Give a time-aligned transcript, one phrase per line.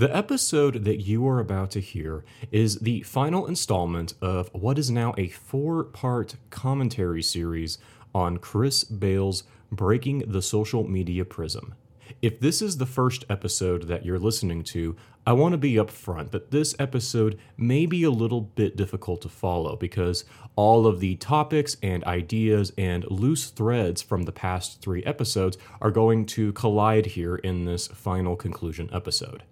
[0.00, 4.90] The episode that you are about to hear is the final installment of what is
[4.90, 7.76] now a four part commentary series
[8.14, 11.74] on Chris Bail's Breaking the Social Media Prism.
[12.22, 16.30] If this is the first episode that you're listening to, I want to be upfront
[16.30, 20.24] that this episode may be a little bit difficult to follow because
[20.56, 25.90] all of the topics and ideas and loose threads from the past three episodes are
[25.90, 29.42] going to collide here in this final conclusion episode.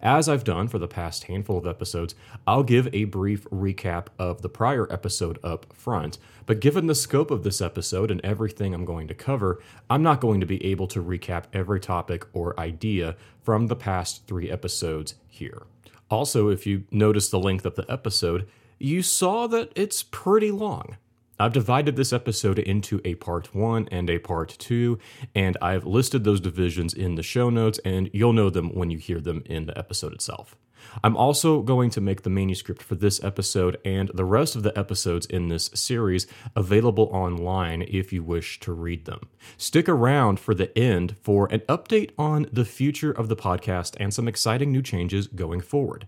[0.00, 2.14] As I've done for the past handful of episodes,
[2.46, 6.18] I'll give a brief recap of the prior episode up front.
[6.46, 9.60] But given the scope of this episode and everything I'm going to cover,
[9.90, 14.26] I'm not going to be able to recap every topic or idea from the past
[14.26, 15.62] three episodes here.
[16.10, 18.46] Also, if you notice the length of the episode,
[18.78, 20.96] you saw that it's pretty long.
[21.38, 24.98] I've divided this episode into a part one and a part two,
[25.34, 28.96] and I've listed those divisions in the show notes, and you'll know them when you
[28.96, 30.56] hear them in the episode itself.
[31.04, 34.76] I'm also going to make the manuscript for this episode and the rest of the
[34.78, 39.28] episodes in this series available online if you wish to read them.
[39.58, 44.14] Stick around for the end for an update on the future of the podcast and
[44.14, 46.06] some exciting new changes going forward.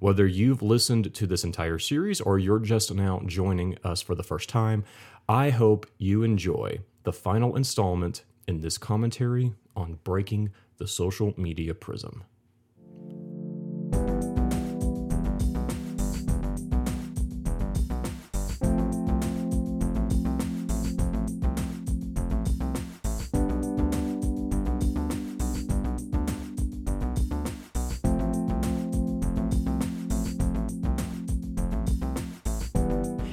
[0.00, 4.22] Whether you've listened to this entire series or you're just now joining us for the
[4.22, 4.84] first time,
[5.28, 11.74] I hope you enjoy the final installment in this commentary on breaking the social media
[11.74, 12.22] prism.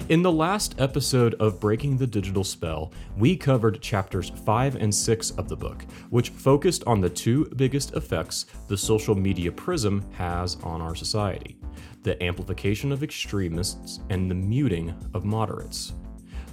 [0.07, 5.31] In the last episode of Breaking the Digital Spell, we covered chapters 5 and 6
[5.31, 10.57] of the book, which focused on the two biggest effects the social media prism has
[10.61, 11.57] on our society
[12.03, 15.93] the amplification of extremists and the muting of moderates.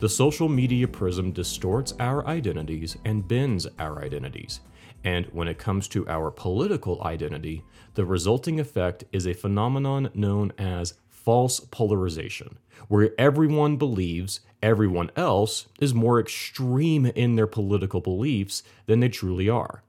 [0.00, 4.60] The social media prism distorts our identities and bends our identities.
[5.04, 10.54] And when it comes to our political identity, the resulting effect is a phenomenon known
[10.56, 10.94] as
[11.24, 19.00] false polarization, where everyone believes everyone else is more extreme in their political beliefs than
[19.00, 19.82] they truly are.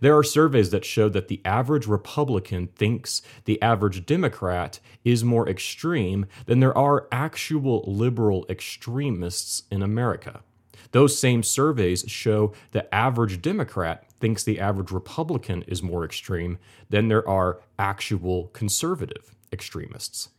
[0.00, 5.48] There are surveys that show that the average Republican thinks the average Democrat is more
[5.48, 10.42] extreme than there are actual liberal extremists in America.
[10.92, 16.58] Those same surveys show the average Democrat thinks the average Republican is more extreme
[16.88, 20.30] than there are actual conservative extremists.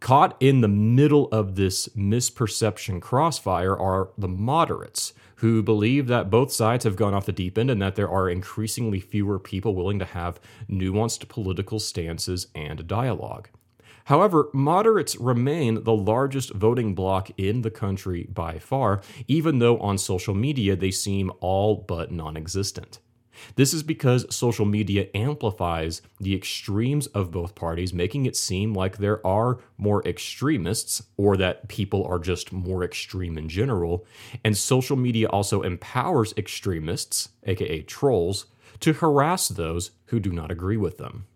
[0.00, 6.52] Caught in the middle of this misperception crossfire are the moderates, who believe that both
[6.52, 9.98] sides have gone off the deep end and that there are increasingly fewer people willing
[9.98, 13.48] to have nuanced political stances and dialogue.
[14.04, 19.98] However, moderates remain the largest voting bloc in the country by far, even though on
[19.98, 23.00] social media they seem all but non existent.
[23.54, 28.98] This is because social media amplifies the extremes of both parties, making it seem like
[28.98, 34.04] there are more extremists or that people are just more extreme in general.
[34.44, 38.46] And social media also empowers extremists, aka trolls,
[38.80, 41.27] to harass those who do not agree with them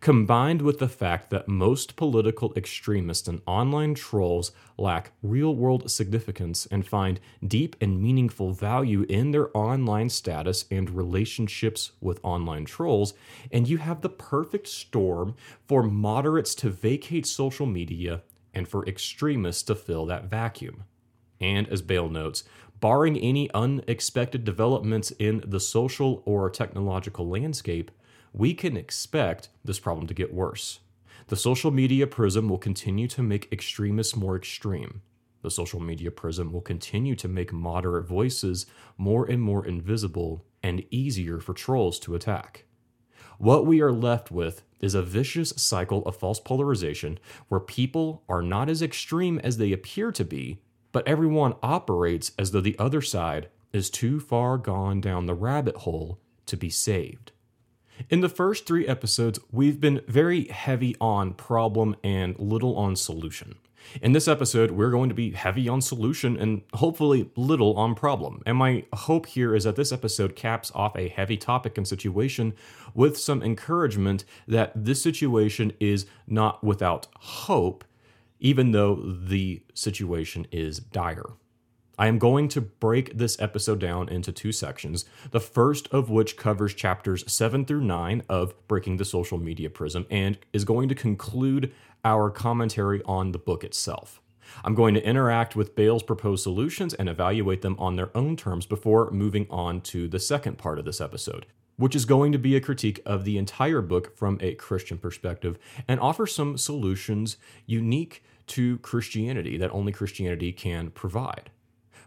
[0.00, 6.66] combined with the fact that most political extremists and online trolls lack real world significance
[6.66, 13.14] and find deep and meaningful value in their online status and relationships with online trolls,
[13.50, 15.34] and you have the perfect storm
[15.66, 18.22] for moderates to vacate social media
[18.54, 20.84] and for extremists to fill that vacuum.
[21.40, 22.44] And as Bail notes,
[22.80, 27.90] barring any unexpected developments in the social or technological landscape,
[28.32, 30.80] we can expect this problem to get worse.
[31.28, 35.02] The social media prism will continue to make extremists more extreme.
[35.42, 38.66] The social media prism will continue to make moderate voices
[38.96, 42.64] more and more invisible and easier for trolls to attack.
[43.38, 47.18] What we are left with is a vicious cycle of false polarization
[47.48, 50.60] where people are not as extreme as they appear to be,
[50.92, 55.78] but everyone operates as though the other side is too far gone down the rabbit
[55.78, 57.32] hole to be saved.
[58.10, 63.56] In the first three episodes, we've been very heavy on problem and little on solution.
[64.00, 68.42] In this episode, we're going to be heavy on solution and hopefully little on problem.
[68.46, 72.54] And my hope here is that this episode caps off a heavy topic and situation
[72.94, 77.84] with some encouragement that this situation is not without hope,
[78.40, 81.26] even though the situation is dire.
[81.98, 86.38] I am going to break this episode down into two sections, the first of which
[86.38, 90.94] covers chapters 7 through 9 of Breaking the Social Media Prism and is going to
[90.94, 91.70] conclude
[92.02, 94.22] our commentary on the book itself.
[94.64, 98.64] I'm going to interact with Bail's proposed solutions and evaluate them on their own terms
[98.64, 101.44] before moving on to the second part of this episode,
[101.76, 105.58] which is going to be a critique of the entire book from a Christian perspective
[105.86, 107.36] and offer some solutions
[107.66, 111.50] unique to Christianity that only Christianity can provide.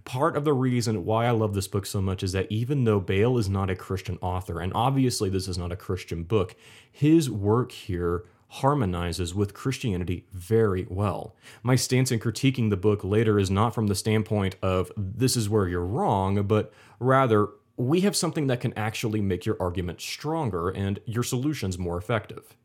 [0.06, 3.00] Part of the reason why I love this book so much is that even though
[3.00, 6.56] Bail is not a Christian author, and obviously this is not a Christian book,
[6.92, 11.36] his work here harmonizes with Christianity very well.
[11.64, 15.50] My stance in critiquing the book later is not from the standpoint of this is
[15.50, 20.70] where you're wrong, but rather we have something that can actually make your argument stronger
[20.70, 22.56] and your solutions more effective.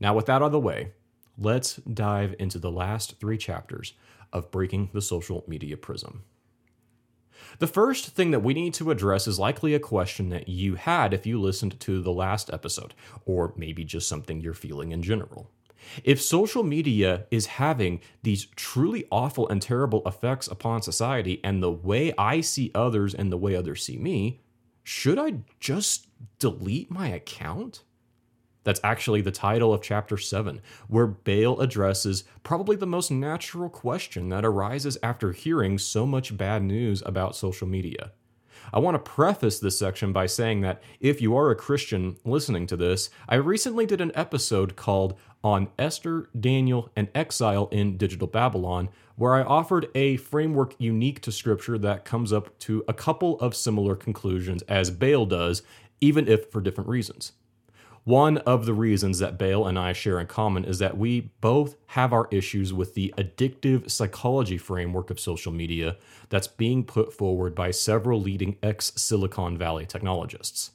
[0.00, 0.92] Now, with that out of the way,
[1.38, 3.92] let's dive into the last three chapters
[4.32, 6.24] of Breaking the Social Media Prism.
[7.58, 11.14] The first thing that we need to address is likely a question that you had
[11.14, 12.94] if you listened to the last episode,
[13.24, 15.50] or maybe just something you're feeling in general.
[16.04, 21.70] If social media is having these truly awful and terrible effects upon society and the
[21.70, 24.42] way I see others and the way others see me,
[24.82, 26.08] should I just
[26.38, 27.82] delete my account?
[28.66, 34.28] That's actually the title of chapter 7, where Bail addresses probably the most natural question
[34.30, 38.10] that arises after hearing so much bad news about social media.
[38.74, 42.66] I want to preface this section by saying that if you are a Christian listening
[42.66, 48.26] to this, I recently did an episode called On Esther, Daniel, and Exile in Digital
[48.26, 53.38] Babylon, where I offered a framework unique to Scripture that comes up to a couple
[53.38, 55.62] of similar conclusions as Bail does,
[56.00, 57.30] even if for different reasons.
[58.06, 61.74] One of the reasons that Bail and I share in common is that we both
[61.86, 65.96] have our issues with the addictive psychology framework of social media
[66.28, 70.70] that's being put forward by several leading ex Silicon Valley technologists.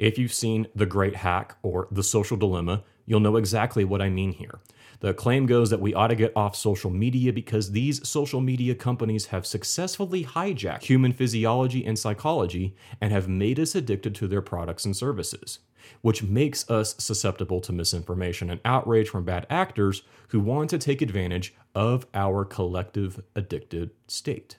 [0.00, 4.10] If you've seen The Great Hack or The Social Dilemma, you'll know exactly what I
[4.10, 4.58] mean here.
[5.02, 8.74] The claim goes that we ought to get off social media because these social media
[8.74, 14.42] companies have successfully hijacked human physiology and psychology and have made us addicted to their
[14.42, 15.58] products and services
[16.00, 21.02] which makes us susceptible to misinformation and outrage from bad actors who want to take
[21.02, 24.56] advantage of our collective addicted state.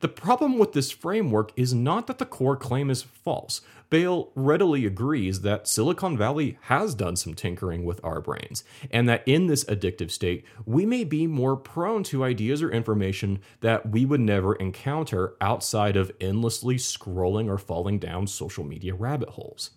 [0.00, 3.60] The problem with this framework is not that the core claim is false.
[3.90, 9.24] Bail readily agrees that Silicon Valley has done some tinkering with our brains, and that
[9.26, 14.06] in this addictive state, we may be more prone to ideas or information that we
[14.06, 19.72] would never encounter outside of endlessly scrolling or falling down social media rabbit holes.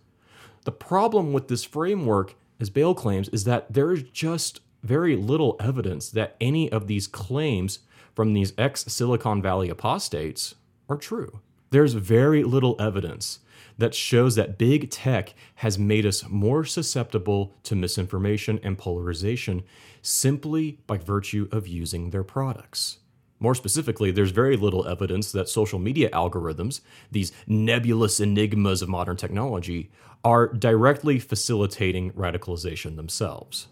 [0.65, 5.55] The problem with this framework, as Bail claims, is that there is just very little
[5.59, 7.79] evidence that any of these claims
[8.13, 10.53] from these ex Silicon Valley apostates
[10.87, 11.39] are true.
[11.71, 13.39] There's very little evidence
[13.77, 19.63] that shows that big tech has made us more susceptible to misinformation and polarization
[20.01, 22.99] simply by virtue of using their products.
[23.39, 26.81] More specifically, there's very little evidence that social media algorithms,
[27.11, 29.91] these nebulous enigmas of modern technology,
[30.23, 33.67] are directly facilitating radicalization themselves.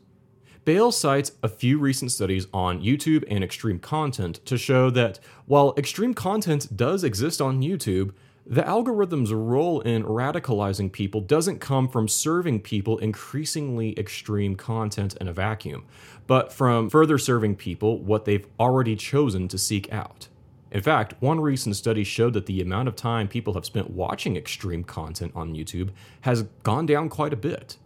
[0.65, 5.73] Bail cites a few recent studies on YouTube and extreme content to show that while
[5.77, 8.11] extreme content does exist on YouTube,
[8.51, 15.29] the algorithm's role in radicalizing people doesn't come from serving people increasingly extreme content in
[15.29, 15.85] a vacuum,
[16.27, 20.27] but from further serving people what they've already chosen to seek out.
[20.69, 24.35] In fact, one recent study showed that the amount of time people have spent watching
[24.35, 25.91] extreme content on YouTube
[26.21, 27.77] has gone down quite a bit.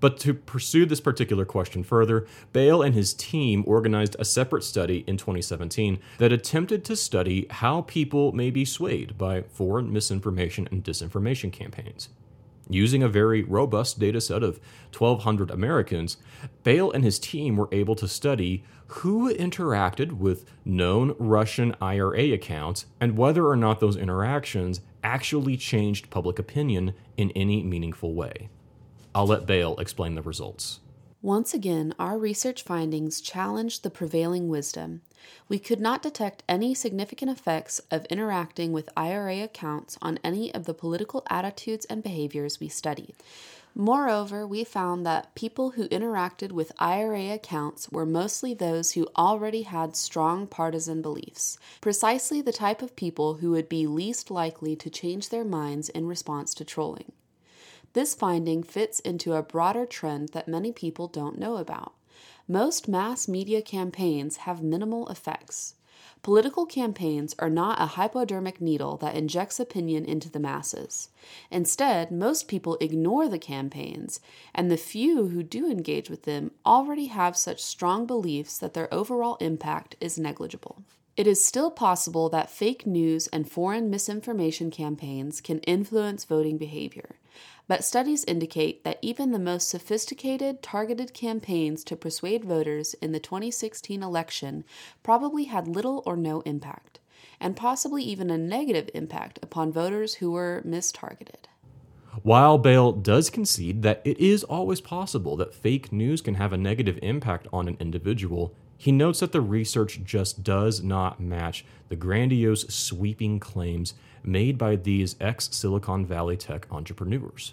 [0.00, 5.04] But to pursue this particular question further, Bail and his team organized a separate study
[5.06, 10.82] in 2017 that attempted to study how people may be swayed by foreign misinformation and
[10.82, 12.08] disinformation campaigns.
[12.70, 14.60] Using a very robust data set of
[14.96, 16.16] 1,200 Americans,
[16.62, 22.86] Bail and his team were able to study who interacted with known Russian IRA accounts
[23.00, 28.48] and whether or not those interactions actually changed public opinion in any meaningful way.
[29.14, 30.80] I'll let Bail explain the results.
[31.22, 35.02] Once again, our research findings challenged the prevailing wisdom.
[35.48, 40.64] We could not detect any significant effects of interacting with IRA accounts on any of
[40.64, 43.14] the political attitudes and behaviors we studied.
[43.74, 49.62] Moreover, we found that people who interacted with IRA accounts were mostly those who already
[49.62, 54.88] had strong partisan beliefs, precisely the type of people who would be least likely to
[54.90, 57.12] change their minds in response to trolling.
[57.92, 61.94] This finding fits into a broader trend that many people don't know about.
[62.46, 65.74] Most mass media campaigns have minimal effects.
[66.22, 71.08] Political campaigns are not a hypodermic needle that injects opinion into the masses.
[71.50, 74.20] Instead, most people ignore the campaigns,
[74.54, 78.92] and the few who do engage with them already have such strong beliefs that their
[78.92, 80.84] overall impact is negligible.
[81.16, 87.16] It is still possible that fake news and foreign misinformation campaigns can influence voting behavior,
[87.70, 93.20] but studies indicate that even the most sophisticated, targeted campaigns to persuade voters in the
[93.20, 94.64] 2016 election
[95.04, 96.98] probably had little or no impact,
[97.38, 101.46] and possibly even a negative impact upon voters who were mistargeted.
[102.24, 106.58] While Bail does concede that it is always possible that fake news can have a
[106.58, 111.94] negative impact on an individual, he notes that the research just does not match the
[111.94, 117.52] grandiose, sweeping claims made by these ex Silicon Valley tech entrepreneurs.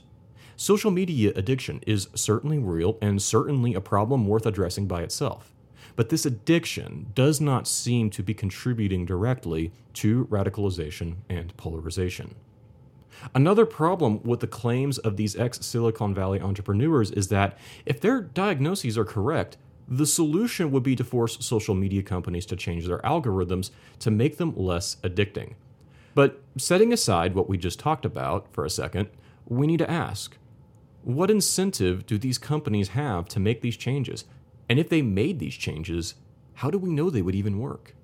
[0.59, 5.53] Social media addiction is certainly real and certainly a problem worth addressing by itself.
[5.95, 12.33] But this addiction does not seem to be contributing directly to radicalization and polarization.
[13.35, 18.21] Another problem with the claims of these ex Silicon Valley entrepreneurs is that if their
[18.21, 22.99] diagnoses are correct, the solution would be to force social media companies to change their
[22.99, 25.53] algorithms to make them less addicting.
[26.15, 29.09] But setting aside what we just talked about for a second,
[29.45, 30.35] we need to ask
[31.07, 34.25] what incentive do these companies have to make these changes?
[34.67, 36.15] And if they made these changes,
[36.55, 37.95] how do we know they would even work?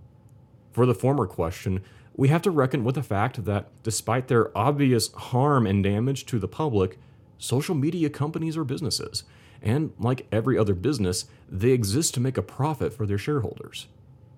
[0.71, 1.83] For the former question,
[2.15, 6.39] we have to reckon with the fact that despite their obvious harm and damage to
[6.39, 6.97] the public,
[7.37, 9.25] social media companies are businesses.
[9.61, 13.87] And like every other business, they exist to make a profit for their shareholders.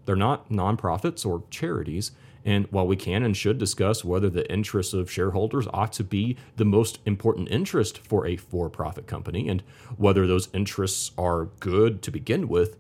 [0.06, 2.14] They're not nonprofits or charities,
[2.46, 6.38] and while we can and should discuss whether the interests of shareholders ought to be
[6.56, 9.64] the most important interest for a for profit company and
[9.98, 12.78] whether those interests are good to begin with,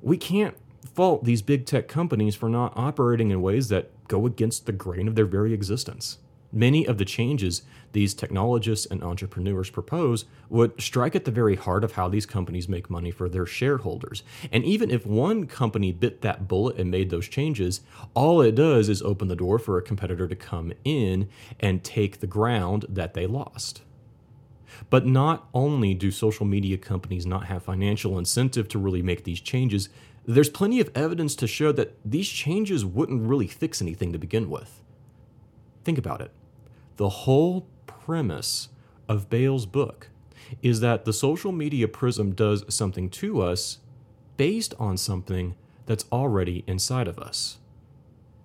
[0.00, 0.56] we can't
[0.94, 5.08] fault these big tech companies for not operating in ways that go against the grain
[5.08, 6.18] of their very existence.
[6.50, 7.62] Many of the changes
[7.92, 12.68] these technologists and entrepreneurs propose would strike at the very heart of how these companies
[12.68, 14.22] make money for their shareholders.
[14.50, 17.82] And even if one company bit that bullet and made those changes,
[18.14, 21.28] all it does is open the door for a competitor to come in
[21.60, 23.82] and take the ground that they lost.
[24.88, 29.40] But not only do social media companies not have financial incentive to really make these
[29.40, 29.90] changes,
[30.24, 34.48] there's plenty of evidence to show that these changes wouldn't really fix anything to begin
[34.48, 34.82] with.
[35.84, 36.30] Think about it.
[36.98, 38.70] The whole premise
[39.08, 40.08] of Bail's book
[40.62, 43.78] is that the social media prism does something to us
[44.36, 45.54] based on something
[45.86, 47.58] that's already inside of us.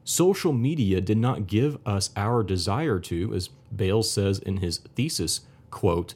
[0.03, 5.41] Social media did not give us our desire to, as Bail says in his thesis,
[5.71, 6.13] quote,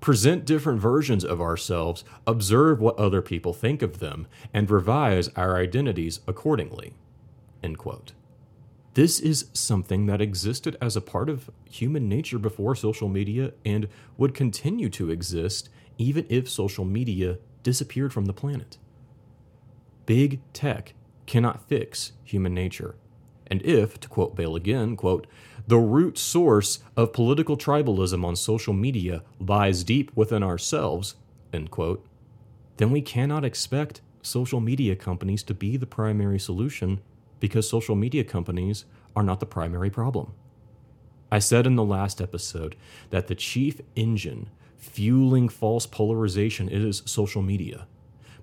[0.00, 5.56] present different versions of ourselves, observe what other people think of them, and revise our
[5.56, 6.92] identities accordingly.
[7.62, 8.14] End quote.
[8.98, 13.86] This is something that existed as a part of human nature before social media and
[14.16, 18.76] would continue to exist even if social media disappeared from the planet.
[20.04, 20.94] Big tech
[21.26, 22.96] cannot fix human nature.
[23.46, 25.28] And if, to quote Bail again, quote,
[25.68, 31.14] the root source of political tribalism on social media lies deep within ourselves,
[31.52, 32.04] end quote,
[32.78, 37.00] then we cannot expect social media companies to be the primary solution
[37.40, 40.32] because social media companies are not the primary problem.
[41.30, 42.76] I said in the last episode
[43.10, 47.86] that the chief engine fueling false polarization is social media.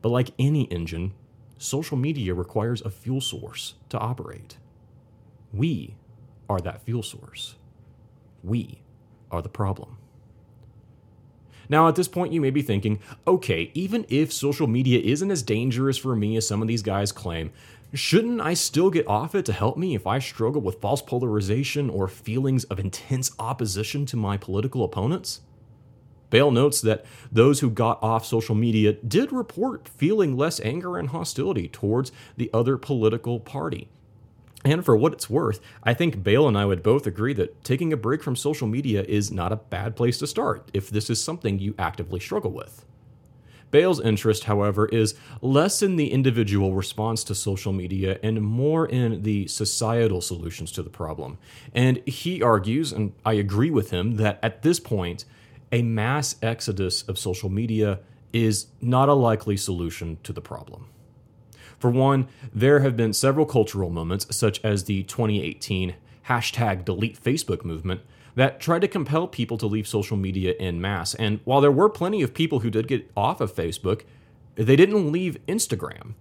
[0.01, 1.13] But like any engine,
[1.57, 4.57] social media requires a fuel source to operate.
[5.51, 5.95] We
[6.49, 7.55] are that fuel source.
[8.43, 8.81] We
[9.31, 9.97] are the problem.
[11.67, 15.41] Now, at this point, you may be thinking, okay, even if social media isn't as
[15.41, 17.51] dangerous for me as some of these guys claim,
[17.95, 21.89] Shouldn't I still get off it to help me if I struggle with false polarization
[21.89, 25.39] or feelings of intense opposition to my political opponents?
[26.29, 31.07] Bail notes that those who got off social media did report feeling less anger and
[31.07, 33.87] hostility towards the other political party.
[34.65, 37.93] And for what it's worth, I think Bail and I would both agree that taking
[37.93, 41.23] a break from social media is not a bad place to start if this is
[41.23, 42.85] something you actively struggle with.
[43.75, 49.23] Bail's interest, however, is less in the individual response to social media and more in
[49.23, 51.37] the societal solutions to the problem.
[51.73, 55.25] And he argues, and I agree with him, that at this point,
[55.73, 57.99] a mass exodus of social media
[58.31, 60.87] is not a likely solution to the problem.
[61.77, 65.95] For one, there have been several cultural moments, such as the 2018
[66.29, 67.99] hashtag delete Facebook movement,
[68.35, 71.15] that tried to compel people to leave social media in mass.
[71.15, 74.03] And while there were plenty of people who did get off of Facebook,
[74.55, 76.13] they didn't leave Instagram.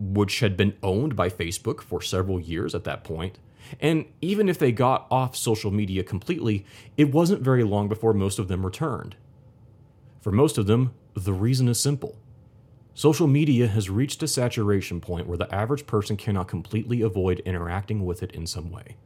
[0.00, 3.38] which had been owned by Facebook for several years at that point.
[3.78, 6.64] And even if they got off social media completely,
[6.96, 9.16] it wasn't very long before most of them returned.
[10.22, 12.16] For most of them, the reason is simple.
[12.94, 18.04] Social media has reached a saturation point where the average person cannot completely avoid interacting
[18.04, 18.96] with it in some way.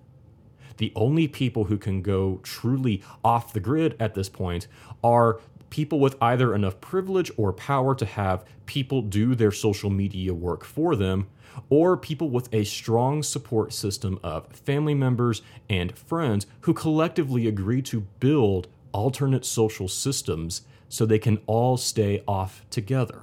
[0.77, 4.67] The only people who can go truly off the grid at this point
[5.03, 5.41] are
[5.71, 10.65] people with either enough privilege or power to have people do their social media work
[10.65, 11.27] for them,
[11.69, 17.83] or people with a strong support system of family members and friends who collectively agree
[17.83, 23.23] to build alternate social systems so they can all stay off together.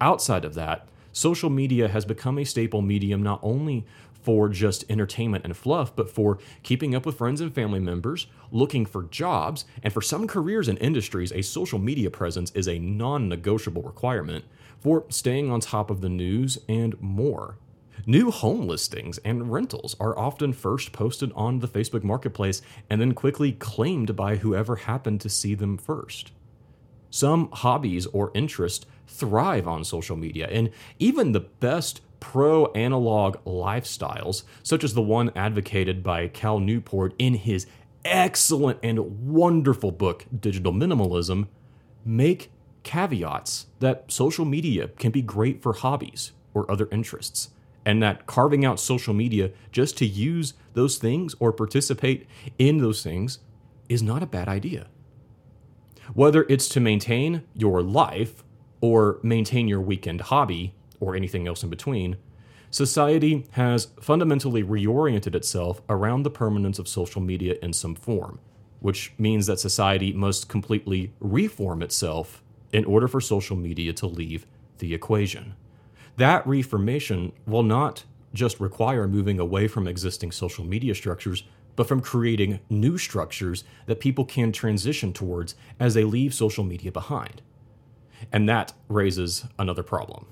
[0.00, 3.84] Outside of that, social media has become a staple medium not only
[4.22, 8.86] for just entertainment and fluff, but for keeping up with friends and family members, looking
[8.86, 13.28] for jobs, and for some careers and industries, a social media presence is a non
[13.28, 14.44] negotiable requirement
[14.80, 17.56] for staying on top of the news and more.
[18.06, 22.60] New home listings and rentals are often first posted on the Facebook Marketplace
[22.90, 26.32] and then quickly claimed by whoever happened to see them first.
[27.10, 34.44] Some hobbies or interests thrive on social media, and even the best pro analog lifestyles,
[34.62, 37.66] such as the one advocated by Cal Newport in his
[38.04, 41.48] excellent and wonderful book, Digital Minimalism,
[42.04, 42.52] make
[42.84, 47.50] caveats that social media can be great for hobbies or other interests,
[47.84, 52.24] and that carving out social media just to use those things or participate
[52.56, 53.40] in those things
[53.88, 54.86] is not a bad idea.
[56.14, 58.44] Whether it's to maintain your life
[58.80, 62.16] or maintain your weekend hobby, or anything else in between,
[62.70, 68.38] society has fundamentally reoriented itself around the permanence of social media in some form,
[68.78, 72.40] which means that society must completely reform itself
[72.72, 74.46] in order for social media to leave
[74.78, 75.54] the equation.
[76.16, 81.42] That reformation will not just require moving away from existing social media structures,
[81.74, 86.92] but from creating new structures that people can transition towards as they leave social media
[86.92, 87.42] behind.
[88.30, 90.26] And that raises another problem.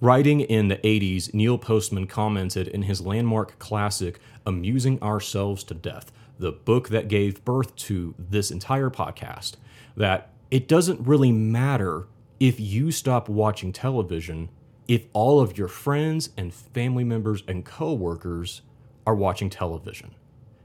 [0.00, 6.12] Writing in the 80s, Neil Postman commented in his landmark classic, Amusing Ourselves to Death,
[6.38, 9.54] the book that gave birth to this entire podcast,
[9.96, 14.50] that it doesn't really matter if you stop watching television
[14.86, 18.60] if all of your friends and family members and coworkers
[19.06, 20.14] are watching television.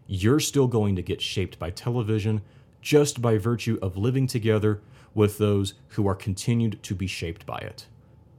[0.08, 2.42] You're still going to get shaped by television
[2.82, 4.82] just by virtue of living together
[5.14, 7.86] with those who are continued to be shaped by it.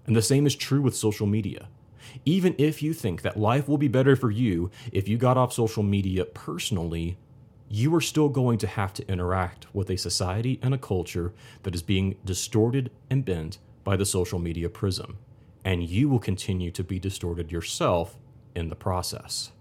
[0.06, 1.68] And the same is true with social media.
[2.24, 5.52] Even if you think that life will be better for you if you got off
[5.52, 7.16] social media personally,
[7.68, 11.74] you are still going to have to interact with a society and a culture that
[11.74, 15.16] is being distorted and bent by the social media prism.
[15.64, 18.18] And you will continue to be distorted yourself
[18.54, 19.52] in the process.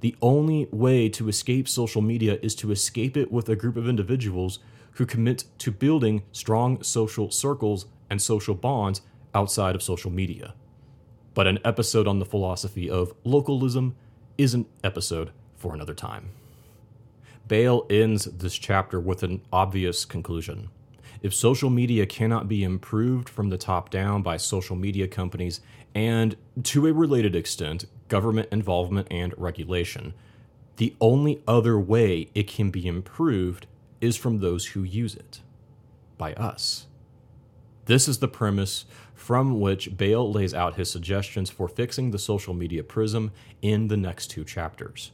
[0.00, 3.88] The only way to escape social media is to escape it with a group of
[3.88, 4.58] individuals
[4.92, 9.00] who commit to building strong social circles and social bonds
[9.34, 10.54] outside of social media.
[11.34, 13.96] But an episode on the philosophy of localism
[14.36, 16.30] is an episode for another time.
[17.48, 20.68] Bail ends this chapter with an obvious conclusion.
[21.22, 25.60] If social media cannot be improved from the top down by social media companies
[25.94, 30.14] and, to a related extent, government involvement and regulation,
[30.76, 33.66] the only other way it can be improved
[34.00, 35.40] is from those who use it,
[36.18, 36.86] by us.
[37.86, 38.84] This is the premise
[39.22, 43.30] from which Bail lays out his suggestions for fixing the social media prism
[43.62, 45.12] in the next two chapters.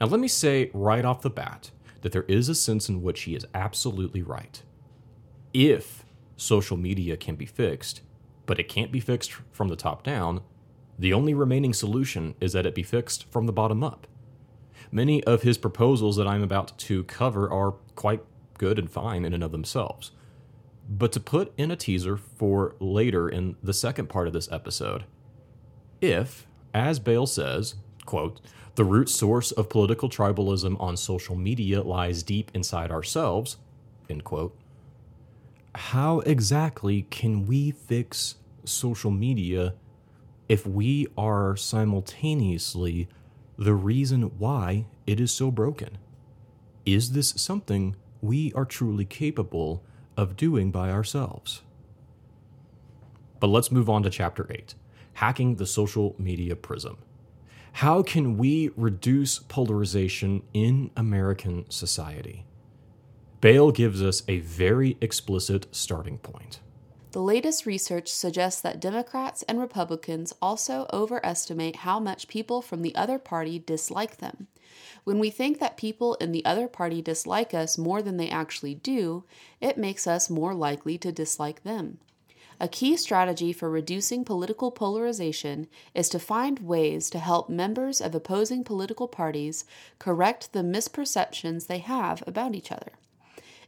[0.00, 1.70] Now, let me say right off the bat
[2.00, 4.60] that there is a sense in which he is absolutely right.
[5.54, 6.04] If
[6.36, 8.00] social media can be fixed,
[8.44, 10.40] but it can't be fixed from the top down,
[10.98, 14.08] the only remaining solution is that it be fixed from the bottom up.
[14.90, 18.24] Many of his proposals that I'm about to cover are quite
[18.58, 20.10] good and fine in and of themselves.
[20.88, 25.04] But to put in a teaser for later in the second part of this episode,
[26.00, 27.74] if, as Bail says,
[28.06, 28.40] quote,
[28.76, 33.58] the root source of political tribalism on social media lies deep inside ourselves,
[34.08, 34.56] end quote,
[35.74, 39.74] how exactly can we fix social media
[40.48, 43.08] if we are simultaneously
[43.58, 45.98] the reason why it is so broken?
[46.86, 49.84] Is this something we are truly capable
[50.18, 51.62] of doing by ourselves.
[53.40, 54.74] But let's move on to chapter 8
[55.14, 56.98] Hacking the Social Media Prism.
[57.74, 62.44] How can we reduce polarization in American society?
[63.40, 66.58] Bail gives us a very explicit starting point.
[67.12, 72.94] The latest research suggests that Democrats and Republicans also overestimate how much people from the
[72.96, 74.48] other party dislike them.
[75.08, 78.74] When we think that people in the other party dislike us more than they actually
[78.74, 79.24] do,
[79.58, 81.96] it makes us more likely to dislike them.
[82.60, 88.14] A key strategy for reducing political polarization is to find ways to help members of
[88.14, 89.64] opposing political parties
[89.98, 92.92] correct the misperceptions they have about each other.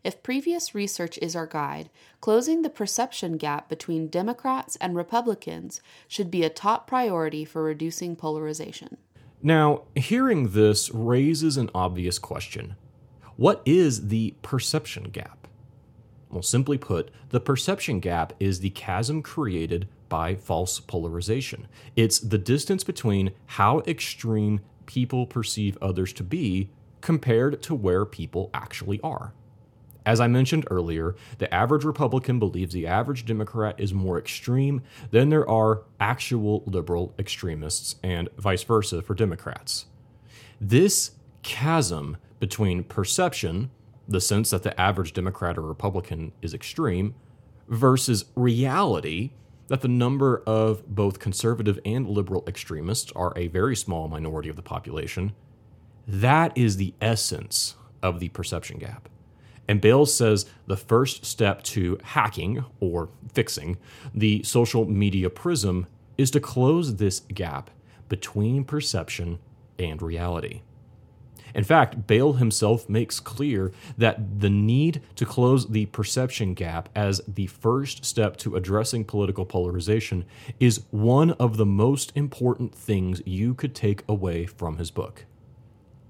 [0.04, 1.88] If previous research is our guide,
[2.20, 8.14] closing the perception gap between Democrats and Republicans should be a top priority for reducing
[8.14, 8.98] polarization.
[9.42, 12.76] Now, hearing this raises an obvious question
[13.36, 15.46] What is the perception gap?
[16.28, 21.66] Well, simply put, the perception gap is the chasm created by false polarization.
[21.96, 28.50] It's the distance between how extreme people perceive others to be compared to where people
[28.52, 29.32] actually are.
[30.06, 35.28] As I mentioned earlier, the average Republican believes the average Democrat is more extreme than
[35.28, 39.86] there are actual liberal extremists, and vice versa for Democrats.
[40.60, 43.70] This chasm between perception,
[44.08, 47.14] the sense that the average Democrat or Republican is extreme,
[47.68, 49.30] versus reality,
[49.68, 54.56] that the number of both conservative and liberal extremists are a very small minority of
[54.56, 55.32] the population,
[56.08, 59.08] that is the essence of the perception gap.
[59.70, 63.76] And Bales says the first step to hacking or fixing
[64.12, 65.86] the social media prism
[66.18, 67.70] is to close this gap
[68.08, 69.38] between perception
[69.78, 70.62] and reality.
[71.54, 77.20] In fact, Bail himself makes clear that the need to close the perception gap as
[77.28, 80.24] the first step to addressing political polarization
[80.58, 85.26] is one of the most important things you could take away from his book.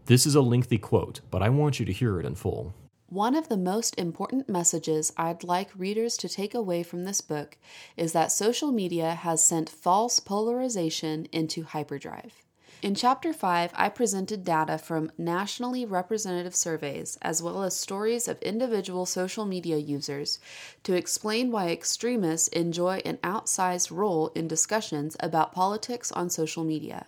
[0.07, 2.73] This is a lengthy quote, but I want you to hear it in full.
[3.11, 7.59] One of the most important messages I'd like readers to take away from this book
[7.97, 12.45] is that social media has sent false polarization into hyperdrive.
[12.83, 18.41] In Chapter 5, I presented data from nationally representative surveys as well as stories of
[18.43, 20.39] individual social media users
[20.85, 27.07] to explain why extremists enjoy an outsized role in discussions about politics on social media.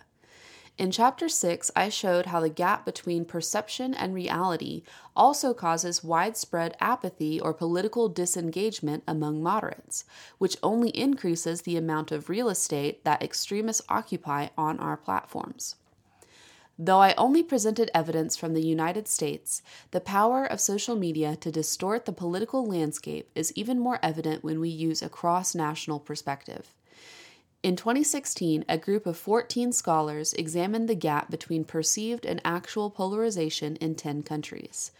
[0.75, 4.81] In Chapter 6, I showed how the gap between perception and reality
[5.15, 10.03] also causes widespread apathy or political disengagement among moderates,
[10.39, 15.75] which only increases the amount of real estate that extremists occupy on our platforms.
[16.79, 21.51] Though I only presented evidence from the United States, the power of social media to
[21.51, 26.73] distort the political landscape is even more evident when we use a cross national perspective.
[27.63, 33.77] In 2016, a group of 14 scholars examined the gap between perceived and actual polarization
[33.77, 34.91] in 10 countries.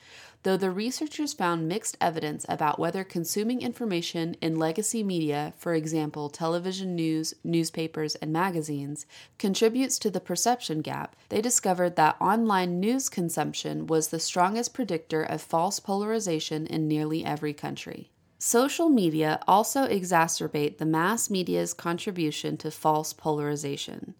[0.43, 6.29] Though the researchers found mixed evidence about whether consuming information in legacy media, for example,
[6.29, 9.05] television news, newspapers, and magazines,
[9.37, 15.21] contributes to the perception gap, they discovered that online news consumption was the strongest predictor
[15.21, 18.09] of false polarization in nearly every country.
[18.45, 24.15] Social media also exacerbate the mass media's contribution to false polarization.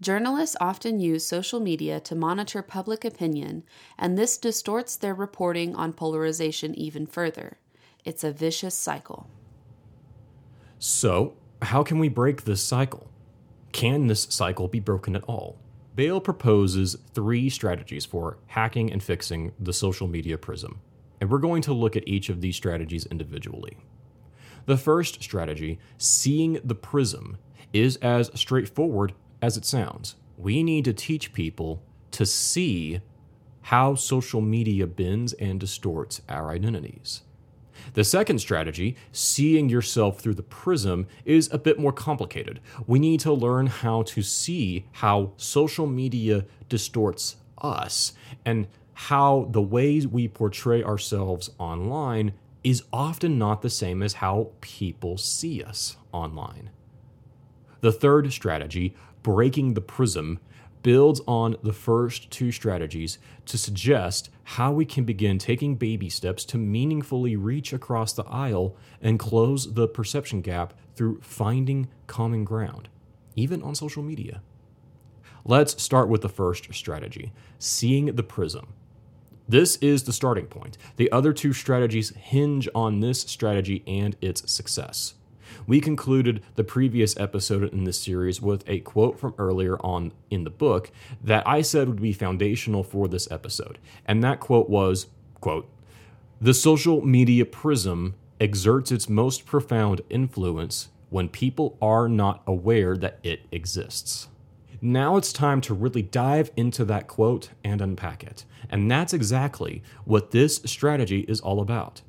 [0.00, 3.64] Journalists often use social media to monitor public opinion,
[3.98, 7.58] and this distorts their reporting on polarization even further.
[8.04, 9.28] It's a vicious cycle.
[10.78, 13.10] So, how can we break this cycle?
[13.72, 15.58] Can this cycle be broken at all?
[15.96, 20.80] Bail proposes three strategies for hacking and fixing the social media prism
[21.24, 23.78] and we're going to look at each of these strategies individually.
[24.66, 27.38] The first strategy, seeing the prism,
[27.72, 30.16] is as straightforward as it sounds.
[30.36, 33.00] We need to teach people to see
[33.62, 37.22] how social media bends and distorts our identities.
[37.94, 42.60] The second strategy, seeing yourself through the prism, is a bit more complicated.
[42.86, 48.12] We need to learn how to see how social media distorts us
[48.44, 54.50] and how the ways we portray ourselves online is often not the same as how
[54.60, 56.70] people see us online.
[57.80, 60.38] The third strategy, breaking the prism,
[60.82, 66.44] builds on the first two strategies to suggest how we can begin taking baby steps
[66.44, 72.88] to meaningfully reach across the aisle and close the perception gap through finding common ground,
[73.34, 74.42] even on social media.
[75.44, 78.74] Let's start with the first strategy seeing the prism.
[79.48, 80.78] This is the starting point.
[80.96, 85.14] The other two strategies hinge on this strategy and its success.
[85.66, 90.44] We concluded the previous episode in this series with a quote from earlier on in
[90.44, 90.90] the book
[91.22, 93.78] that I said would be foundational for this episode.
[94.06, 95.06] And that quote was,
[95.40, 95.68] quote,
[96.40, 103.20] "The social media prism exerts its most profound influence when people are not aware that
[103.22, 104.28] it exists.
[104.80, 108.44] Now it's time to really dive into that quote and unpack it.
[108.68, 112.02] And that's exactly what this strategy is all about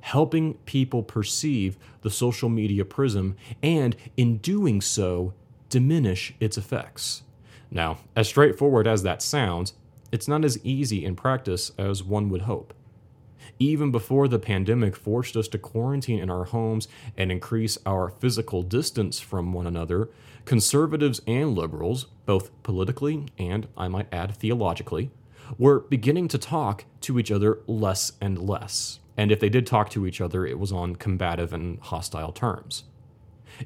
[0.00, 5.34] helping people perceive the social media prism and, in doing so,
[5.68, 7.22] diminish its effects.
[7.70, 9.74] Now, as straightforward as that sounds,
[10.10, 12.74] it's not as easy in practice as one would hope.
[13.58, 18.62] Even before the pandemic forced us to quarantine in our homes and increase our physical
[18.62, 20.08] distance from one another,
[20.44, 25.10] conservatives and liberals, both politically and, I might add, theologically,
[25.58, 29.00] were beginning to talk to each other less and less.
[29.16, 32.84] And if they did talk to each other, it was on combative and hostile terms.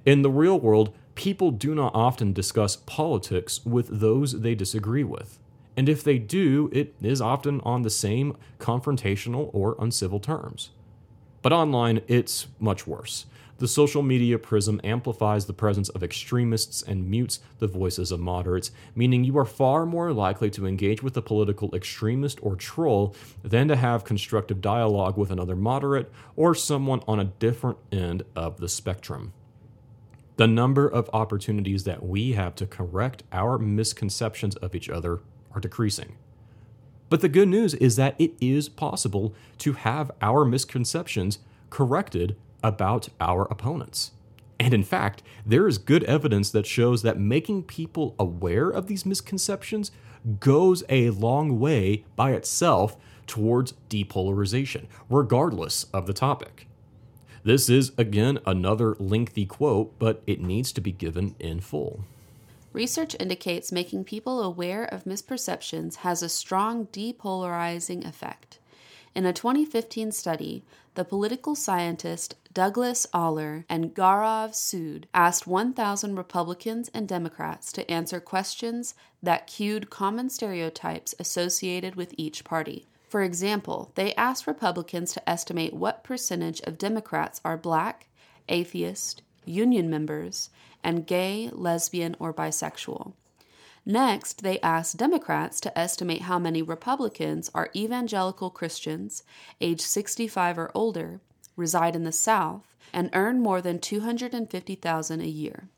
[0.05, 5.39] In the real world, people do not often discuss politics with those they disagree with.
[5.77, 10.71] And if they do, it is often on the same confrontational or uncivil terms.
[11.43, 13.27] But online, it's much worse.
[13.59, 18.73] The social media prism amplifies the presence of extremists and mutes the voices of moderates,
[18.97, 23.15] meaning you are far more likely to engage with a political extremist or troll
[23.45, 28.59] than to have constructive dialogue with another moderate or someone on a different end of
[28.59, 29.33] the spectrum.
[30.37, 35.21] The number of opportunities that we have to correct our misconceptions of each other
[35.53, 36.17] are decreasing.
[37.09, 41.39] But the good news is that it is possible to have our misconceptions
[41.71, 44.11] corrected about our opponents.
[44.59, 49.07] And in fact, there is good evidence that shows that making people aware of these
[49.07, 49.93] misconceptions
[50.41, 52.97] goes a long way by itself
[53.27, 56.67] towards depolarization, regardless of the topic.
[57.43, 62.05] This is, again, another lengthy quote, but it needs to be given in full.
[62.73, 68.59] Research indicates making people aware of misperceptions has a strong depolarizing effect.
[69.15, 76.91] In a 2015 study, the political scientist Douglas Ahler and Gaurav Sood asked 1,000 Republicans
[76.93, 82.87] and Democrats to answer questions that cued common stereotypes associated with each party.
[83.09, 88.09] For example, they asked Republicans to estimate what percentage of Democrats are black,
[88.49, 90.51] atheist, union members,
[90.83, 93.13] and gay, lesbian, or bisexual.
[93.87, 99.23] Next, they asked Democrats to estimate how many Republicans are evangelical Christians,
[99.61, 101.21] age 65 or older,
[101.55, 105.69] reside in the South, and earn more than 250,000 a year.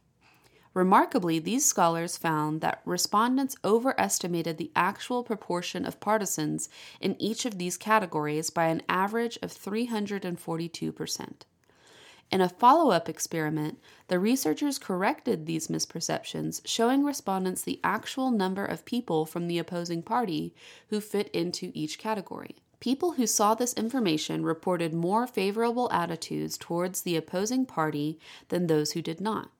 [0.73, 6.69] Remarkably, these scholars found that respondents overestimated the actual proportion of partisans
[7.01, 11.42] in each of these categories by an average of 342%.
[12.31, 18.65] In a follow up experiment, the researchers corrected these misperceptions, showing respondents the actual number
[18.65, 20.55] of people from the opposing party
[20.89, 22.57] who fit into each category.
[22.81, 28.93] People who saw this information reported more favorable attitudes towards the opposing party than those
[28.93, 29.51] who did not.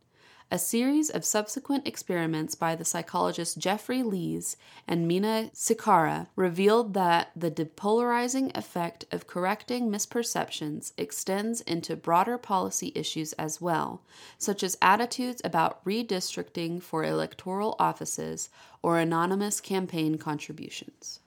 [0.49, 4.57] A series of subsequent experiments by the psychologist Jeffrey Lees
[4.87, 12.93] and Mina Cikara revealed that the depolarizing effect of correcting misperceptions extends into broader policy
[12.95, 14.03] issues as well,
[14.39, 18.49] such as attitudes about redistricting for electoral offices
[18.83, 21.19] or anonymous campaign contributions.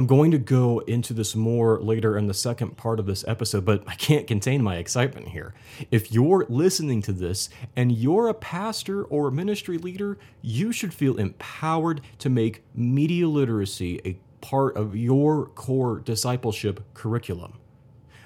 [0.00, 3.66] I'm going to go into this more later in the second part of this episode,
[3.66, 5.52] but I can't contain my excitement here.
[5.90, 10.94] If you're listening to this and you're a pastor or a ministry leader, you should
[10.94, 17.58] feel empowered to make media literacy a part of your core discipleship curriculum.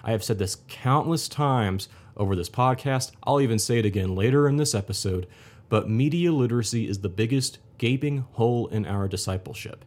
[0.04, 3.10] I have said this countless times over this podcast.
[3.24, 5.26] I'll even say it again later in this episode,
[5.68, 9.84] but media literacy is the biggest gaping hole in our discipleship.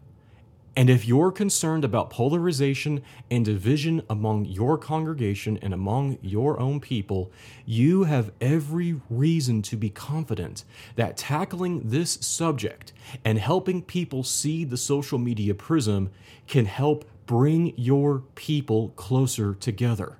[0.77, 6.79] And if you're concerned about polarization and division among your congregation and among your own
[6.79, 7.31] people,
[7.65, 12.93] you have every reason to be confident that tackling this subject
[13.25, 16.11] and helping people see the social media prism
[16.45, 20.19] can help bring your people closer together.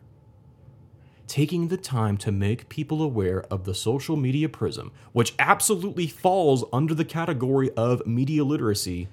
[1.28, 6.66] Taking the time to make people aware of the social media prism, which absolutely falls
[6.74, 9.08] under the category of media literacy,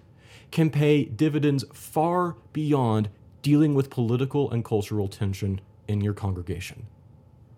[0.54, 3.10] can pay dividends far beyond
[3.42, 6.86] dealing with political and cultural tension in your congregation.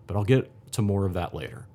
[0.07, 1.67] But I'll get to more of that later.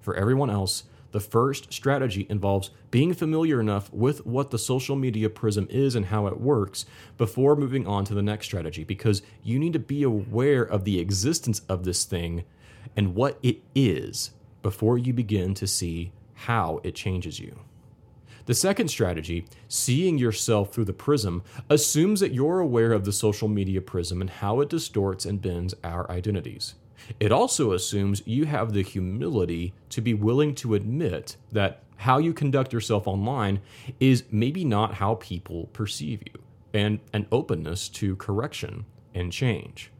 [0.00, 5.30] For everyone else, the first strategy involves being familiar enough with what the social media
[5.30, 6.84] prism is and how it works
[7.16, 10.98] before moving on to the next strategy, because you need to be aware of the
[10.98, 12.44] existence of this thing
[12.96, 14.32] and what it is
[14.64, 17.60] before you begin to see how it changes you.
[18.46, 23.48] The second strategy, seeing yourself through the prism, assumes that you're aware of the social
[23.48, 26.76] media prism and how it distorts and bends our identities.
[27.18, 32.32] It also assumes you have the humility to be willing to admit that how you
[32.32, 33.60] conduct yourself online
[33.98, 36.40] is maybe not how people perceive you,
[36.72, 39.90] and an openness to correction and change.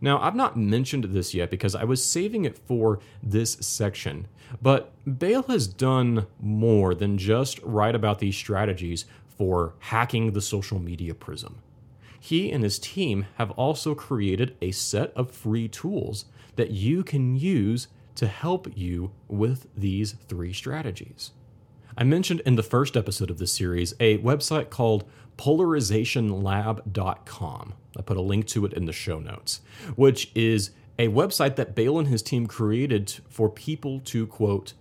[0.00, 4.28] Now, I've not mentioned this yet because I was saving it for this section,
[4.60, 10.78] but Bail has done more than just write about these strategies for hacking the social
[10.78, 11.62] media prism.
[12.20, 16.24] He and his team have also created a set of free tools
[16.56, 21.32] that you can use to help you with these three strategies.
[21.98, 25.04] I mentioned in the first episode of this series a website called
[25.38, 27.74] polarizationlab.com.
[27.96, 29.62] I put a link to it in the show notes,
[29.94, 34.74] which is a website that Bail and his team created for people to, quote,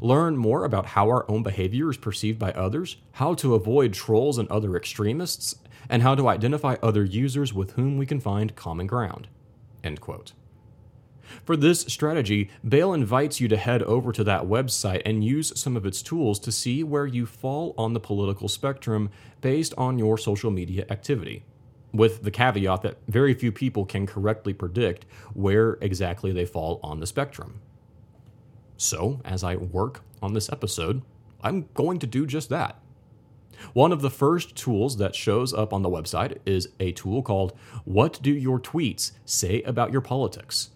[0.00, 4.38] learn more about how our own behavior is perceived by others, how to avoid trolls
[4.38, 5.56] and other extremists,
[5.88, 9.26] and how to identify other users with whom we can find common ground.
[9.82, 10.34] End quote.
[11.44, 15.76] For this strategy, Bail invites you to head over to that website and use some
[15.76, 20.18] of its tools to see where you fall on the political spectrum based on your
[20.18, 21.44] social media activity.
[21.92, 27.00] With the caveat that very few people can correctly predict where exactly they fall on
[27.00, 27.60] the spectrum.
[28.76, 31.02] So, as I work on this episode,
[31.42, 32.80] I'm going to do just that.
[33.72, 37.52] One of the first tools that shows up on the website is a tool called
[37.84, 40.69] What Do Your Tweets Say About Your Politics?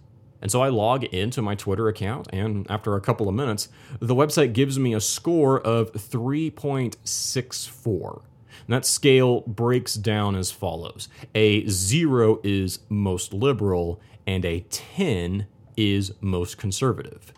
[0.44, 4.14] And so I log into my Twitter account, and after a couple of minutes, the
[4.14, 8.22] website gives me a score of 3.64.
[8.66, 15.46] And that scale breaks down as follows a zero is most liberal, and a 10
[15.78, 17.32] is most conservative.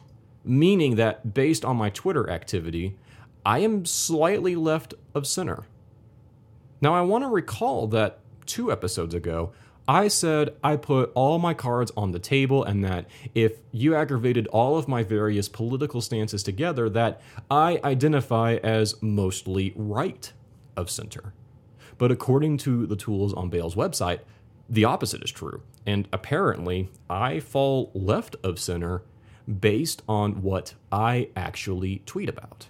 [0.44, 2.96] Meaning that based on my Twitter activity,
[3.44, 5.68] I am slightly left of center.
[6.80, 9.52] Now, I want to recall that two episodes ago,
[9.88, 14.48] I said I put all my cards on the table and that if you aggravated
[14.48, 17.20] all of my various political stances together, that
[17.50, 20.32] I identify as mostly right
[20.76, 21.32] of center.
[21.98, 24.20] But according to the tools on Bail's website,
[24.68, 25.62] the opposite is true.
[25.86, 29.02] And apparently, I fall left of center
[29.60, 32.66] based on what I actually tweet about.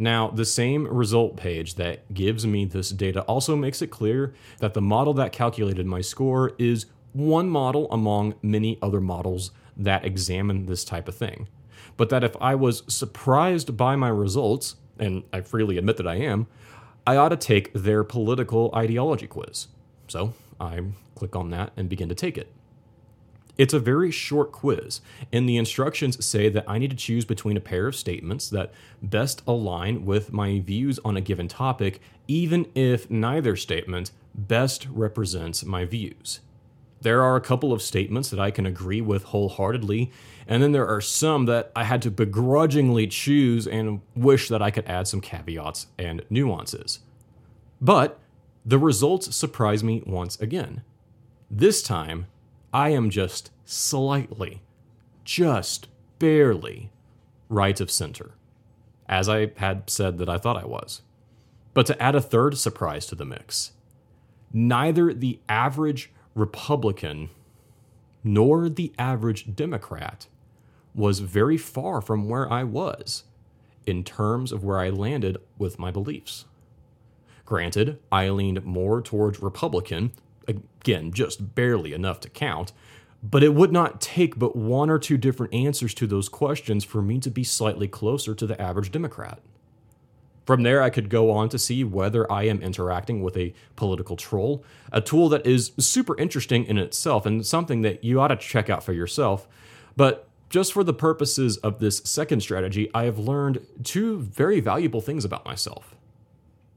[0.00, 4.72] Now, the same result page that gives me this data also makes it clear that
[4.72, 10.64] the model that calculated my score is one model among many other models that examine
[10.64, 11.48] this type of thing.
[11.98, 16.14] But that if I was surprised by my results, and I freely admit that I
[16.14, 16.46] am,
[17.06, 19.68] I ought to take their political ideology quiz.
[20.08, 20.80] So I
[21.14, 22.50] click on that and begin to take it.
[23.60, 27.58] It's a very short quiz, and the instructions say that I need to choose between
[27.58, 32.68] a pair of statements that best align with my views on a given topic, even
[32.74, 36.40] if neither statement best represents my views.
[37.02, 40.10] There are a couple of statements that I can agree with wholeheartedly,
[40.48, 44.70] and then there are some that I had to begrudgingly choose and wish that I
[44.70, 47.00] could add some caveats and nuances.
[47.78, 48.18] But
[48.64, 50.80] the results surprise me once again.
[51.50, 52.26] This time,
[52.72, 54.62] I am just slightly,
[55.24, 56.90] just barely
[57.48, 58.32] right of center,
[59.08, 61.02] as I had said that I thought I was.
[61.74, 63.72] But to add a third surprise to the mix,
[64.52, 67.30] neither the average Republican
[68.22, 70.26] nor the average Democrat
[70.94, 73.24] was very far from where I was
[73.86, 76.44] in terms of where I landed with my beliefs.
[77.44, 80.12] Granted, I leaned more towards Republican
[80.50, 82.72] again, just barely enough to count.
[83.22, 87.02] But it would not take but one or two different answers to those questions for
[87.02, 89.40] me to be slightly closer to the average Democrat.
[90.46, 94.16] From there, I could go on to see whether I am interacting with a political
[94.16, 98.36] troll, a tool that is super interesting in itself and something that you ought to
[98.36, 99.46] check out for yourself.
[99.96, 105.00] But just for the purposes of this second strategy, I have learned two very valuable
[105.00, 105.94] things about myself.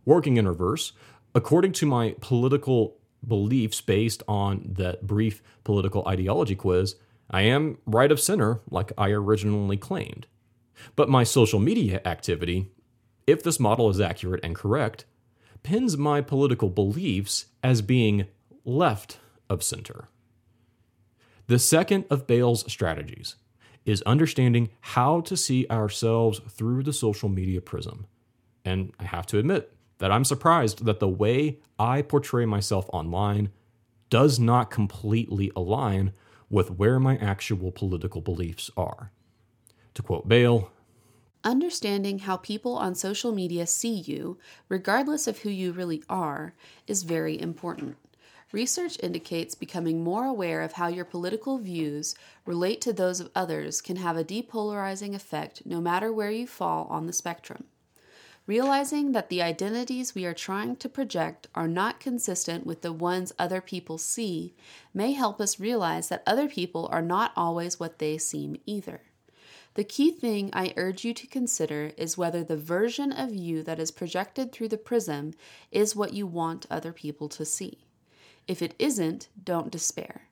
[0.05, 0.91] Working in reverse,
[1.33, 6.95] according to my political beliefs based on that brief political ideology quiz,
[7.29, 10.27] I am right of center like I originally claimed.
[10.95, 12.67] But my social media activity,
[13.25, 15.05] if this model is accurate and correct,
[15.63, 18.27] pins my political beliefs as being
[18.65, 19.19] left
[19.49, 20.09] of center.
[21.47, 23.35] The second of Bail's strategies
[23.85, 28.07] is understanding how to see ourselves through the social media prism.
[28.63, 33.49] And I have to admit, that I'm surprised that the way I portray myself online
[34.09, 36.13] does not completely align
[36.49, 39.11] with where my actual political beliefs are.
[39.95, 40.71] To quote Bail,
[41.43, 44.37] Understanding how people on social media see you,
[44.69, 46.53] regardless of who you really are,
[46.87, 47.97] is very important.
[48.53, 52.15] Research indicates becoming more aware of how your political views
[52.45, 56.85] relate to those of others can have a depolarizing effect no matter where you fall
[56.89, 57.65] on the spectrum.
[58.45, 63.31] Realizing that the identities we are trying to project are not consistent with the ones
[63.39, 64.53] other people see
[64.93, 69.01] may help us realize that other people are not always what they seem either.
[69.75, 73.79] The key thing I urge you to consider is whether the version of you that
[73.79, 75.33] is projected through the prism
[75.71, 77.85] is what you want other people to see.
[78.45, 80.23] If it isn't, don't despair.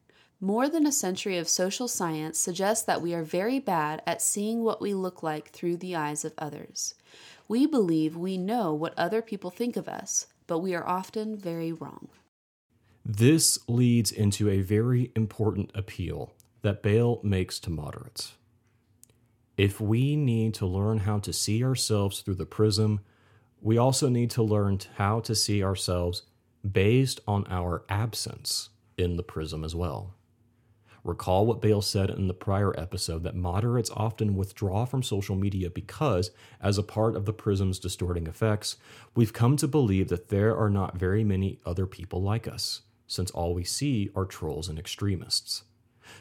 [0.41, 4.64] More than a century of social science suggests that we are very bad at seeing
[4.64, 6.93] what we look like through the eyes of others.
[7.52, 11.74] We believe we know what other people think of us, but we are often very
[11.74, 12.08] wrong.
[13.04, 16.32] This leads into a very important appeal
[16.62, 18.36] that Bail makes to moderates.
[19.58, 23.02] If we need to learn how to see ourselves through the prism,
[23.60, 26.22] we also need to learn how to see ourselves
[26.64, 30.14] based on our absence in the prism as well.
[31.04, 35.72] Recall what Bail said in the prior episode that moderates often withdraw from social media
[35.72, 36.30] because,
[36.62, 38.78] as a part of the prism's distorting effects,
[39.16, 43.32] we've come to believe that there are not very many other people like us, since
[43.32, 45.64] all we see are trolls and extremists.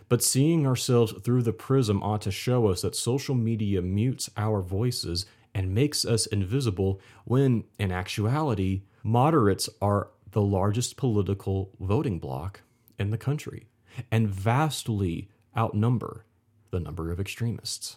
[0.09, 4.63] But seeing ourselves through the prism ought to show us that social media mutes our
[4.63, 12.63] voices and makes us invisible when, in actuality, moderates are the largest political voting bloc
[12.99, 13.67] in the country
[14.11, 16.25] and vastly outnumber
[16.71, 17.97] the number of extremists.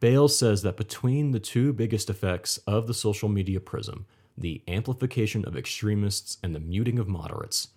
[0.00, 4.06] Bail says that between the two biggest effects of the social media prism,
[4.36, 7.68] the amplification of extremists and the muting of moderates,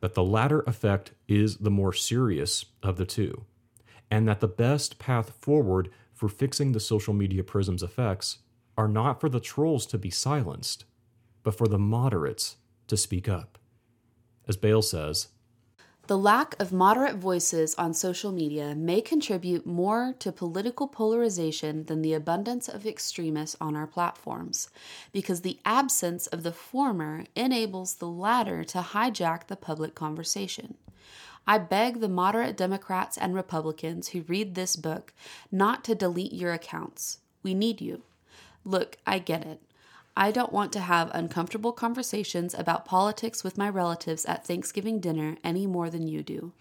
[0.00, 3.44] that the latter effect is the more serious of the two,
[4.10, 8.38] and that the best path forward for fixing the social media prism's effects
[8.76, 10.84] are not for the trolls to be silenced,
[11.42, 12.56] but for the moderates
[12.88, 13.58] to speak up.
[14.48, 15.28] As Bail says,
[16.08, 22.00] the lack of moderate voices on social media may contribute more to political polarization than
[22.00, 24.70] the abundance of extremists on our platforms,
[25.12, 30.78] because the absence of the former enables the latter to hijack the public conversation.
[31.46, 35.12] I beg the moderate Democrats and Republicans who read this book
[35.52, 37.18] not to delete your accounts.
[37.42, 38.00] We need you.
[38.64, 39.60] Look, I get it.
[40.20, 45.36] I don't want to have uncomfortable conversations about politics with my relatives at Thanksgiving dinner
[45.44, 46.52] any more than you do.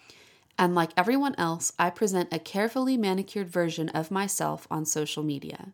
[0.60, 5.74] And like everyone else, I present a carefully manicured version of myself on social media.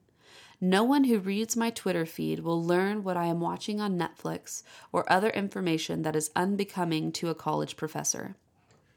[0.62, 4.64] No one who reads my Twitter feed will learn what I am watching on Netflix
[4.94, 8.38] or other information that is unbecoming to a college professor.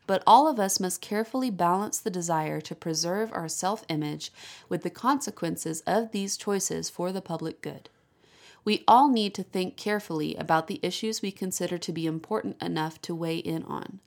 [0.07, 4.30] But all of us must carefully balance the desire to preserve our self image
[4.68, 7.91] with the consequences of these choices for the public good.
[8.67, 13.01] We all need to think carefully about the issues we consider to be important enough
[13.03, 14.01] to weigh in on.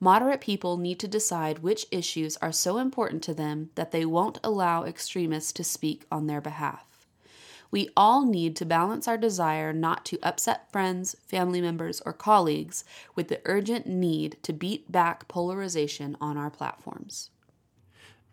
[0.00, 4.40] Moderate people need to decide which issues are so important to them that they won't
[4.42, 7.06] allow extremists to speak on their behalf.
[7.70, 12.84] We all need to balance our desire not to upset friends, family members, or colleagues
[13.14, 17.28] with the urgent need to beat back polarization on our platforms.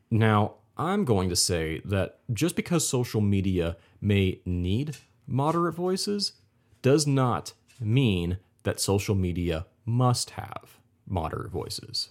[0.09, 4.95] Now, I'm going to say that just because social media may need
[5.28, 6.34] moderate voices
[6.82, 12.09] does not mean that social media must have moderate voices.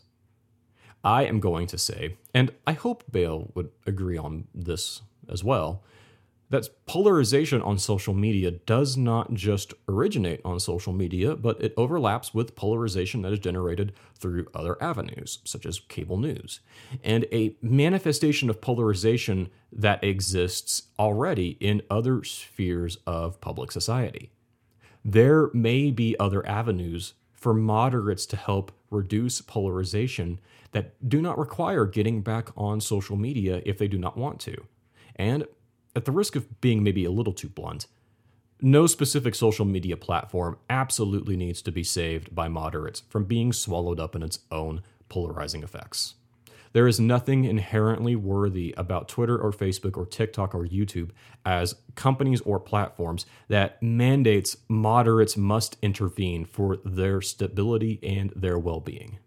[1.02, 5.82] I am going to say, and I hope Bail would agree on this as well,
[6.50, 12.34] that polarization on social media does not just originate on social media, but it overlaps
[12.34, 16.60] with polarization that is generated through other avenues, such as cable news.
[17.02, 24.30] And a manifestation of polarization that exists already in other spheres of public society.
[25.04, 30.40] There may be other avenues for moderates to help reduce polarization
[30.72, 34.64] that do not require getting back on social media if they do not want to.
[35.16, 35.44] And
[35.96, 37.86] at the risk of being maybe a little too blunt,
[38.60, 44.00] no specific social media platform absolutely needs to be saved by moderates from being swallowed
[44.00, 46.14] up in its own polarizing effects.
[46.72, 51.10] There is nothing inherently worthy about Twitter or Facebook or TikTok or YouTube
[51.46, 58.80] as companies or platforms that mandates moderates must intervene for their stability and their well
[58.80, 59.18] being.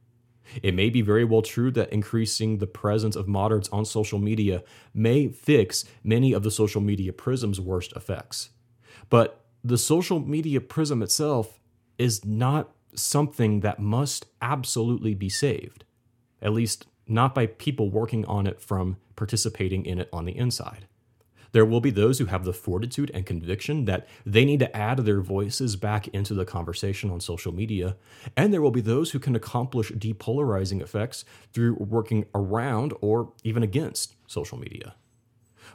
[0.61, 4.63] It may be very well true that increasing the presence of moderates on social media
[4.93, 8.49] may fix many of the social media prism's worst effects.
[9.09, 11.59] But the social media prism itself
[11.97, 15.83] is not something that must absolutely be saved,
[16.41, 20.87] at least not by people working on it from participating in it on the inside.
[21.51, 24.99] There will be those who have the fortitude and conviction that they need to add
[24.99, 27.95] their voices back into the conversation on social media.
[28.35, 33.63] And there will be those who can accomplish depolarizing effects through working around or even
[33.63, 34.95] against social media.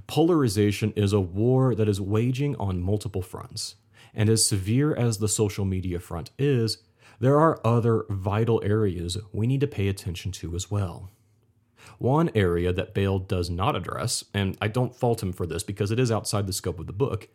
[0.06, 3.76] Polarization is a war that is waging on multiple fronts.
[4.14, 6.78] And as severe as the social media front is,
[7.20, 11.11] there are other vital areas we need to pay attention to as well.
[11.98, 15.90] One area that Bail does not address, and I don't fault him for this because
[15.90, 17.28] it is outside the scope of the book,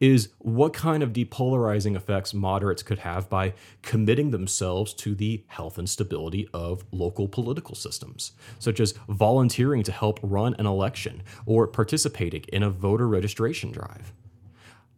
[0.00, 5.78] is what kind of depolarizing effects moderates could have by committing themselves to the health
[5.78, 11.66] and stability of local political systems, such as volunteering to help run an election or
[11.66, 14.12] participating in a voter registration drive.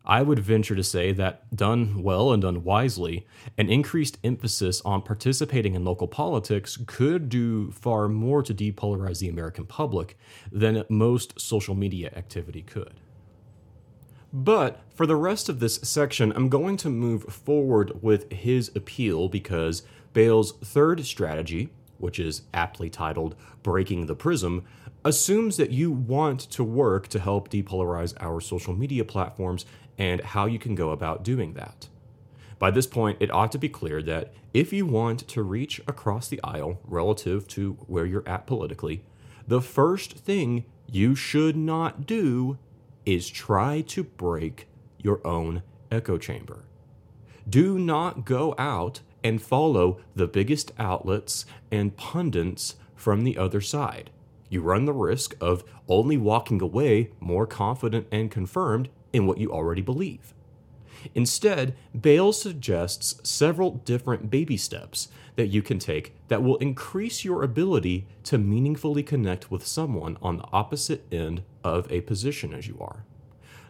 [0.06, 3.26] I would venture to say that, done well and done wisely,
[3.58, 9.28] an increased emphasis on participating in local politics could do far more to depolarize the
[9.28, 10.16] American public
[10.52, 13.00] than most social media activity could.
[14.32, 19.28] But for the rest of this section, I'm going to move forward with his appeal
[19.28, 19.82] because
[20.12, 24.64] Bail's third strategy, which is aptly titled Breaking the Prism,
[25.04, 29.64] assumes that you want to work to help depolarize our social media platforms
[29.98, 31.88] and how you can go about doing that.
[32.58, 36.28] By this point, it ought to be clear that if you want to reach across
[36.28, 39.02] the aisle relative to where you're at politically,
[39.46, 42.58] the first thing you should not do
[43.04, 44.66] is try to break
[44.98, 46.64] your own echo chamber.
[47.48, 54.10] Do not go out and follow the biggest outlets and pundits from the other side.
[54.48, 59.50] You run the risk of only walking away more confident and confirmed in what you
[59.50, 60.34] already believe.
[61.14, 67.42] Instead, Bail suggests several different baby steps that you can take that will increase your
[67.42, 72.76] ability to meaningfully connect with someone on the opposite end of a position as you
[72.80, 73.04] are.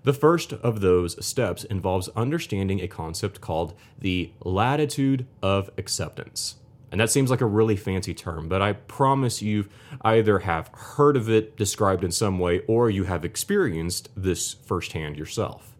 [0.04, 6.56] The first of those steps involves understanding a concept called the latitude of acceptance.
[6.96, 9.68] And that seems like a really fancy term, but I promise you
[10.00, 15.18] either have heard of it described in some way or you have experienced this firsthand
[15.18, 15.76] yourself.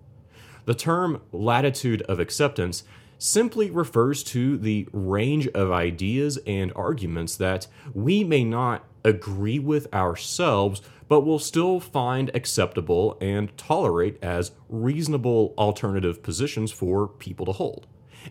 [0.66, 2.84] The term latitude of acceptance
[3.16, 9.90] simply refers to the range of ideas and arguments that we may not agree with
[9.94, 17.52] ourselves, but will still find acceptable and tolerate as reasonable alternative positions for people to
[17.52, 17.86] hold.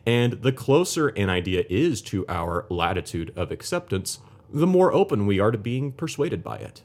[0.05, 4.19] And the closer an idea is to our latitude of acceptance,
[4.51, 6.81] the more open we are to being persuaded by it.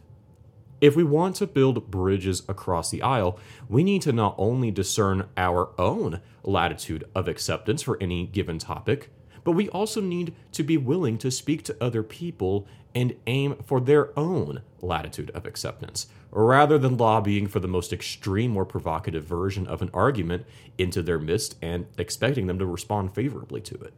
[0.81, 3.39] If we want to build bridges across the aisle,
[3.69, 9.11] we need to not only discern our own latitude of acceptance for any given topic,
[9.45, 13.81] but we also need to be willing to speak to other people and aim for
[13.81, 19.66] their own latitude of acceptance, rather than lobbying for the most extreme or provocative version
[19.66, 20.45] of an argument
[20.78, 23.93] into their midst and expecting them to respond favorably to it.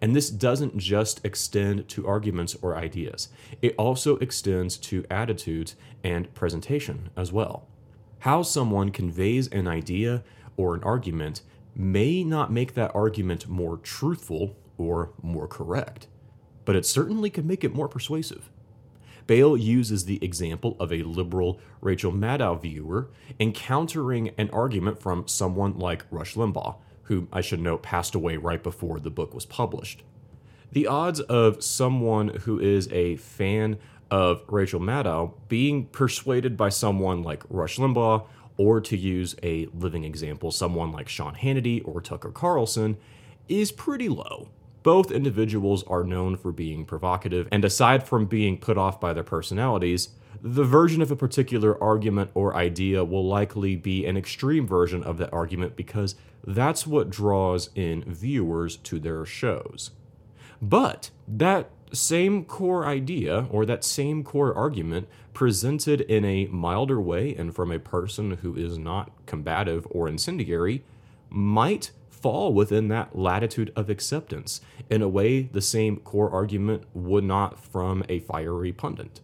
[0.00, 3.28] And this doesn't just extend to arguments or ideas,
[3.62, 7.68] it also extends to attitudes and presentation as well.
[8.20, 10.24] How someone conveys an idea
[10.56, 11.42] or an argument
[11.74, 16.08] may not make that argument more truthful or more correct,
[16.64, 18.50] but it certainly can make it more persuasive.
[19.28, 25.78] Bail uses the example of a liberal Rachel Maddow viewer encountering an argument from someone
[25.78, 30.02] like Rush Limbaugh, who I should note passed away right before the book was published.
[30.72, 33.78] The odds of someone who is a fan
[34.10, 38.26] of Rachel Maddow being persuaded by someone like Rush Limbaugh
[38.56, 42.96] or to use a living example, someone like Sean Hannity or Tucker Carlson,
[43.46, 44.48] is pretty low.
[44.88, 49.22] Both individuals are known for being provocative, and aside from being put off by their
[49.22, 50.08] personalities,
[50.40, 55.18] the version of a particular argument or idea will likely be an extreme version of
[55.18, 59.90] that argument because that's what draws in viewers to their shows.
[60.62, 67.34] But that same core idea or that same core argument presented in a milder way
[67.34, 70.82] and from a person who is not combative or incendiary
[71.28, 71.90] might
[72.22, 74.60] fall within that latitude of acceptance
[74.90, 79.20] in a way the same core argument would not from a fiery pundit.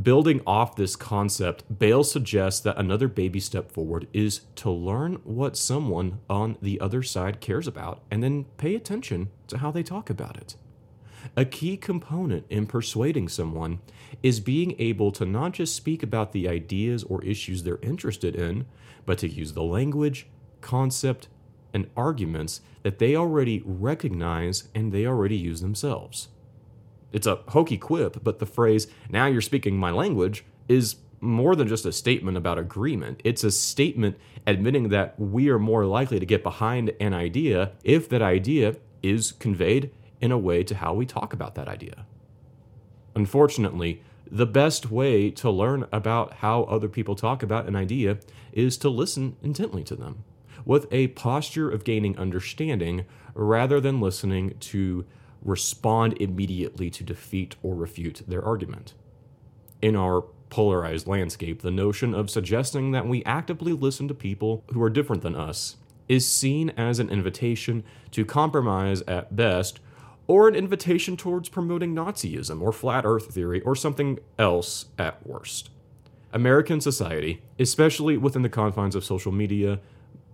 [0.00, 5.56] Building off this concept, Bail suggests that another baby step forward is to learn what
[5.56, 10.10] someone on the other side cares about and then pay attention to how they talk
[10.10, 10.56] about it.
[11.36, 13.80] A key component in persuading someone
[14.22, 18.66] is being able to not just speak about the ideas or issues they're interested in,
[19.04, 20.26] but to use the language,
[20.60, 21.28] concept,
[21.76, 26.28] and arguments that they already recognize and they already use themselves.
[27.12, 31.68] It's a hokey quip, but the phrase, now you're speaking my language, is more than
[31.68, 33.20] just a statement about agreement.
[33.24, 34.16] It's a statement
[34.46, 39.32] admitting that we are more likely to get behind an idea if that idea is
[39.32, 39.90] conveyed
[40.22, 42.06] in a way to how we talk about that idea.
[43.14, 48.16] Unfortunately, the best way to learn about how other people talk about an idea
[48.54, 50.24] is to listen intently to them
[50.64, 53.04] with a posture of gaining understanding
[53.34, 55.04] rather than listening to
[55.42, 58.94] respond immediately to defeat or refute their argument.
[59.82, 64.82] In our polarized landscape, the notion of suggesting that we actively listen to people who
[64.82, 65.76] are different than us
[66.08, 69.80] is seen as an invitation to compromise at best
[70.26, 75.70] or an invitation towards promoting Nazism or flat earth theory or something else at worst.
[76.32, 79.80] American society, especially within the confines of social media,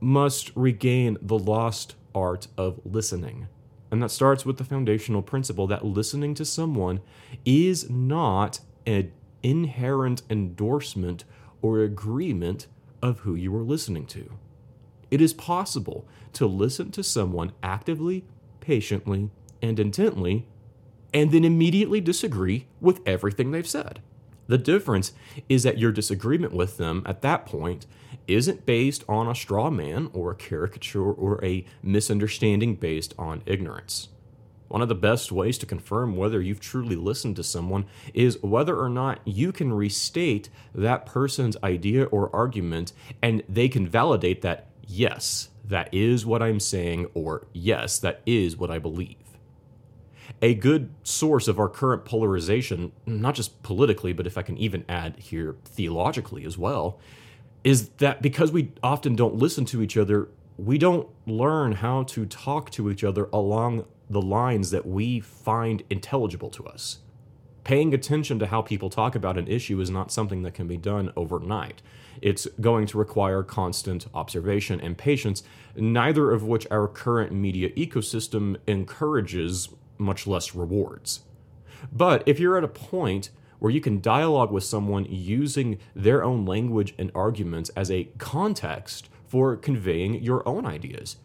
[0.02, 3.48] must regain the lost art of listening.
[3.90, 7.00] And that starts with the foundational principle that listening to someone
[7.44, 11.24] is not an inherent endorsement
[11.60, 12.66] or agreement
[13.02, 14.32] of who you are listening to.
[15.10, 18.24] It is possible to listen to someone actively,
[18.60, 19.30] patiently,
[19.60, 20.46] and intently,
[21.12, 24.00] and then immediately disagree with everything they've said.
[24.46, 25.12] The difference
[25.48, 27.86] is that your disagreement with them at that point
[28.26, 34.08] isn't based on a straw man or a caricature or a misunderstanding based on ignorance.
[34.68, 38.74] One of the best ways to confirm whether you've truly listened to someone is whether
[38.74, 44.70] or not you can restate that person's idea or argument and they can validate that,
[44.86, 49.16] yes, that is what I'm saying, or yes, that is what I believe.
[50.40, 54.86] A good source of our current polarization, not just politically, but if I can even
[54.88, 56.98] add here theologically as well,
[57.64, 62.26] is that because we often don't listen to each other, we don't learn how to
[62.26, 66.98] talk to each other along the lines that we find intelligible to us.
[67.64, 70.76] Paying attention to how people talk about an issue is not something that can be
[70.76, 71.80] done overnight.
[72.20, 75.44] It's going to require constant observation and patience,
[75.76, 81.20] neither of which our current media ecosystem encourages, much less rewards.
[81.92, 83.30] But if you're at a point
[83.62, 89.08] where you can dialogue with someone using their own language and arguments as a context
[89.28, 91.18] for conveying your own ideas,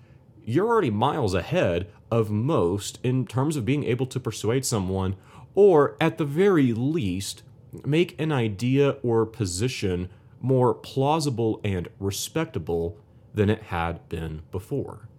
[0.46, 5.16] you're already miles ahead of most in terms of being able to persuade someone,
[5.56, 7.42] or at the very least,
[7.84, 10.08] make an idea or position
[10.40, 13.00] more plausible and respectable
[13.34, 15.10] than it had been before.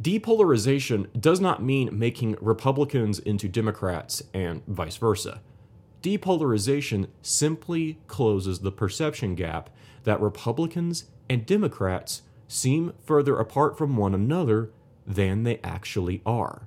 [0.00, 5.40] Depolarization does not mean making Republicans into Democrats and vice versa.
[6.02, 9.70] Depolarization simply closes the perception gap
[10.04, 14.70] that Republicans and Democrats seem further apart from one another
[15.06, 16.62] than they actually are.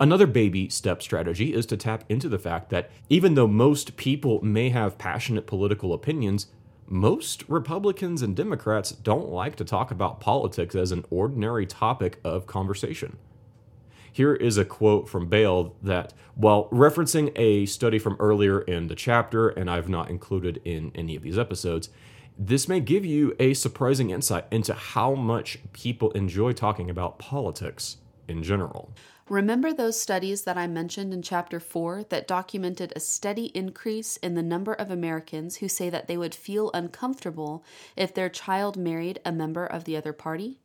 [0.00, 4.42] Another baby step strategy is to tap into the fact that even though most people
[4.42, 6.46] may have passionate political opinions,
[6.86, 12.46] most Republicans and Democrats don't like to talk about politics as an ordinary topic of
[12.46, 13.18] conversation.
[14.14, 18.94] Here is a quote from Bail that, while referencing a study from earlier in the
[18.94, 21.88] chapter, and I've not included in any of these episodes,
[22.38, 27.96] this may give you a surprising insight into how much people enjoy talking about politics
[28.28, 28.92] in general.
[29.28, 34.34] Remember those studies that I mentioned in Chapter 4 that documented a steady increase in
[34.34, 37.64] the number of Americans who say that they would feel uncomfortable
[37.96, 40.60] if their child married a member of the other party?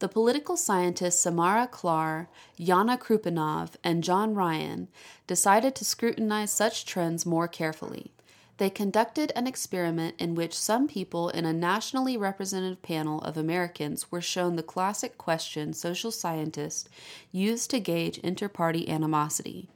[0.00, 2.28] The political scientists Samara Klar,
[2.58, 4.88] Yanna Krupnikov, and John Ryan
[5.26, 8.10] decided to scrutinize such trends more carefully.
[8.58, 14.10] They conducted an experiment in which some people in a nationally representative panel of Americans
[14.10, 16.88] were shown the classic question social scientists
[17.32, 19.68] use to gauge interparty animosity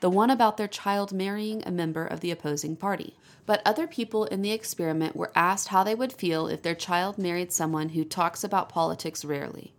[0.00, 3.14] the one about their child marrying a member of the opposing party.
[3.46, 7.18] But other people in the experiment were asked how they would feel if their child
[7.18, 9.74] married someone who talks about politics rarely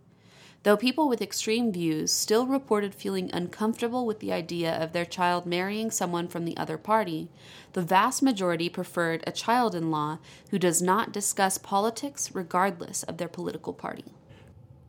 [0.66, 5.46] though people with extreme views still reported feeling uncomfortable with the idea of their child
[5.46, 7.28] marrying someone from the other party,
[7.72, 10.18] the vast majority preferred a child in law
[10.50, 14.06] who does not discuss politics regardless of their political party.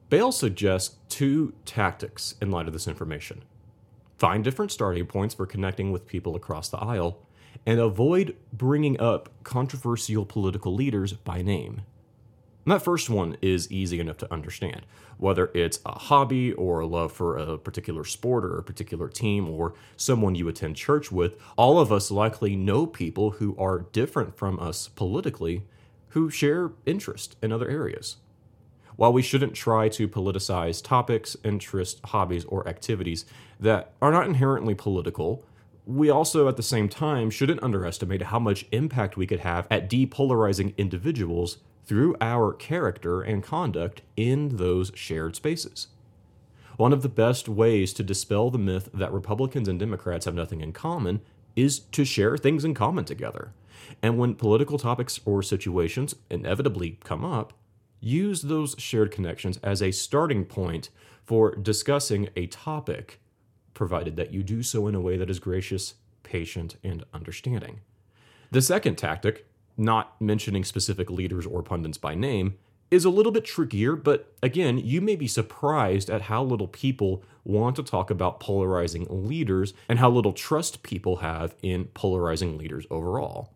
[0.10, 3.44] Bail suggests two tactics in light of this information
[4.18, 7.20] find different starting points for connecting with people across the aisle,
[7.65, 11.82] and avoid bringing up controversial political leaders by name.
[12.65, 14.86] That first one is easy enough to understand.
[15.18, 19.49] Whether it's a hobby or a love for a particular sport or a particular team
[19.49, 24.36] or someone you attend church with, all of us likely know people who are different
[24.38, 25.63] from us politically
[26.09, 28.18] who share interest in other areas.
[28.98, 33.26] While we shouldn't try to politicize topics, interests, hobbies, or activities
[33.60, 35.45] that are not inherently political,
[35.86, 39.89] we also, at the same time, shouldn't underestimate how much impact we could have at
[39.89, 45.88] depolarizing individuals through our character and conduct in those shared spaces.
[46.76, 50.62] One of the best ways to dispel the myth that Republicans and Democrats have nothing
[50.62, 51.22] in common
[51.56, 53.54] is to share things in common together.
[54.02, 57.54] And when political topics or situations inevitably come up,
[58.00, 60.89] use those shared connections as a starting point
[61.26, 63.20] for discussing a topic,
[63.74, 67.82] provided that you do so in a way that is gracious, patient, and understanding.
[68.52, 69.45] The second tactic,
[69.76, 72.58] not mentioning specific leaders or pundits by name,
[72.89, 77.24] is a little bit trickier, but again, you may be surprised at how little people
[77.43, 82.86] want to talk about polarizing leaders and how little trust people have in polarizing leaders
[82.89, 83.54] overall.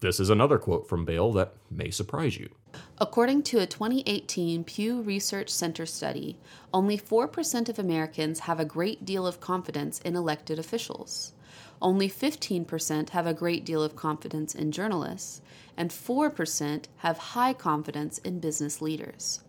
[0.00, 2.50] This is another quote from Bail that may surprise you.
[2.98, 6.36] According to a 2018 Pew Research Center study,
[6.72, 11.32] only 4% of Americans have a great deal of confidence in elected officials.
[11.82, 15.42] Only 15% have a great deal of confidence in journalists,
[15.76, 19.42] and 4% have high confidence in business leaders.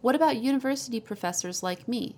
[0.00, 2.16] What about university professors like me?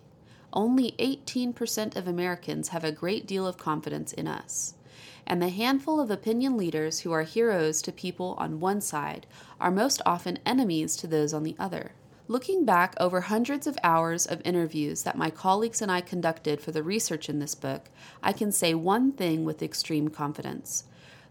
[0.52, 4.74] Only 18% of Americans have a great deal of confidence in us.
[5.30, 9.28] And the handful of opinion leaders who are heroes to people on one side
[9.60, 11.92] are most often enemies to those on the other.
[12.26, 16.72] Looking back over hundreds of hours of interviews that my colleagues and I conducted for
[16.72, 17.90] the research in this book,
[18.24, 20.82] I can say one thing with extreme confidence.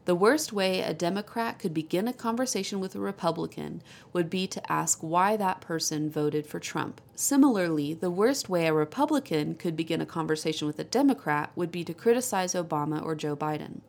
[0.06, 3.84] The worst way a Democrat could begin a conversation with a Republican
[4.14, 7.02] would be to ask why that person voted for Trump.
[7.16, 11.84] Similarly, the worst way a Republican could begin a conversation with a Democrat would be
[11.84, 13.82] to criticize Obama or Joe Biden.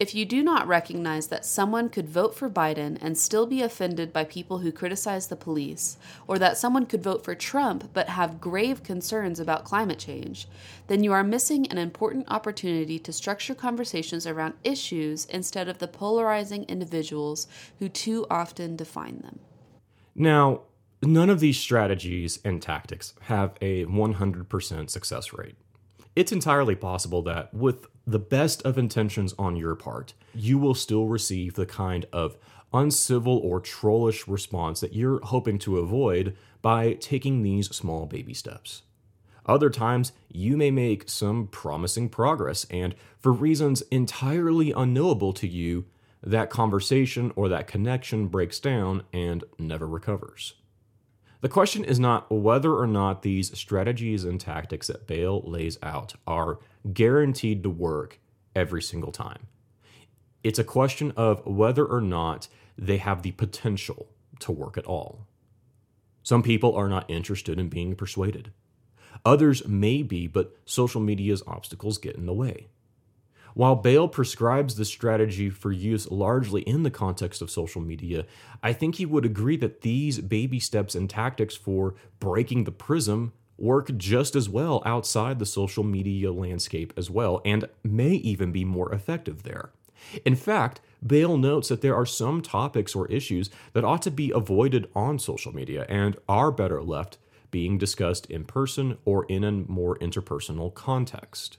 [0.00, 4.12] If you do not recognize that someone could vote for Biden and still be offended
[4.12, 8.40] by people who criticize the police, or that someone could vote for Trump but have
[8.40, 10.46] grave concerns about climate change,
[10.86, 15.88] then you are missing an important opportunity to structure conversations around issues instead of the
[15.88, 17.48] polarizing individuals
[17.80, 19.40] who too often define them.
[20.14, 20.60] Now,
[21.02, 25.56] none of these strategies and tactics have a 100% success rate.
[26.18, 31.06] It's entirely possible that, with the best of intentions on your part, you will still
[31.06, 32.36] receive the kind of
[32.72, 38.82] uncivil or trollish response that you're hoping to avoid by taking these small baby steps.
[39.46, 45.84] Other times, you may make some promising progress, and for reasons entirely unknowable to you,
[46.20, 50.54] that conversation or that connection breaks down and never recovers.
[51.40, 56.14] The question is not whether or not these strategies and tactics that Bail lays out
[56.26, 56.58] are
[56.92, 58.18] guaranteed to work
[58.56, 59.46] every single time.
[60.42, 64.08] It's a question of whether or not they have the potential
[64.40, 65.26] to work at all.
[66.22, 68.52] Some people are not interested in being persuaded.
[69.24, 72.68] Others may be, but social media's obstacles get in the way.
[73.58, 78.24] While Bail prescribes this strategy for use largely in the context of social media,
[78.62, 83.32] I think he would agree that these baby steps and tactics for breaking the prism
[83.56, 88.64] work just as well outside the social media landscape as well, and may even be
[88.64, 89.72] more effective there.
[90.24, 94.30] In fact, Bail notes that there are some topics or issues that ought to be
[94.30, 97.18] avoided on social media and are better left
[97.50, 101.58] being discussed in person or in a more interpersonal context.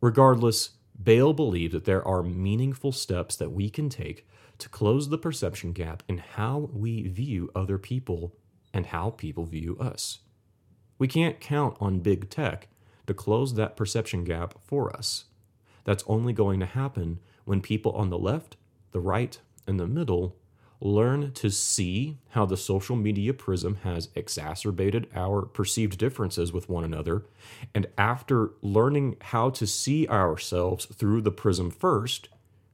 [0.00, 0.70] Regardless,
[1.02, 4.26] Bail believed that there are meaningful steps that we can take
[4.58, 8.34] to close the perception gap in how we view other people
[8.72, 10.20] and how people view us.
[10.98, 12.68] We can't count on big tech
[13.06, 15.24] to close that perception gap for us.
[15.84, 18.56] That's only going to happen when people on the left,
[18.92, 20.36] the right, and the middle
[20.80, 26.84] learn to see how the social media prism has exacerbated our perceived differences with one
[26.84, 27.24] another.
[27.74, 32.28] And after learning how to see ourselves through the prism first,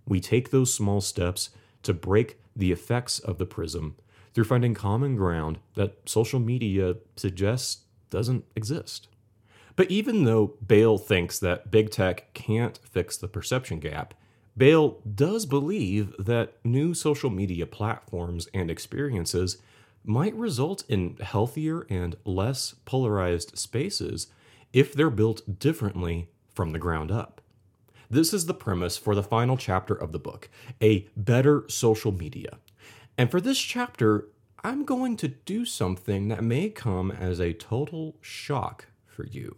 [0.06, 1.50] we take those small steps
[1.84, 3.96] to break the effects of the prism
[4.34, 9.08] through finding common ground that social media suggests doesn't exist.
[9.76, 14.14] But even though Bail thinks that big tech can't fix the perception gap,
[14.56, 19.58] Bail does believe that new social media platforms and experiences
[20.04, 24.26] might result in healthier and less polarized spaces
[24.72, 27.40] if they're built differently from the ground up.
[28.10, 30.50] This is the premise for the final chapter of the book
[30.82, 32.58] a better social media.
[33.16, 34.28] And for this chapter,
[34.62, 39.56] I'm going to do something that may come as a total shock for you.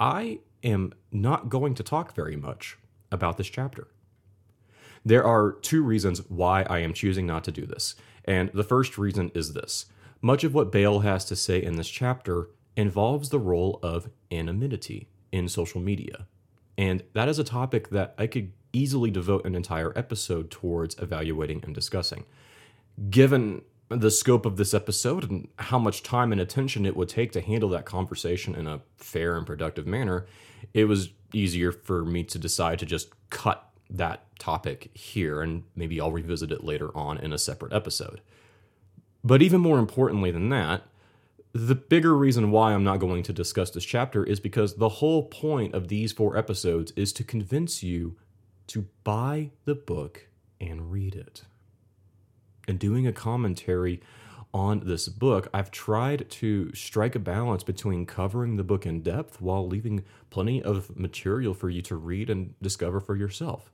[0.00, 2.78] I am not going to talk very much
[3.10, 3.88] about this chapter.
[5.04, 7.94] There are two reasons why I am choosing not to do this.
[8.24, 9.86] And the first reason is this
[10.22, 15.08] much of what Bail has to say in this chapter involves the role of anonymity
[15.30, 16.26] in social media.
[16.78, 21.62] And that is a topic that I could easily devote an entire episode towards evaluating
[21.64, 22.24] and discussing.
[23.10, 27.32] Given the scope of this episode and how much time and attention it would take
[27.32, 30.26] to handle that conversation in a fair and productive manner,
[30.72, 36.00] it was easier for me to decide to just cut that topic here and maybe
[36.00, 38.20] I'll revisit it later on in a separate episode.
[39.22, 40.82] But even more importantly than that,
[41.52, 45.22] the bigger reason why I'm not going to discuss this chapter is because the whole
[45.22, 48.16] point of these four episodes is to convince you
[48.66, 50.26] to buy the book
[50.60, 51.42] and read it.
[52.66, 54.00] In doing a commentary
[54.54, 59.40] on this book, I've tried to strike a balance between covering the book in depth
[59.40, 63.72] while leaving plenty of material for you to read and discover for yourself.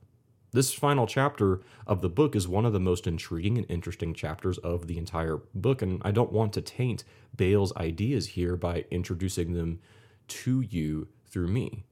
[0.53, 4.57] This final chapter of the book is one of the most intriguing and interesting chapters
[4.57, 7.03] of the entire book, and I don't want to taint
[7.37, 9.79] Bail's ideas here by introducing them
[10.27, 11.85] to you through me.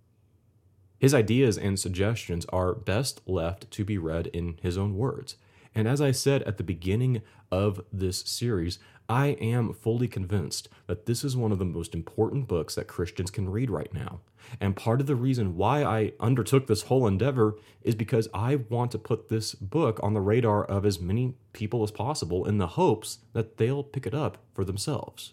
[0.99, 5.37] His ideas and suggestions are best left to be read in his own words.
[5.79, 7.21] And as I said at the beginning
[7.53, 12.49] of this series, I am fully convinced that this is one of the most important
[12.49, 14.19] books that Christians can read right now.
[14.59, 18.91] And part of the reason why I undertook this whole endeavor is because I want
[18.91, 22.67] to put this book on the radar of as many people as possible in the
[22.67, 25.31] hopes that they'll pick it up for themselves.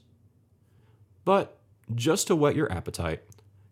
[1.25, 1.59] But
[1.93, 3.25] just to whet your appetite,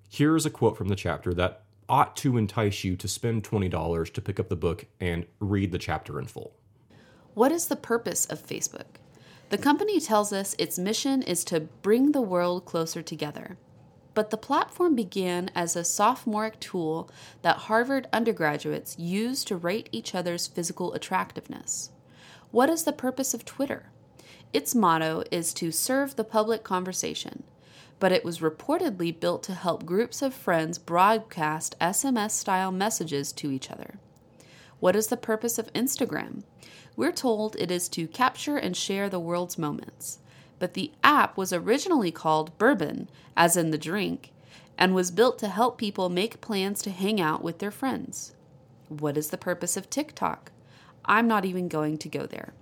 [0.09, 4.13] here is a quote from the chapter that ought to entice you to spend $20
[4.13, 6.57] to pick up the book and read the chapter in full.
[7.35, 8.99] What is the purpose of Facebook?
[9.51, 13.57] The company tells us its mission is to bring the world closer together.
[14.15, 17.11] But the platform began as a sophomoric tool
[17.43, 21.91] that Harvard undergraduates used to rate each other's physical attractiveness.
[22.51, 23.91] What is the purpose of Twitter?
[24.53, 27.43] Its motto is to serve the public conversation
[28.01, 33.51] but it was reportedly built to help groups of friends broadcast SMS style messages to
[33.51, 33.99] each other.
[34.81, 36.43] What is the purpose of Instagram?
[36.97, 40.19] We're told it is to capture and share the world's moments.
[40.59, 44.33] But the app was originally called Bourbon, as in the drink,
[44.79, 48.35] and was built to help people make plans to hang out with their friends.
[48.89, 50.53] What is the purpose of TikTok?
[51.05, 52.55] I'm not even going to go there.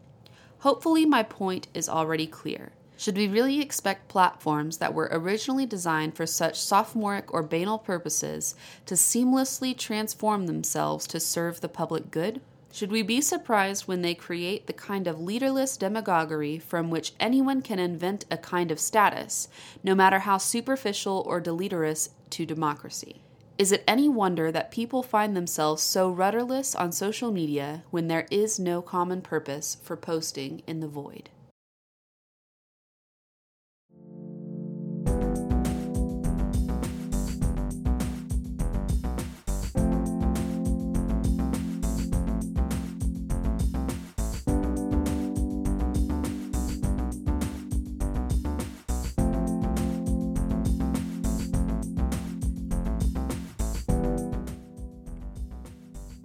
[0.60, 2.72] Hopefully, my point is already clear.
[2.96, 8.54] Should we really expect platforms that were originally designed for such sophomoric or banal purposes
[8.86, 12.40] to seamlessly transform themselves to serve the public good?
[12.74, 17.60] Should we be surprised when they create the kind of leaderless demagoguery from which anyone
[17.60, 19.48] can invent a kind of status,
[19.84, 23.20] no matter how superficial or deleterious to democracy?
[23.58, 28.26] Is it any wonder that people find themselves so rudderless on social media when there
[28.30, 31.28] is no common purpose for posting in the void?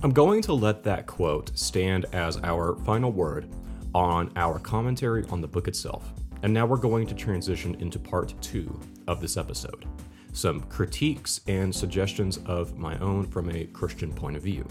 [0.07, 3.53] I'm going to let that quote stand as our final word
[3.93, 6.13] on our commentary on the book itself.
[6.43, 8.79] And now we're going to transition into part two
[9.09, 9.85] of this episode
[10.31, 14.65] some critiques and suggestions of my own from a Christian point of view.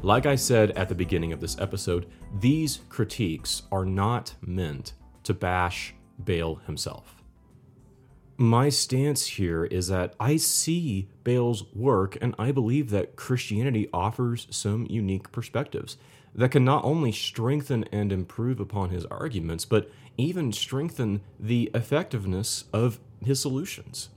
[0.00, 2.06] Like I said at the beginning of this episode,
[2.40, 4.94] these critiques are not meant
[5.24, 5.94] to bash
[6.24, 7.13] Bail himself
[8.36, 14.46] my stance here is that I see Bail's work and I believe that Christianity offers
[14.50, 15.96] some unique perspectives
[16.34, 22.64] that can not only strengthen and improve upon his arguments, but even strengthen the effectiveness
[22.72, 24.08] of his solutions.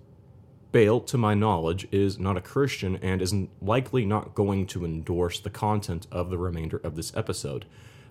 [0.71, 5.39] Bail, to my knowledge, is not a Christian and is likely not going to endorse
[5.39, 7.65] the content of the remainder of this episode.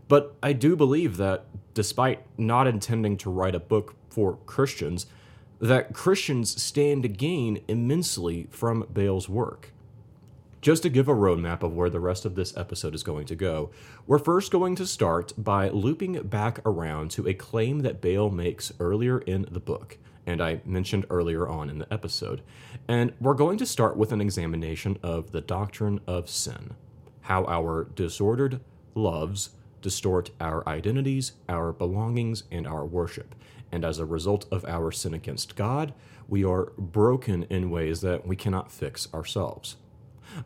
[0.09, 5.07] But I do believe that, despite not intending to write a book for Christians,
[5.61, 9.72] that Christians stand to gain immensely from Bail's work.
[10.61, 13.36] Just to give a roadmap of where the rest of this episode is going to
[13.36, 13.70] go,
[14.07, 18.72] we're first going to start by looping back around to a claim that Bail makes
[18.80, 19.96] earlier in the book,
[20.26, 22.42] and I mentioned earlier on in the episode.
[22.88, 26.74] And we're going to start with an examination of the doctrine of sin,
[27.22, 28.61] how our disordered
[28.94, 29.50] loves
[29.82, 33.36] distort our identities, our belongings, and our worship
[33.77, 35.93] and as a result of our sin against God,
[36.27, 39.77] we are broken in ways that we cannot fix ourselves.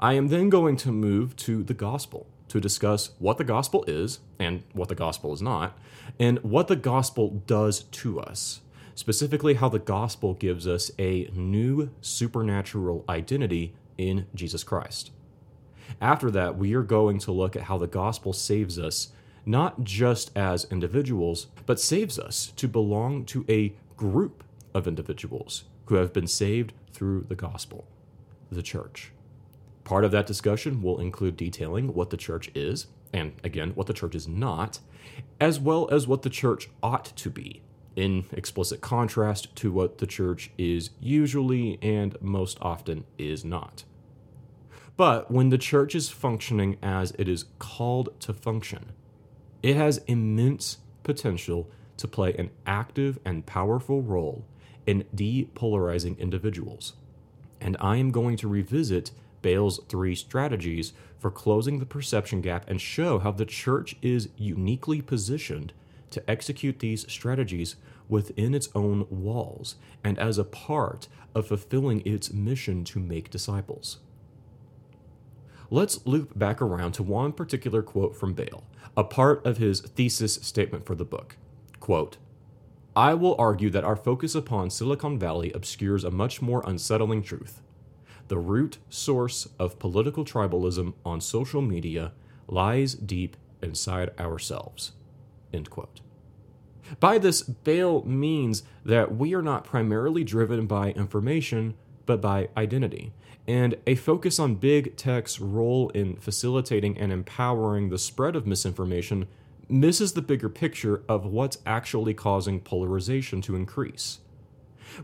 [0.01, 4.19] I am then going to move to the gospel to discuss what the gospel is
[4.41, 5.79] and what the gospel is not,
[6.19, 8.63] and what the gospel does to us.
[8.97, 15.13] Specifically, how the gospel gives us a new supernatural identity in Jesus Christ.
[16.01, 19.11] After that, we are going to look at how the gospel saves us,
[19.47, 24.43] not just as individuals, but saves us to belong to a group
[24.75, 27.87] of individuals who have been saved through the gospel,
[28.51, 29.13] the church.
[29.85, 33.93] Part of that discussion will include detailing what the church is, and again, what the
[33.93, 34.81] church is not,
[35.41, 37.63] as well as what the church ought to be,
[37.95, 43.85] in explicit contrast to what the church is usually and most often is not.
[44.97, 48.91] But when the church is functioning as it is called to function,
[49.63, 54.45] it has immense potential to play an active and powerful role
[54.87, 56.95] in depolarizing individuals.
[57.61, 59.11] And I am going to revisit
[59.43, 65.03] Bail's three strategies for closing the perception gap and show how the church is uniquely
[65.03, 65.73] positioned
[66.11, 67.77] to execute these strategies
[68.09, 73.99] within its own walls and as a part of fulfilling its mission to make disciples.
[75.71, 78.65] Let's loop back around to one particular quote from Bail,
[78.97, 81.37] a part of his thesis statement for the book.
[81.79, 82.17] Quote,
[82.97, 87.63] I will argue that our focus upon Silicon Valley obscures a much more unsettling truth.
[88.29, 92.13] The root source of political tribalism on social media
[92.49, 94.93] lies deep inside ourselves.
[95.53, 96.01] End quote.
[96.99, 101.75] By this, Bail means that we are not primarily driven by information,
[102.07, 103.13] but by identity.
[103.51, 109.27] And a focus on big tech's role in facilitating and empowering the spread of misinformation
[109.69, 114.21] misses the bigger picture of what's actually causing polarization to increase.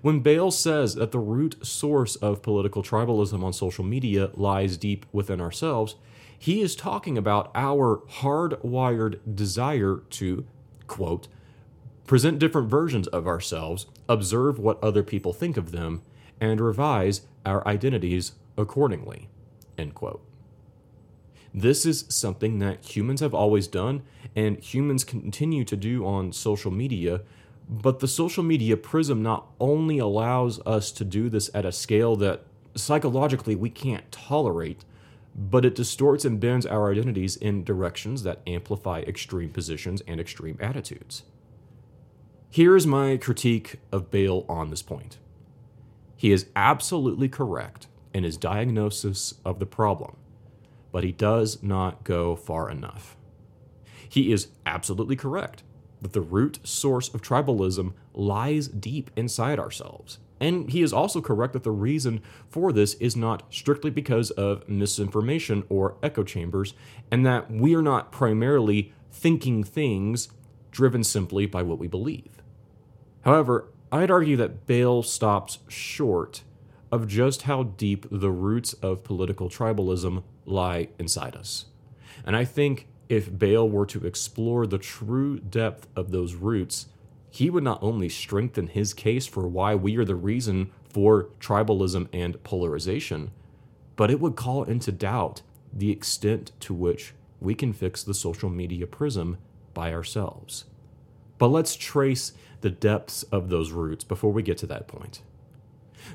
[0.01, 5.07] When Bail says that the root source of political tribalism on social media lies deep
[5.11, 5.97] within ourselves,
[6.39, 10.47] he is talking about our hardwired desire to,
[10.87, 11.27] quote,
[12.07, 16.03] present different versions of ourselves, observe what other people think of them,
[16.41, 19.29] and revise our identities accordingly.
[19.79, 20.23] End quote.
[21.55, 24.03] This is something that humans have always done
[24.35, 27.23] and humans continue to do on social media.
[27.69, 32.15] But the social media prism not only allows us to do this at a scale
[32.17, 32.43] that
[32.75, 34.85] psychologically we can't tolerate,
[35.35, 40.59] but it distorts and bends our identities in directions that amplify extreme positions and extreme
[40.61, 41.25] attitudes.
[42.51, 45.19] Here is my critique of Bail on this point.
[46.17, 50.17] He is absolutely correct in his diagnosis of the problem,
[50.91, 53.17] but he does not go far enough.
[54.09, 55.63] He is absolutely correct
[56.01, 60.19] that the root source of tribalism lies deep inside ourselves.
[60.41, 64.69] And he is also correct that the reason for this is not strictly because of
[64.69, 66.75] misinformation or echo chambers,
[67.11, 70.29] and that we are not primarily thinking things
[70.71, 72.43] driven simply by what we believe.
[73.23, 76.43] However, I'd argue that Bail stops short
[76.91, 81.67] of just how deep the roots of political tribalism lie inside us.
[82.25, 86.87] And I think if Bail were to explore the true depth of those roots,
[87.31, 92.09] he would not only strengthen his case for why we are the reason for tribalism
[92.13, 93.31] and polarization,
[93.95, 98.49] but it would call into doubt the extent to which we can fix the social
[98.49, 99.37] media prism
[99.75, 100.65] by ourselves.
[101.39, 105.23] But let's trace the depths of those roots before we get to that point.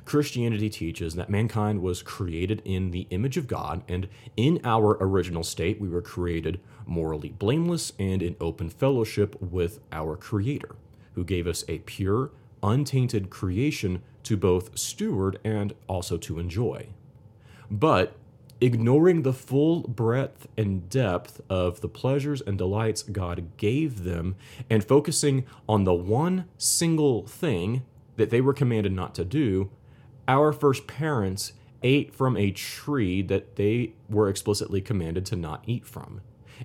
[0.06, 4.08] Christianity teaches that mankind was created in the image of God, and
[4.38, 10.16] in our original state, we were created morally blameless and in open fellowship with our
[10.16, 10.76] Creator,
[11.14, 12.32] who gave us a pure,
[12.64, 16.88] untainted creation to both steward and also to enjoy.
[17.70, 18.16] But
[18.62, 24.36] ignoring the full breadth and depth of the pleasures and delights God gave them,
[24.70, 27.84] and focusing on the one single thing
[28.18, 29.72] that they were commanded not to do,
[30.28, 35.86] our first parents ate from a tree that they were explicitly commanded to not eat
[35.86, 36.22] from.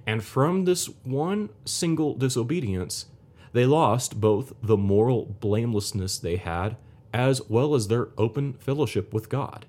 [0.06, 3.06] And from this one single disobedience,
[3.54, 6.76] they lost both the moral blamelessness they had
[7.14, 9.64] as well as their open fellowship with God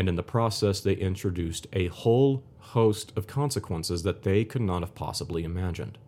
[0.00, 4.80] and in the process, they introduced a whole host of consequences that they could not
[4.80, 5.98] have possibly imagined.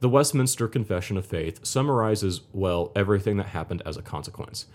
[0.00, 4.66] The Westminster Confession of Faith summarizes well everything that happened as a consequence.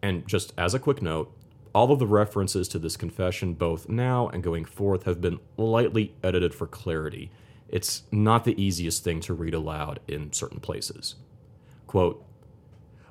[0.00, 1.36] And just as a quick note,
[1.74, 6.14] all of the references to this confession, both now and going forth, have been lightly
[6.22, 7.32] edited for clarity.
[7.68, 11.16] It's not the easiest thing to read aloud in certain places.
[11.88, 12.24] Quote,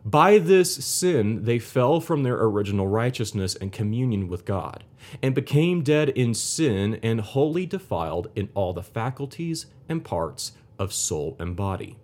[0.05, 4.83] by this sin, they fell from their original righteousness and communion with God,
[5.21, 10.93] and became dead in sin and wholly defiled in all the faculties and parts of
[10.93, 11.97] soul and body.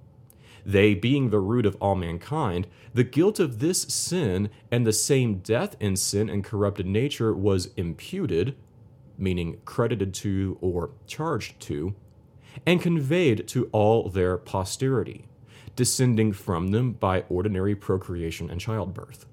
[0.65, 5.39] they being the root of all mankind, the guilt of this sin and the same
[5.39, 8.55] death in sin and corrupted nature was imputed,
[9.17, 11.95] meaning credited to or charged to,
[12.65, 15.25] and conveyed to all their posterity,
[15.79, 19.25] descending from them by ordinary procreation and childbirth.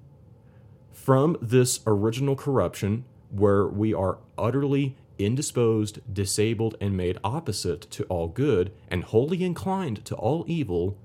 [0.93, 8.29] From this original corruption, where we are utterly indisposed, disabled, and made opposite to all
[8.29, 10.97] good, and wholly inclined to all evil,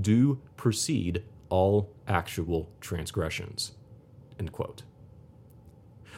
[0.00, 3.72] do proceed all actual transgressions.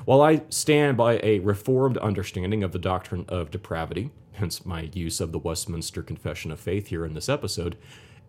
[0.04, 5.22] While I stand by a reformed understanding of the doctrine of depravity, hence my use
[5.22, 7.78] of the Westminster Confession of Faith here in this episode,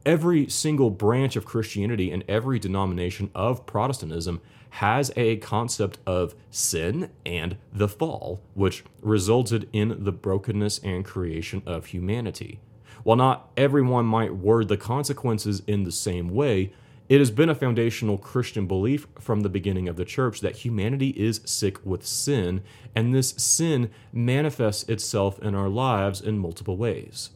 [0.06, 4.42] every single branch of Christianity and every denomination of Protestantism
[4.72, 11.62] has a concept of sin and the fall, which resulted in the brokenness and creation
[11.66, 12.60] of humanity.
[13.04, 16.72] While not everyone might word the consequences in the same way,
[17.08, 21.10] it has been a foundational Christian belief from the beginning of the church that humanity
[21.10, 22.62] is sick with sin,
[22.96, 27.32] and this sin manifests itself in our lives in multiple ways.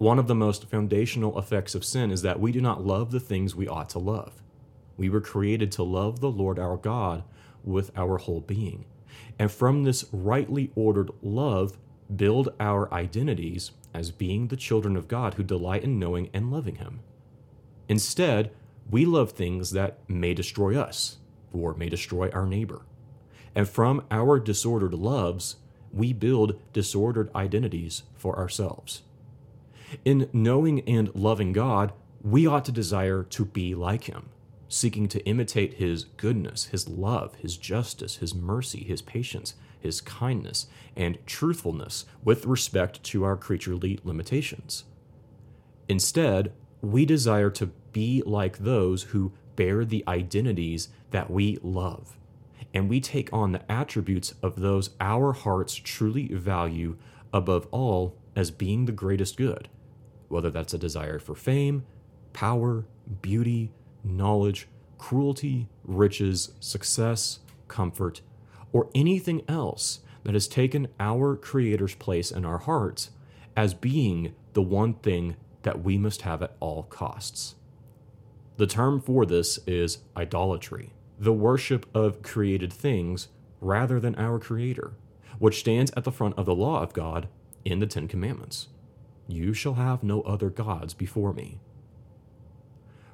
[0.00, 3.20] One of the most foundational effects of sin is that we do not love the
[3.20, 4.40] things we ought to love.
[4.96, 7.22] We were created to love the Lord our God
[7.62, 8.86] with our whole being.
[9.38, 11.76] And from this rightly ordered love,
[12.16, 16.76] build our identities as being the children of God who delight in knowing and loving
[16.76, 17.00] Him.
[17.86, 18.52] Instead,
[18.90, 21.18] we love things that may destroy us
[21.52, 22.86] or may destroy our neighbor.
[23.54, 25.56] And from our disordered loves,
[25.92, 29.02] we build disordered identities for ourselves.
[30.04, 34.30] In knowing and loving God, we ought to desire to be like Him
[34.70, 40.66] seeking to imitate his goodness, his love, his justice, his mercy, his patience, his kindness,
[40.96, 44.84] and truthfulness with respect to our creaturely limitations.
[45.88, 52.16] Instead, we desire to be like those who bear the identities that we love,
[52.72, 56.96] and we take on the attributes of those our hearts truly value
[57.32, 59.68] above all as being the greatest good,
[60.30, 61.84] whether that's a desire for fame,
[62.32, 62.86] power,
[63.20, 63.72] beauty,
[64.02, 64.66] knowledge,
[64.96, 68.22] cruelty, riches, success, comfort,
[68.72, 73.10] or anything else that has taken our Creator's place in our hearts
[73.56, 77.56] as being the one thing that we must have at all costs.
[78.56, 83.28] The term for this is idolatry, the worship of created things
[83.60, 84.92] rather than our Creator,
[85.38, 87.28] which stands at the front of the law of God
[87.64, 88.68] in the Ten Commandments.
[89.30, 91.60] You shall have no other gods before me.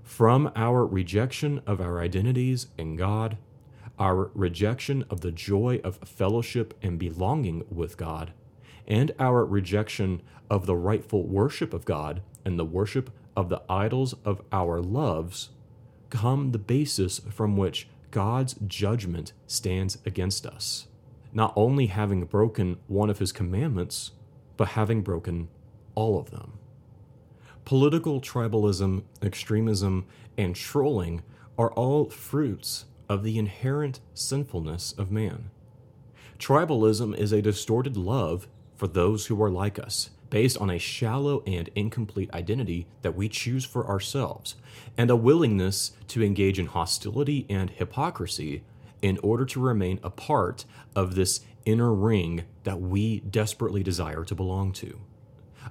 [0.03, 3.39] From our rejection of our identities in God,
[3.99, 8.33] our rejection of the joy of fellowship and belonging with God,
[8.87, 14.15] and our rejection of the rightful worship of God and the worship of the idols
[14.25, 15.51] of our loves,
[16.09, 20.87] come the basis from which God's judgment stands against us,
[21.33, 24.13] not only having broken one of his commandments,
[24.57, 25.49] but having broken
[25.97, 26.53] all of them.
[27.65, 30.07] Political tribalism, extremism,
[30.39, 31.25] and trolling
[31.59, 35.51] are all fruits of the inherent sinfulness of man.
[36.39, 41.43] Tribalism is a distorted love for those who are like us, based on a shallow
[41.47, 44.55] and incomplete identity that we choose for ourselves,
[44.97, 48.63] and a willingness to engage in hostility and hypocrisy
[49.03, 54.35] in order to remain a part of this inner ring that we desperately desire to
[54.35, 55.01] belong to.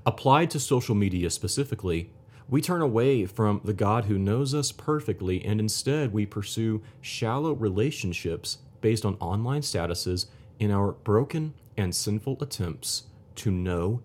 [0.06, 2.10] Applied to social media specifically,
[2.50, 7.54] we turn away from the God who knows us perfectly and instead we pursue shallow
[7.54, 10.28] relationships based on online statuses
[10.60, 13.04] in our broken and sinful attempts
[13.36, 14.02] to know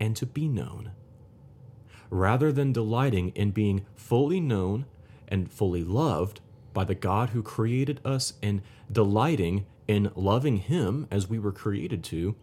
[0.00, 0.90] and to be known.
[2.10, 4.86] Rather than delighting in being fully known
[5.28, 6.40] and fully loved
[6.72, 8.60] by the God who created us and
[8.90, 12.34] delighting in loving Him as we were created to,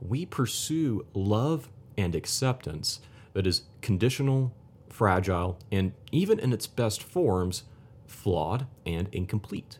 [0.00, 1.68] we pursue love
[1.98, 3.00] and acceptance
[3.34, 4.54] that is conditional,
[4.88, 7.64] fragile, and even in its best forms,
[8.06, 9.78] flawed and incomplete.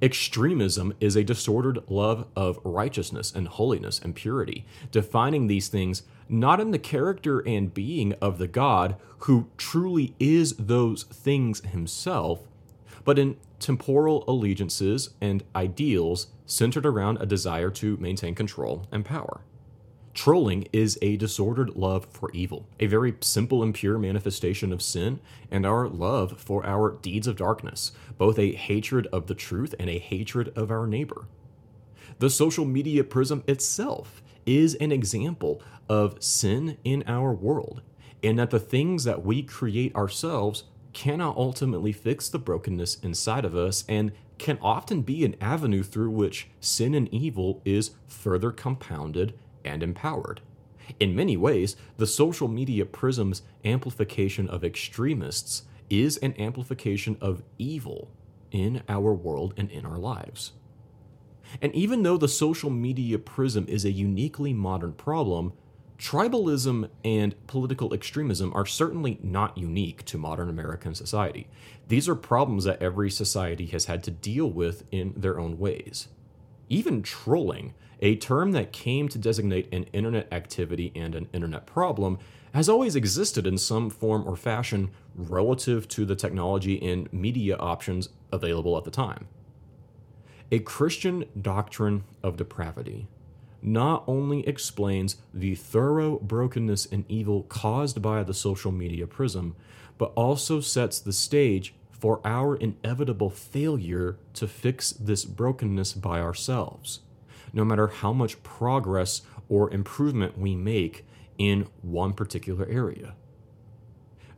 [0.00, 6.60] Extremism is a disordered love of righteousness and holiness and purity, defining these things not
[6.60, 12.40] in the character and being of the God who truly is those things himself,
[13.04, 19.42] but in temporal allegiances and ideals centered around a desire to maintain control and power.
[20.14, 25.20] Trolling is a disordered love for evil, a very simple and pure manifestation of sin
[25.50, 29.88] and our love for our deeds of darkness, both a hatred of the truth and
[29.88, 31.26] a hatred of our neighbor.
[32.18, 37.82] The social media prism itself is an example of sin in our world.
[38.24, 40.62] and that the things that we create ourselves
[40.92, 46.10] cannot ultimately fix the brokenness inside of us and can often be an avenue through
[46.10, 49.34] which sin and evil is further compounded
[49.64, 50.40] and empowered.
[50.98, 58.10] In many ways, the social media prism's amplification of extremists is an amplification of evil
[58.50, 60.52] in our world and in our lives.
[61.60, 65.52] And even though the social media prism is a uniquely modern problem,
[66.02, 71.46] Tribalism and political extremism are certainly not unique to modern American society.
[71.86, 76.08] These are problems that every society has had to deal with in their own ways.
[76.68, 82.18] Even trolling, a term that came to designate an internet activity and an internet problem,
[82.52, 88.10] has always existed in some form or fashion relative to the technology and media options
[88.30, 89.28] available at the time.
[90.50, 93.06] A Christian doctrine of depravity
[93.62, 99.54] not only explains the thorough brokenness and evil caused by the social media prism,
[99.96, 107.00] but also sets the stage for our inevitable failure to fix this brokenness by ourselves,
[107.52, 111.04] no matter how much progress or improvement we make
[111.38, 113.14] in one particular area.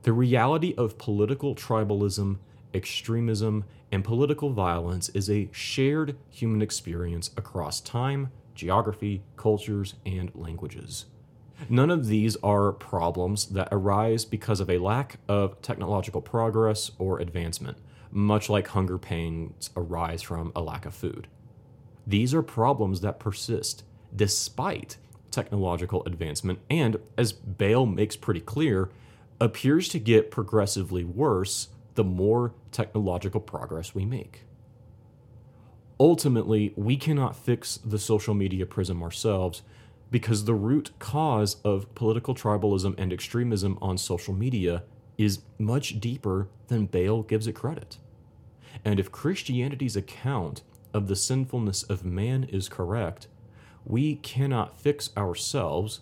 [0.02, 2.38] The reality of political tribalism,
[2.74, 11.06] extremism, and political violence is a shared human experience across time, geography, cultures, and languages.
[11.68, 17.20] None of these are problems that arise because of a lack of technological progress or
[17.20, 17.78] advancement,
[18.10, 21.28] much like hunger pains arise from a lack of food.
[22.06, 24.96] These are problems that persist despite
[25.30, 28.90] technological advancement and, as Bail makes pretty clear,
[29.40, 34.44] appears to get progressively worse the more technological progress we make
[35.98, 39.62] ultimately, we cannot fix the social media prism ourselves
[40.10, 44.82] because the root cause of political tribalism and extremism on social media
[45.16, 47.98] is much deeper than Bail gives it credit.
[48.84, 50.62] And if Christianity's account
[50.94, 53.28] of the sinfulness of man is correct,
[53.84, 56.00] we cannot fix ourselves,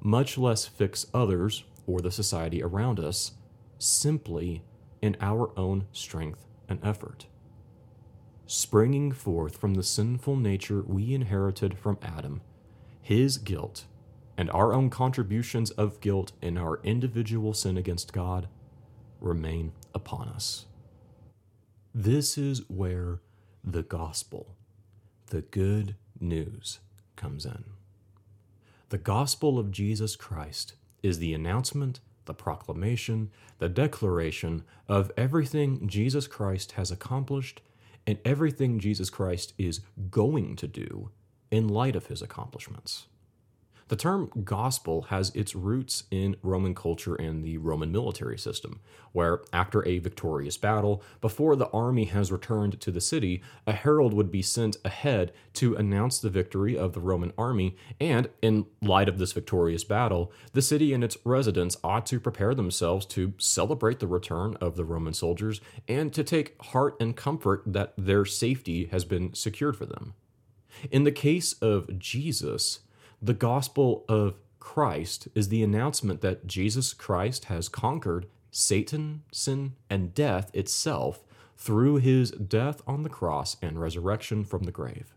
[0.00, 3.32] much less fix others or the society around us,
[3.78, 4.62] simply
[5.02, 7.26] in our own strength and effort
[8.46, 12.40] springing forth from the sinful nature we inherited from Adam,
[13.02, 13.84] his guilt,
[14.38, 18.48] and our own contributions of guilt in our individual sin against God,
[19.20, 20.66] remain upon us.
[21.94, 23.20] This is where
[23.66, 24.54] the gospel,
[25.26, 26.78] the good news,
[27.16, 27.64] comes in.
[28.90, 36.28] The gospel of Jesus Christ is the announcement, the proclamation, the declaration of everything Jesus
[36.28, 37.60] Christ has accomplished
[38.06, 39.80] and everything Jesus Christ is
[40.10, 41.10] going to do
[41.50, 43.06] in light of his accomplishments.
[43.88, 48.80] The term gospel has its roots in Roman culture and the Roman military system,
[49.12, 54.12] where after a victorious battle, before the army has returned to the city, a herald
[54.12, 59.08] would be sent ahead to announce the victory of the Roman army, and in light
[59.08, 64.00] of this victorious battle, the city and its residents ought to prepare themselves to celebrate
[64.00, 68.86] the return of the Roman soldiers and to take heart and comfort that their safety
[68.86, 70.14] has been secured for them.
[70.90, 72.80] In the case of Jesus,
[73.26, 80.14] the gospel of Christ is the announcement that Jesus Christ has conquered Satan, sin, and
[80.14, 81.24] death itself
[81.56, 85.12] through his death on the cross and resurrection from the grave.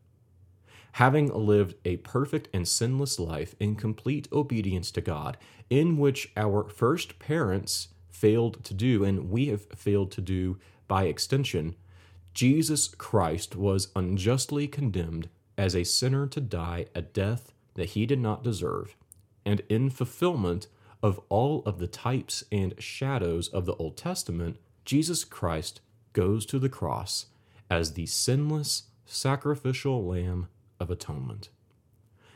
[0.94, 5.38] Having lived a perfect and sinless life in complete obedience to God,
[5.70, 10.58] in which our first parents failed to do, and we have failed to do
[10.88, 11.76] by extension,
[12.34, 15.30] Jesus Christ was unjustly condemned
[15.60, 18.98] as a sinner to die a death that he did not deserve,
[19.46, 20.68] and in fulfillment
[21.02, 25.80] of all of the types and shadows of the Old Testament, Jesus Christ
[26.12, 27.28] goes to the cross
[27.70, 31.48] as the sinless sacrificial lamb of atonement.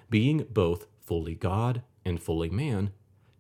[0.09, 2.91] Being both fully God and fully man,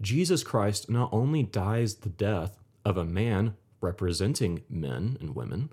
[0.01, 5.69] Jesus Christ not only dies the death of a man representing men and women,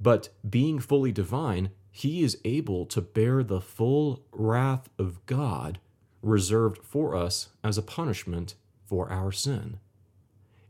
[0.00, 5.78] but being fully divine, he is able to bear the full wrath of God
[6.22, 9.78] reserved for us as a punishment for our sin.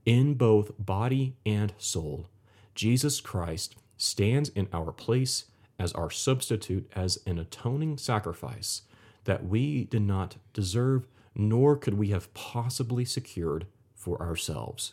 [0.04, 2.28] In both body and soul,
[2.74, 5.44] Jesus Christ stands in our place
[5.78, 8.82] as our substitute, as an atoning sacrifice
[9.24, 13.64] that we did not deserve, nor could we have possibly secured
[13.94, 14.92] for ourselves.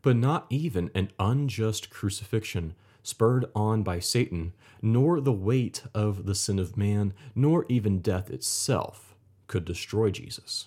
[0.00, 2.74] But not even an unjust crucifixion
[3.06, 4.52] spurred on by Satan,
[4.82, 9.14] nor the weight of the sin of man, nor even death itself
[9.46, 10.66] could destroy Jesus.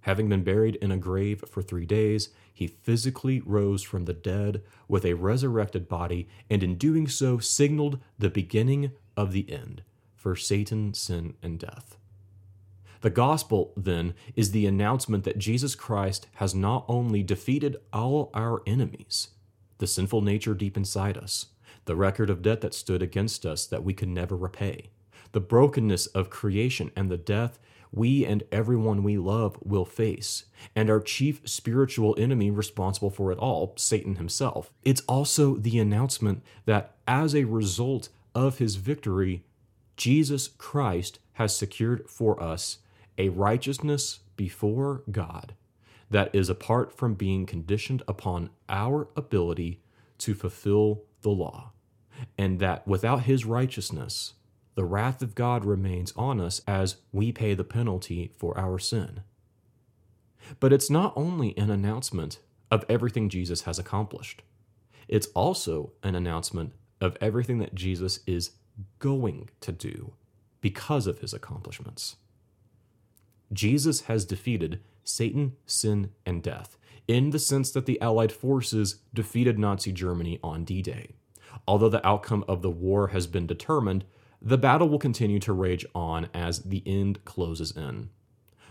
[0.00, 4.62] Having been buried in a grave for three days, he physically rose from the dead
[4.88, 9.82] with a resurrected body, and in doing so signaled the beginning of the end
[10.16, 11.96] for Satan, sin, and death.
[13.02, 18.62] The gospel, then, is the announcement that Jesus Christ has not only defeated all our
[18.66, 19.28] enemies,
[19.78, 21.46] the sinful nature deep inside us,
[21.88, 24.90] the record of debt that stood against us that we could never repay,
[25.32, 27.58] the brokenness of creation, and the death
[27.90, 30.44] we and everyone we love will face,
[30.76, 34.70] and our chief spiritual enemy responsible for it all, Satan himself.
[34.82, 39.42] It's also the announcement that as a result of his victory,
[39.96, 42.78] Jesus Christ has secured for us
[43.16, 45.54] a righteousness before God
[46.10, 49.80] that is apart from being conditioned upon our ability
[50.18, 51.72] to fulfill the law,
[52.36, 54.34] and that without his righteousness,
[54.74, 59.20] the wrath of God remains on us as we pay the penalty for our sin.
[60.60, 62.38] But it's not only an announcement
[62.70, 64.42] of everything Jesus has accomplished,
[65.08, 68.52] it's also an announcement of everything that Jesus is
[68.98, 70.12] going to do
[70.60, 72.16] because of his accomplishments.
[73.52, 76.76] Jesus has defeated Satan, sin, and death
[77.06, 81.14] in the sense that the Allied forces defeated Nazi Germany on D Day.
[81.66, 84.04] Although the outcome of the war has been determined,
[84.40, 88.10] the battle will continue to rage on as the end closes in.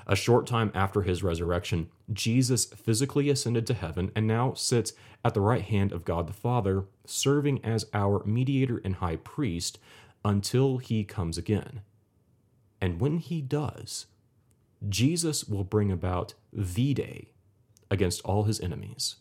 [0.09, 4.93] A short time after his resurrection, Jesus physically ascended to heaven and now sits
[5.25, 9.79] at the right hand of God the Father, serving as our mediator and high priest
[10.23, 11.81] until he comes again.
[12.79, 14.05] And when he does,
[14.87, 17.31] Jesus will bring about the day
[17.91, 19.17] against all his enemies,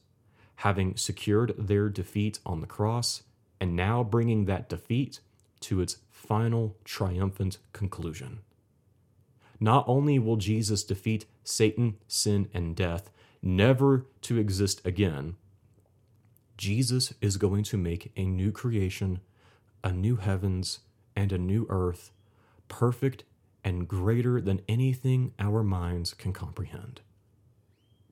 [0.57, 3.25] having secured their defeat on the cross
[3.61, 5.21] and now bringing that defeat
[5.61, 8.41] to its final triumphant conclusion.
[9.59, 13.11] Not only will Jesus defeat Satan, sin, and death,
[13.43, 15.37] never to exist again,
[16.57, 19.21] Jesus is going to make a new creation,
[19.85, 20.81] a new heavens,
[21.15, 22.11] and a new earth,
[22.69, 23.25] perfect
[23.65, 27.01] and greater than anything our minds can comprehend.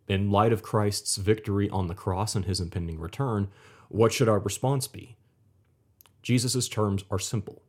[0.09, 3.49] In light of Christ's victory on the cross and his impending return,
[3.89, 5.17] what should our response be?
[6.25, 7.63] Jesus' terms are simple.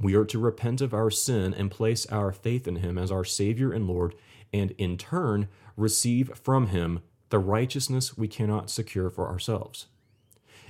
[0.00, 3.26] We are to repent of our sin and place our faith in him as our
[3.26, 4.14] Savior and Lord,
[4.54, 9.86] and in turn receive from him the righteousness we cannot secure for ourselves.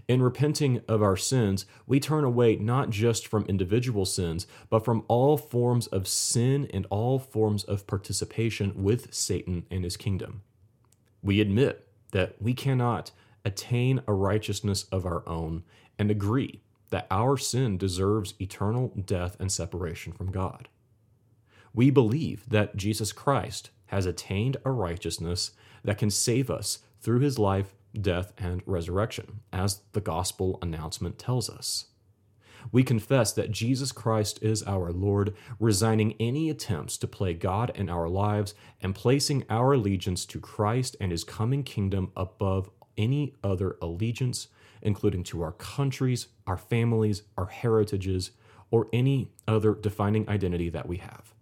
[0.08, 5.04] In repenting of our sins, we turn away not just from individual sins, but from
[5.06, 10.42] all forms of sin and all forms of participation with Satan and his kingdom.
[11.22, 13.12] We admit that we cannot
[13.44, 15.62] attain a righteousness of our own
[15.96, 20.68] and agree that our sin deserves eternal death and separation from God.
[21.72, 25.52] We believe that Jesus Christ has attained a righteousness
[25.84, 31.48] that can save us through his life, death, and resurrection, as the gospel announcement tells
[31.48, 31.86] us.
[32.72, 37.88] We confess that Jesus Christ is our Lord, resigning any attempts to play God in
[37.88, 42.68] our lives and placing our allegiance to Christ and his coming kingdom above
[42.98, 44.48] any other allegiance
[44.82, 48.30] including to our countries, our families, our heritages,
[48.70, 51.34] or any other defining identity that we have.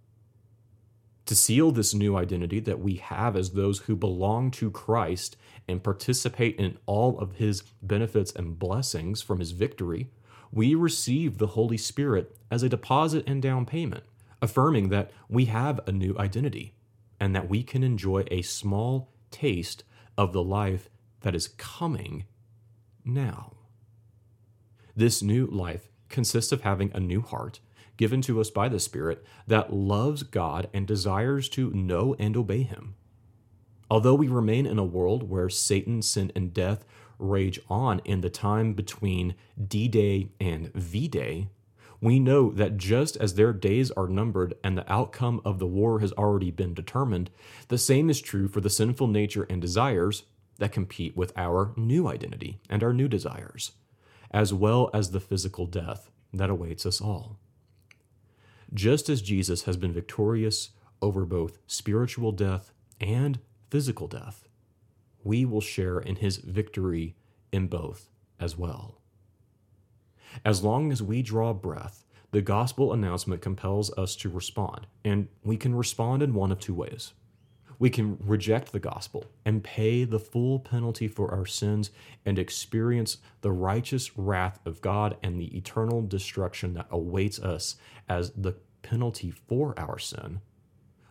[1.27, 5.37] To seal this new identity that we have as those who belong to Christ
[5.69, 10.09] and participate in all of his benefits and blessings from his victory,
[10.51, 14.05] we receive the Holy Spirit as a deposit and down payment,
[14.41, 16.73] affirming that we have a new identity
[17.21, 19.85] and that we can enjoy a small taste
[20.17, 20.89] of the life
[21.21, 22.25] that is coming
[23.09, 23.55] now.
[24.95, 27.61] This new life consists of having a new heart
[27.97, 32.63] given to us by the Spirit that loves God and desires to know and obey
[32.63, 32.95] Him.
[33.91, 36.85] Although we remain in a world where Satan, sin, and death
[37.19, 39.35] rage on in the time between
[39.67, 41.49] D Day and V Day,
[42.01, 45.99] we know that just as their days are numbered and the outcome of the war
[45.99, 47.31] has already been determined,
[47.67, 50.23] the same is true for the sinful nature and desires
[50.59, 53.73] that compete with our new identity and our new desires,
[54.31, 57.39] as well as the physical death that awaits us all.
[58.75, 60.71] Just as Jesus has been victorious
[61.01, 63.39] over both spiritual death and
[63.71, 64.47] physical death,
[65.25, 67.17] we will share in his victory
[67.53, 68.09] in both
[68.39, 69.01] as well.
[70.45, 75.57] As long as we draw breath, the gospel announcement compels us to respond, and we
[75.57, 77.15] can respond in one of two ways
[77.79, 81.91] we can reject the gospel and pay the full penalty for our sins
[82.25, 87.77] and experience the righteous wrath of God and the eternal destruction that awaits us
[88.09, 90.41] as the penalty for our sin.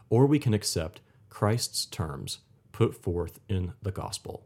[0.09, 2.39] Or we can accept Christ's terms
[2.71, 4.45] put forth in the gospel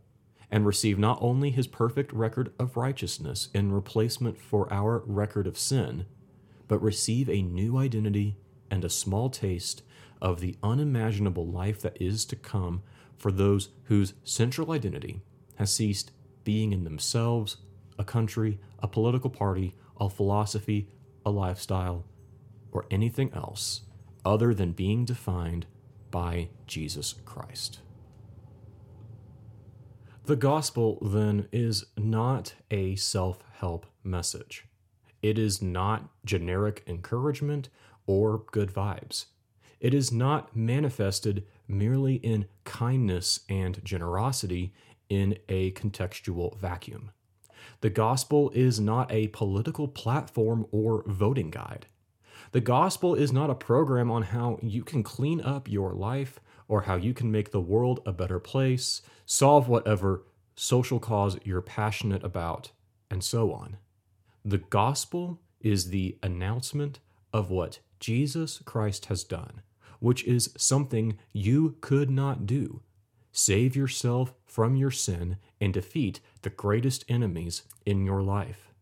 [0.52, 5.58] and receive not only his perfect record of righteousness in replacement for our record of
[5.58, 6.06] sin,
[6.68, 8.38] but receive a new identity
[8.70, 9.82] and a small taste
[10.22, 12.84] of the unimaginable life that is to come
[13.18, 15.22] for those whose central identity
[15.56, 16.12] has ceased
[16.44, 17.58] being in themselves,
[17.98, 20.88] a country, a political party, a philosophy,
[21.26, 22.06] a lifestyle,
[22.72, 23.82] or anything else
[24.26, 25.66] other than being defined
[26.10, 27.80] by Jesus Christ.
[30.26, 34.66] The gospel, then, is not a self help message.
[35.22, 37.70] It is not generic encouragement
[38.06, 39.26] or good vibes.
[39.82, 44.74] It is not manifested merely in kindness and generosity
[45.10, 47.12] in a contextual vacuum.
[47.82, 51.88] The gospel is not a political platform or voting guide.
[52.52, 56.84] The gospel is not a program on how you can clean up your life or
[56.84, 60.24] how you can make the world a better place, solve whatever
[60.56, 62.72] social cause you're passionate about,
[63.10, 63.78] and so on.
[64.46, 67.00] The gospel is the announcement
[67.34, 69.62] of what Jesus Christ has done,
[70.02, 72.82] which is something you could not do.
[73.32, 78.74] Save yourself from your sin and defeat the greatest enemies in your life.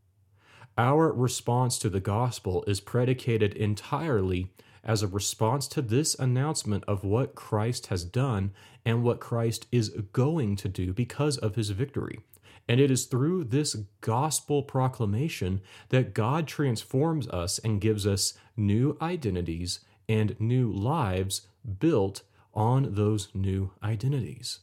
[0.77, 4.47] Our response to the gospel is predicated entirely
[4.83, 8.53] as a response to this announcement of what Christ has done
[8.85, 12.21] and what Christ is going to do because of his victory.
[12.67, 15.59] And it is through this gospel proclamation
[15.89, 21.43] that God transforms us and gives us new identities and new lives
[21.79, 22.23] built
[22.53, 24.59] on those new identities.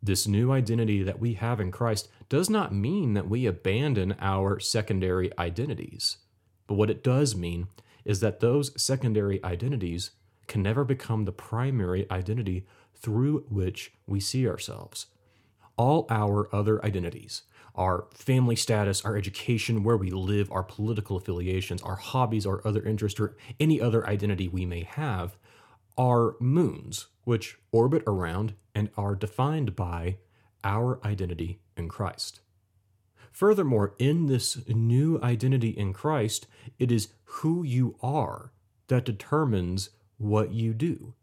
[0.00, 4.60] This new identity that we have in Christ does not mean that we abandon our
[4.60, 6.18] secondary identities.
[6.68, 7.68] But what it does mean
[8.04, 10.12] is that those secondary identities
[10.46, 15.06] can never become the primary identity through which we see ourselves.
[15.76, 17.42] All our other identities,
[17.78, 22.82] our family status, our education, where we live, our political affiliations, our hobbies, our other
[22.82, 25.36] interests, or any other identity we may have,
[25.96, 30.16] are moons which orbit around and are defined by
[30.64, 32.40] our identity in Christ.
[33.30, 36.48] Furthermore, in this new identity in Christ,
[36.78, 38.52] it is who you are
[38.88, 41.14] that determines what you do.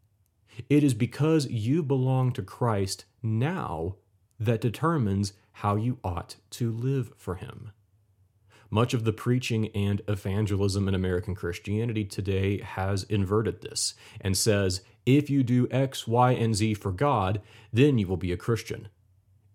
[0.69, 3.97] It is because you belong to Christ now
[4.39, 7.71] that determines how you ought to live for Him.
[8.69, 14.81] Much of the preaching and evangelism in American Christianity today has inverted this and says,
[15.05, 17.41] if you do X, Y, and Z for God,
[17.71, 18.89] then you will be a Christian.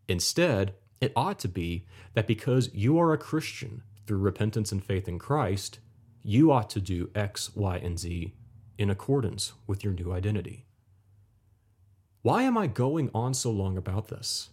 [0.09, 0.73] Instead,
[1.03, 5.19] it ought to be that because you are a Christian through repentance and faith in
[5.19, 5.81] Christ,
[6.23, 8.33] you ought to do X, Y, and Z
[8.79, 10.65] in accordance with your new identity.
[12.23, 14.49] Why am I going on so long about this?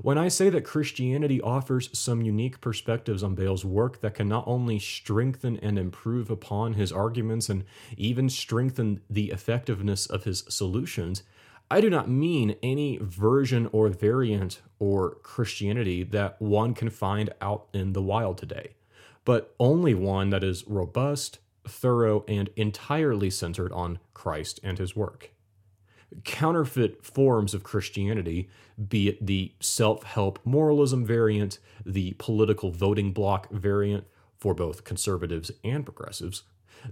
[0.00, 4.44] When I say that Christianity offers some unique perspectives on Bail's work that can not
[4.46, 7.64] only strengthen and improve upon his arguments and
[7.96, 11.22] even strengthen the effectiveness of his solutions,
[11.70, 17.68] I do not mean any version or variant or Christianity that one can find out
[17.72, 18.74] in the wild today,
[19.24, 21.38] but only one that is robust,
[21.68, 25.30] thorough, and entirely centered on Christ and his work
[26.24, 28.48] counterfeit forms of Christianity,
[28.88, 34.04] be it the self help moralism variant, the political voting bloc variant
[34.38, 36.44] for both conservatives and progressives,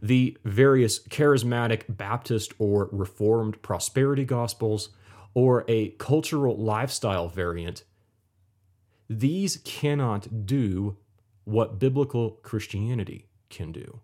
[0.02, 4.90] the various charismatic Baptist or Reformed prosperity gospels,
[5.34, 7.84] or a cultural lifestyle variant,
[9.08, 10.96] these cannot do
[11.44, 14.00] what biblical Christianity can do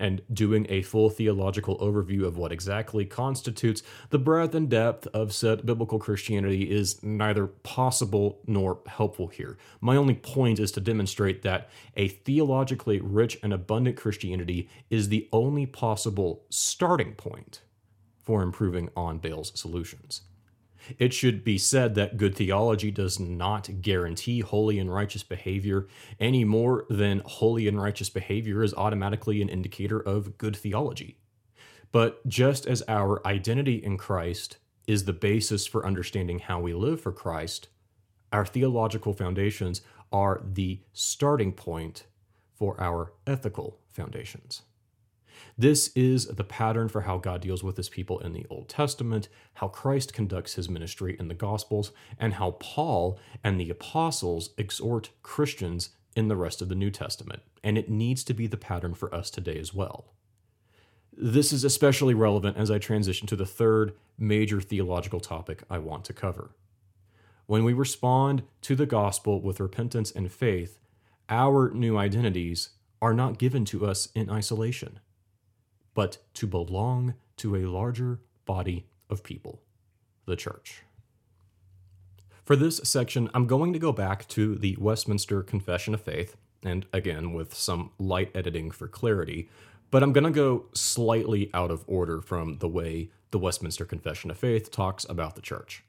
[0.00, 5.32] and doing a full theological overview of what exactly constitutes the breadth and depth of
[5.32, 9.58] said biblical Christianity is neither possible nor helpful here.
[9.80, 15.28] My only point is to demonstrate that a theologically rich and abundant Christianity is the
[15.32, 17.60] only possible starting point
[18.18, 20.22] for improving on Bail's solutions.
[20.98, 25.86] It should be said that good theology does not guarantee holy and righteous behavior
[26.18, 31.18] any more than holy and righteous behavior is automatically an indicator of good theology.
[31.92, 37.00] But just as our identity in Christ is the basis for understanding how we live
[37.00, 37.68] for Christ,
[38.32, 42.06] our theological foundations are the starting point
[42.54, 44.62] for our ethical foundations.
[45.60, 49.28] This is the pattern for how God deals with his people in the Old Testament,
[49.52, 55.10] how Christ conducts his ministry in the Gospels, and how Paul and the apostles exhort
[55.22, 57.42] Christians in the rest of the New Testament.
[57.62, 60.14] And it needs to be the pattern for us today as well.
[61.14, 66.06] this is especially relevant as I transition to the third major theological topic I want
[66.06, 66.52] to cover.
[67.44, 70.78] When we respond to the gospel with repentance and faith,
[71.28, 72.70] our new identities
[73.02, 75.00] are not given to us in isolation,
[75.94, 79.62] but to belong to a larger body of people,
[80.26, 80.82] the church.
[82.44, 86.86] For this section, I'm going to go back to the Westminster Confession of Faith, and
[86.92, 89.48] again, with some light editing for clarity,
[89.90, 94.30] but I'm going to go slightly out of order from the way the Westminster Confession
[94.30, 95.84] of Faith talks about the church.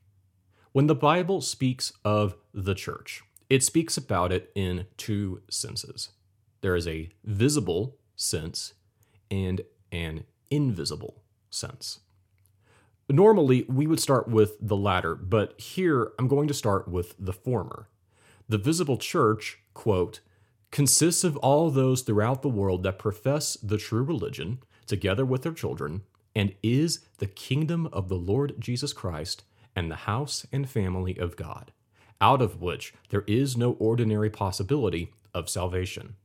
[0.72, 6.10] When the Bible speaks of the church, it speaks about it in two senses
[6.61, 8.73] there is a visible sense
[9.30, 9.61] and
[9.92, 12.00] an invisible sense.
[13.10, 17.34] Normally, we would start with the latter, but here I'm going to start with the
[17.34, 17.90] former.
[18.48, 20.22] The visible church, quote,
[20.72, 25.52] consists of all those throughout the world that profess the true religion, together with their
[25.52, 26.04] children,
[26.34, 29.44] and is the kingdom of the Lord Jesus Christ
[29.76, 31.72] and the house and family of God,
[32.22, 36.16] out of which there is no ordinary possibility of salvation.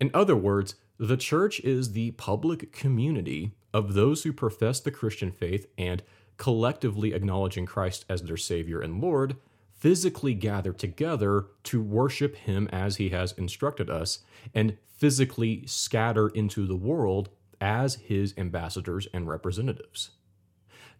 [0.00, 5.30] In other words, the church is the public community of those who profess the Christian
[5.30, 6.02] faith and
[6.36, 9.36] collectively acknowledging Christ as their Savior and Lord
[9.72, 14.20] physically gather together to worship him as he has instructed us
[14.54, 17.28] and physically scatter into the world
[17.60, 20.10] as his ambassadors and representatives.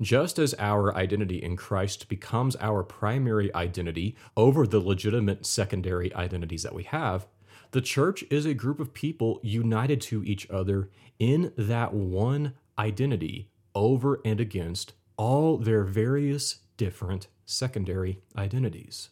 [0.00, 6.62] Just as our identity in Christ becomes our primary identity over the legitimate secondary identities
[6.62, 7.26] that we have,
[7.70, 13.48] the church is a group of people united to each other in that one identity
[13.74, 19.10] over and against all their various different secondary identities.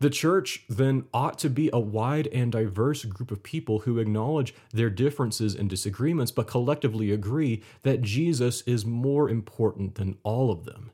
[0.00, 4.54] The church then ought to be a wide and diverse group of people who acknowledge
[4.72, 10.64] their differences and disagreements, but collectively agree that Jesus is more important than all of
[10.64, 10.92] them.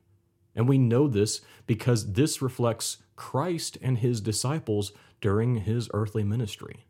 [0.55, 4.92] And we know this because this reflects Christ and his disciples
[5.24, 6.84] during his earthly ministry.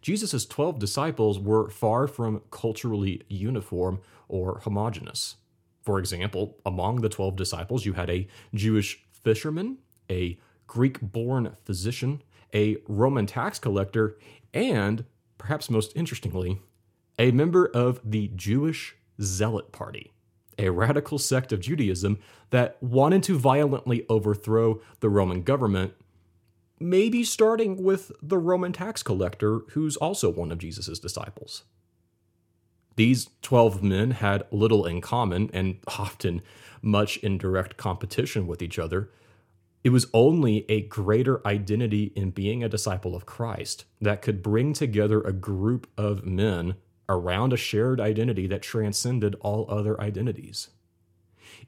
[0.00, 5.36] Jesus' 12 disciples were far from culturally uniform or homogenous.
[5.82, 9.76] For example, among the 12 disciples, you had a Jewish fisherman,
[10.08, 12.22] a Greek born physician,
[12.54, 14.16] a Roman tax collector,
[14.54, 15.04] and,
[15.36, 16.58] perhaps most interestingly,
[17.18, 20.10] a member of the Jewish Zealot Party,
[20.56, 22.18] a radical sect of Judaism
[22.48, 25.92] that wanted to violently overthrow the Roman government,
[26.82, 31.64] maybe starting with the Roman tax collector, who's also one of Jesus' disciples.
[32.96, 36.42] These 12 men had little in common and often
[36.82, 39.10] much in direct competition with each other.
[39.84, 44.72] It was only a greater identity in being a disciple of Christ that could bring
[44.72, 46.76] together a group of men
[47.08, 50.68] around a shared identity that transcended all other identities.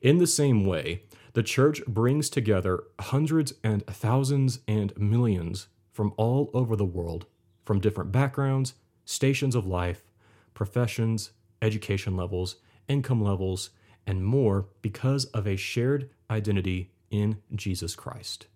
[0.01, 1.03] In the same way,
[1.35, 7.27] the church brings together hundreds and thousands and millions from all over the world,
[7.65, 8.75] from different backgrounds,
[9.05, 10.05] stations of life,
[10.55, 12.57] professions, education levels,
[12.89, 13.71] income levels,
[14.07, 18.47] and more because of a shared identity in Jesus Christ.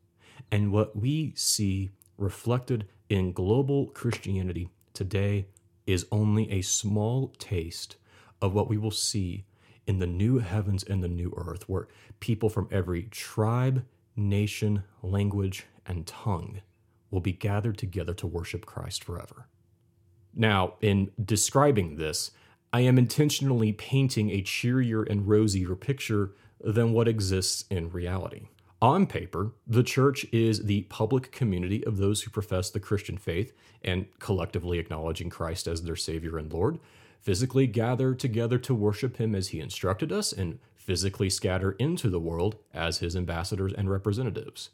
[0.50, 5.46] And what we see reflected in global Christianity today
[5.86, 7.96] is only a small taste
[8.40, 9.46] of what we will see
[9.89, 11.89] in the new heavens and the new earth, where
[12.20, 13.85] people from every tribe,
[14.15, 16.60] nation, language, and tongue
[17.10, 19.48] will be gathered together to worship Christ forever.
[20.35, 22.32] Now, in describing this,
[22.70, 28.48] I am intentionally painting a cheerier and rosier picture than what exists in reality.
[28.82, 33.55] On paper, the church is the public community of those who profess the Christian faith
[33.82, 36.78] and collectively acknowledging Christ as their Savior and Lord,
[37.20, 42.20] physically gather together to worship Him as He instructed us, and physically scatter into the
[42.20, 44.70] world as His ambassadors and representatives.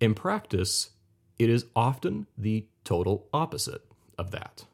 [0.00, 0.90] In practice,
[1.38, 3.82] it is often the total opposite
[4.18, 4.64] of that.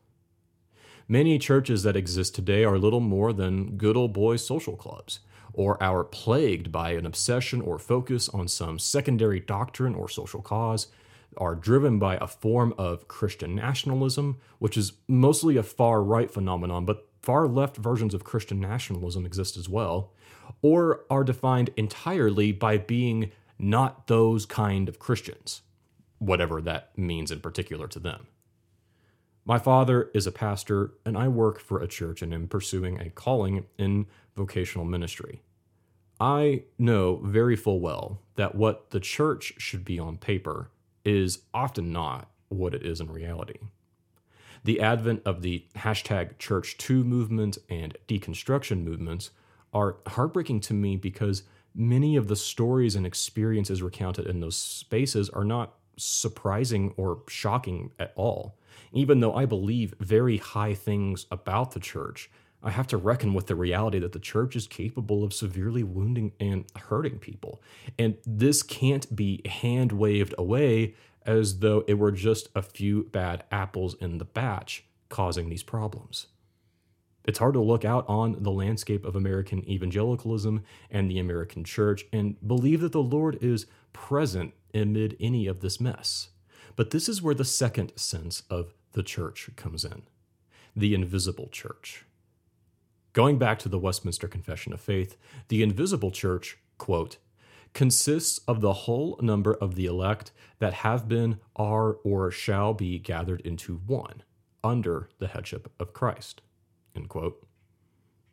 [1.09, 5.21] Many churches that exist today are little more than good old boy social clubs,
[5.53, 10.87] or are plagued by an obsession or focus on some secondary doctrine or social cause,
[11.37, 16.85] are driven by a form of Christian nationalism, which is mostly a far right phenomenon,
[16.85, 20.13] but far left versions of Christian nationalism exist as well,
[20.63, 25.63] or are defined entirely by being not those kind of Christians,
[26.19, 28.27] whatever that means in particular to them.
[29.45, 33.11] My father is a pastor, and I work for a church and am pursuing a
[33.11, 35.43] calling in vocational ministry.
[36.21, 40.71] I know very full well that what the church should be on paper
[41.05, 43.59] is often not what it is in reality.
[44.65, 49.31] The advent of the hashtag ChurchToo movement and deconstruction movements
[49.73, 51.45] are heartbreaking to me because
[51.75, 57.93] many of the stories and experiences recounted in those spaces are not surprising or shocking
[57.99, 58.57] at all.
[58.93, 62.31] Even though I believe very high things about the church,
[62.63, 66.33] I have to reckon with the reality that the church is capable of severely wounding
[66.39, 67.63] and hurting people.
[67.99, 73.45] And this can't be hand waved away as though it were just a few bad
[73.51, 76.27] apples in the batch causing these problems.
[77.25, 82.05] It's hard to look out on the landscape of American evangelicalism and the American church
[82.13, 86.31] and believe that the Lord is present amid any of this mess.
[86.77, 90.03] But this is where the second sense of the church comes in
[90.77, 92.05] the invisible church.
[93.13, 95.17] Going back to the Westminster Confession of Faith,
[95.49, 97.17] the invisible church, quote,
[97.73, 100.31] consists of the whole number of the elect
[100.61, 104.23] that have been, are, or shall be gathered into one
[104.63, 106.41] under the headship of Christ.
[106.95, 107.45] End quote.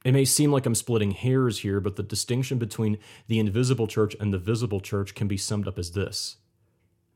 [0.05, 4.15] It may seem like I'm splitting hairs here, but the distinction between the invisible church
[4.19, 6.37] and the visible church can be summed up as this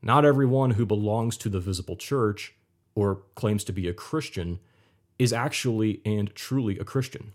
[0.02, 2.54] Not everyone who belongs to the visible church
[2.94, 4.58] or claims to be a Christian
[5.18, 7.32] is actually and truly a Christian.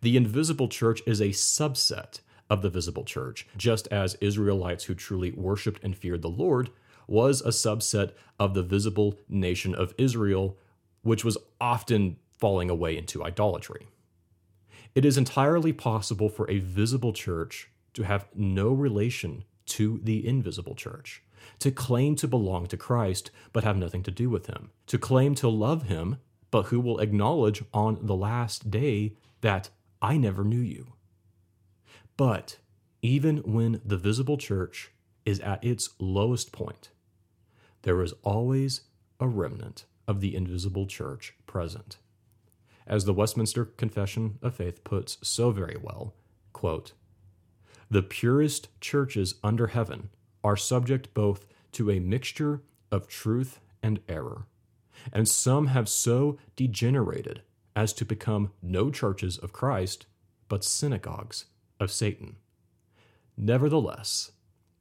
[0.00, 5.30] The invisible church is a subset of the visible church, just as Israelites who truly
[5.32, 6.70] worshiped and feared the Lord
[7.06, 10.56] was a subset of the visible nation of Israel,
[11.02, 13.88] which was often falling away into idolatry.
[14.94, 20.74] It is entirely possible for a visible church to have no relation to the invisible
[20.74, 21.22] church,
[21.60, 25.34] to claim to belong to Christ but have nothing to do with him, to claim
[25.36, 26.16] to love him
[26.50, 29.70] but who will acknowledge on the last day that
[30.02, 30.94] I never knew you.
[32.16, 32.58] But
[33.02, 34.92] even when the visible church
[35.24, 36.90] is at its lowest point,
[37.82, 38.82] there is always
[39.18, 41.98] a remnant of the invisible church present.
[42.86, 46.14] As the Westminster Confession of Faith puts so very well,
[46.52, 46.92] quote,
[47.90, 50.10] the purest churches under heaven
[50.44, 54.46] are subject both to a mixture of truth and error,
[55.12, 57.42] and some have so degenerated
[57.80, 60.04] as to become no churches of Christ,
[60.50, 61.46] but synagogues
[61.80, 62.36] of Satan.
[63.38, 64.32] Nevertheless,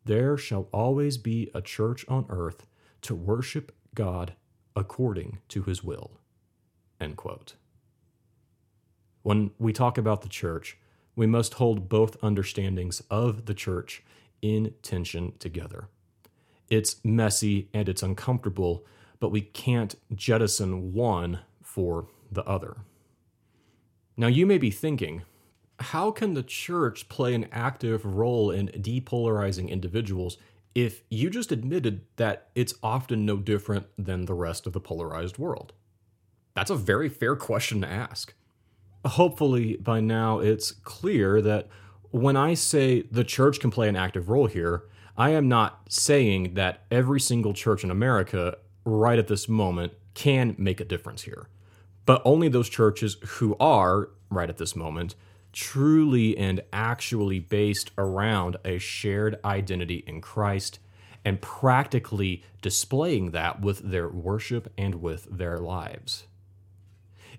[0.04, 2.66] there shall always be a church on earth
[3.04, 4.34] to worship God
[4.76, 6.20] according to his will.
[9.22, 10.78] When we talk about the church,
[11.16, 14.04] we must hold both understandings of the church
[14.42, 15.88] in tension together.
[16.68, 18.86] It's messy and it's uncomfortable,
[19.22, 22.76] but we can't jettison one for the other.
[24.20, 25.22] Now, you may be thinking,
[25.80, 30.38] how can the church play an active role in depolarizing individuals
[30.76, 35.38] if you just admitted that it's often no different than the rest of the polarized
[35.38, 35.72] world?
[36.54, 38.34] That's a very fair question to ask.
[39.06, 41.70] Hopefully, by now, it's clear that
[42.12, 44.84] when I say the church can play an active role here,
[45.16, 50.56] I am not saying that every single church in America, right at this moment, can
[50.58, 51.48] make a difference here
[52.10, 55.14] but only those churches who are, right at this moment,
[55.53, 60.80] truly and actually based around a shared identity in Christ
[61.23, 66.26] and practically displaying that with their worship and with their lives.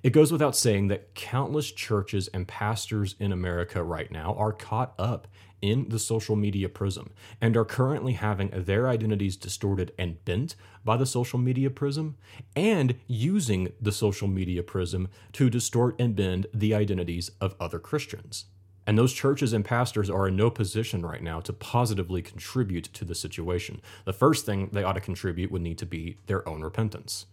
[0.02, 4.94] It goes without saying that countless churches and pastors in America right now are caught
[4.98, 5.28] up
[5.60, 10.56] in the social media prism and are currently having their identities distorted and bent
[10.86, 12.16] by the social media prism
[12.56, 18.46] and using the social media prism to distort and bend the identities of other Christians.
[18.86, 23.04] And those churches and pastors are in no position right now to positively contribute to
[23.04, 23.82] the situation.
[24.06, 27.26] The first thing they ought to contribute would need to be their own repentance.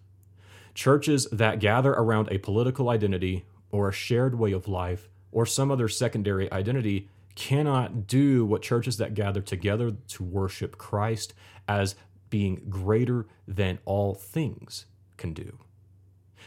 [0.77, 5.71] Churches that gather around a political identity or a shared way of life or some
[5.71, 11.33] other secondary identity cannot do what churches that gather together to worship Christ
[11.67, 11.95] as
[12.29, 14.85] being greater than all things
[15.17, 15.57] can do.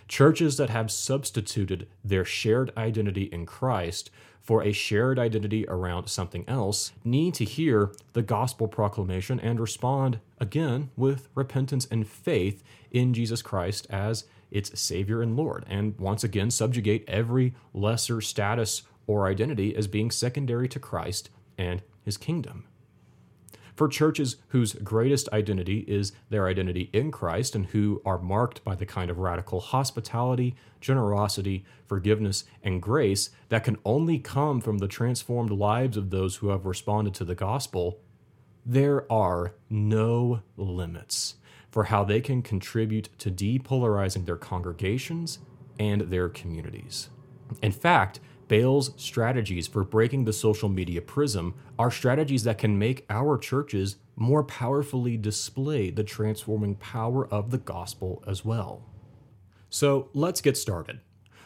[0.07, 6.44] Churches that have substituted their shared identity in Christ for a shared identity around something
[6.48, 13.14] else need to hear the gospel proclamation and respond again with repentance and faith in
[13.14, 19.26] Jesus Christ as its Savior and Lord, and once again subjugate every lesser status or
[19.26, 22.64] identity as being secondary to Christ and his kingdom.
[23.81, 28.74] For churches whose greatest identity is their identity in Christ and who are marked by
[28.74, 34.86] the kind of radical hospitality, generosity, forgiveness, and grace that can only come from the
[34.86, 38.02] transformed lives of those who have responded to the gospel,
[38.66, 41.36] there are no limits
[41.70, 45.39] for how they can contribute to depolarizing their congregations
[45.78, 47.09] and their communities.
[47.62, 48.20] In fact,
[48.51, 53.94] Bail's strategies for breaking the social media prism are strategies that can make our churches
[54.16, 58.82] more powerfully display the transforming power of the gospel as well.
[59.68, 60.98] So let's get started.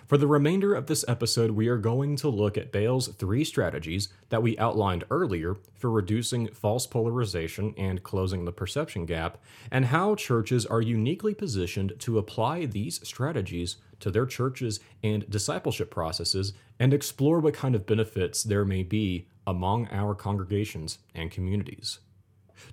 [0.07, 4.09] For the remainder of this episode, we are going to look at Bail's three strategies
[4.31, 9.37] that we outlined earlier for reducing false polarization and closing the perception gap,
[9.71, 15.91] and how churches are uniquely positioned to apply these strategies to their churches and discipleship
[15.91, 22.01] processes and explore what kind of benefits there may be among our congregations and communities.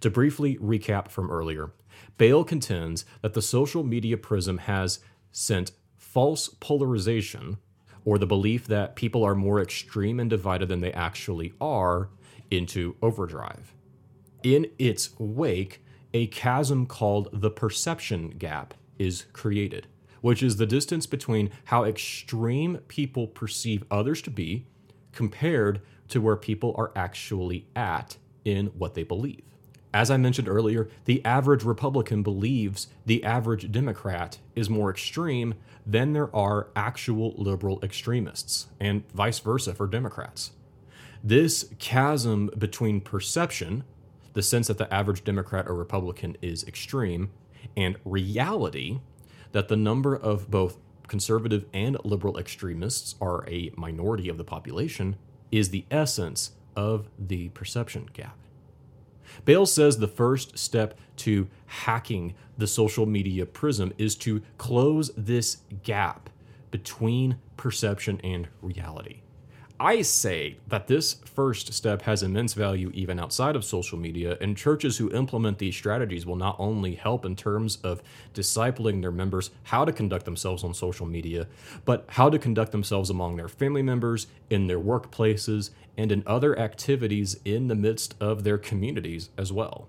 [0.01, 1.71] To briefly recap from earlier,
[2.17, 4.99] Bail contends that the social media prism has
[5.31, 7.57] sent false polarization,
[8.03, 12.09] or the belief that people are more extreme and divided than they actually are,
[12.49, 13.73] into overdrive.
[14.43, 15.83] In its wake,
[16.13, 19.87] a chasm called the perception gap is created,
[20.21, 24.65] which is the distance between how extreme people perceive others to be
[25.11, 29.43] compared to where people are actually at in what they believe.
[29.93, 36.13] As I mentioned earlier, the average Republican believes the average Democrat is more extreme than
[36.13, 40.51] there are actual liberal extremists, and vice versa for Democrats.
[41.23, 43.83] This chasm between perception,
[44.33, 47.31] the sense that the average Democrat or Republican is extreme,
[47.75, 48.99] and reality,
[49.51, 55.17] that the number of both conservative and liberal extremists are a minority of the population,
[55.51, 58.37] is the essence of the perception gap.
[59.45, 65.57] Bail says the first step to hacking the social media prism is to close this
[65.83, 66.29] gap
[66.69, 69.21] between perception and reality.
[69.83, 74.55] I say that this first step has immense value even outside of social media, and
[74.55, 79.49] churches who implement these strategies will not only help in terms of discipling their members
[79.63, 81.47] how to conduct themselves on social media,
[81.83, 86.57] but how to conduct themselves among their family members, in their workplaces, and in other
[86.59, 89.87] activities in the midst of their communities as well.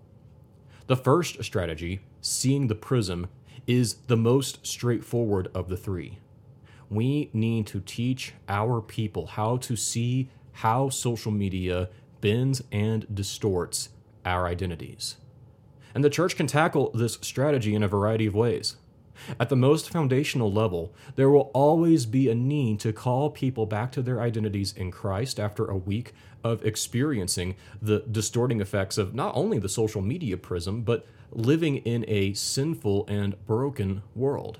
[0.87, 3.29] The first strategy, seeing the prism,
[3.67, 6.19] is the most straightforward of the three
[6.93, 11.89] we need to teach our people how to see how social media
[12.21, 13.89] bends and distorts
[14.25, 15.17] our identities.
[15.95, 18.77] And the church can tackle this strategy in a variety of ways.
[19.39, 23.93] At the most foundational level, there will always be a need to call people back
[23.93, 26.13] to their identities in Christ after a week
[26.43, 32.05] of experiencing the distorting effects of not only the social media prism, but living in
[32.09, 34.59] a sinful and broken world.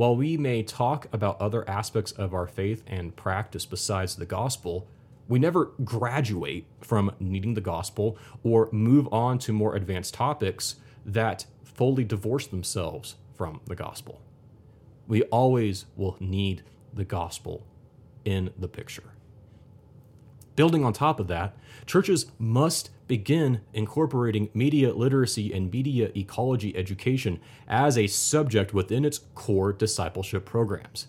[0.00, 4.88] While we may talk about other aspects of our faith and practice besides the gospel,
[5.28, 11.44] we never graduate from needing the gospel or move on to more advanced topics that
[11.64, 14.22] fully divorce themselves from the gospel.
[15.06, 16.62] We always will need
[16.94, 17.66] the gospel
[18.24, 19.12] in the picture.
[20.60, 21.56] Building on top of that,
[21.86, 29.20] churches must begin incorporating media literacy and media ecology education as a subject within its
[29.34, 31.06] core discipleship programs.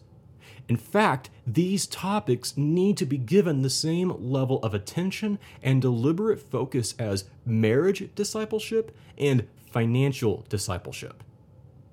[0.70, 6.40] In fact, these topics need to be given the same level of attention and deliberate
[6.40, 11.26] focus as marriage discipleship and financial discipleship.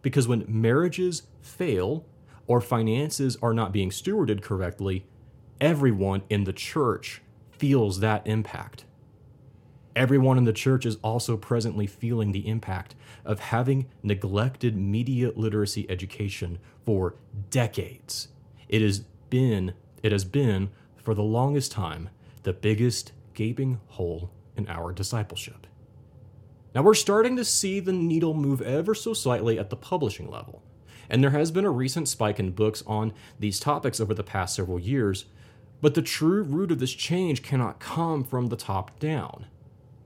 [0.01, 2.06] Because when marriages fail
[2.47, 5.06] or finances are not being stewarded correctly,
[5.60, 7.20] everyone in the church
[7.59, 8.85] feels that impact.
[9.97, 12.94] Everyone in the church is also presently feeling the impact
[13.24, 17.16] of having neglected media literacy education for
[17.51, 18.28] decades.
[18.68, 22.10] It has been it has been for the longest time
[22.44, 25.66] the biggest gaping hole in our discipleship.
[26.74, 30.62] Now we're starting to see the needle move ever so slightly at the publishing level.
[31.10, 34.55] And there has been a recent spike in books on these topics over the past
[34.55, 35.24] several years,
[35.80, 39.46] but the true root of this change cannot come from the top down.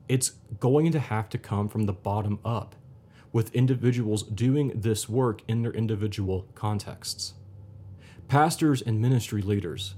[0.07, 2.75] It's going to have to come from the bottom up,
[3.31, 7.33] with individuals doing this work in their individual contexts.
[8.27, 9.95] Pastors and ministry leaders,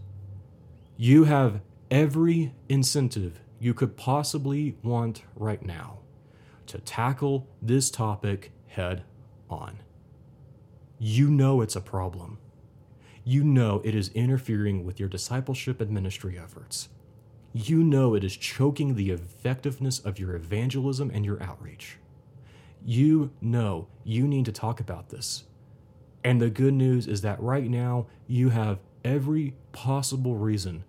[0.98, 1.60] you have
[1.92, 6.00] every incentive you could possibly want right now
[6.68, 9.04] to tackle this topic head
[9.50, 9.80] on.
[10.98, 12.38] You know it's a problem
[13.28, 16.90] you know it is interfering with your discipleship and ministry efforts.
[17.54, 21.98] You know it is choking the effectiveness of your evangelism and your outreach.
[22.86, 25.46] You know you need to talk about this.
[26.24, 30.84] And the good news is that right now you have every possible reason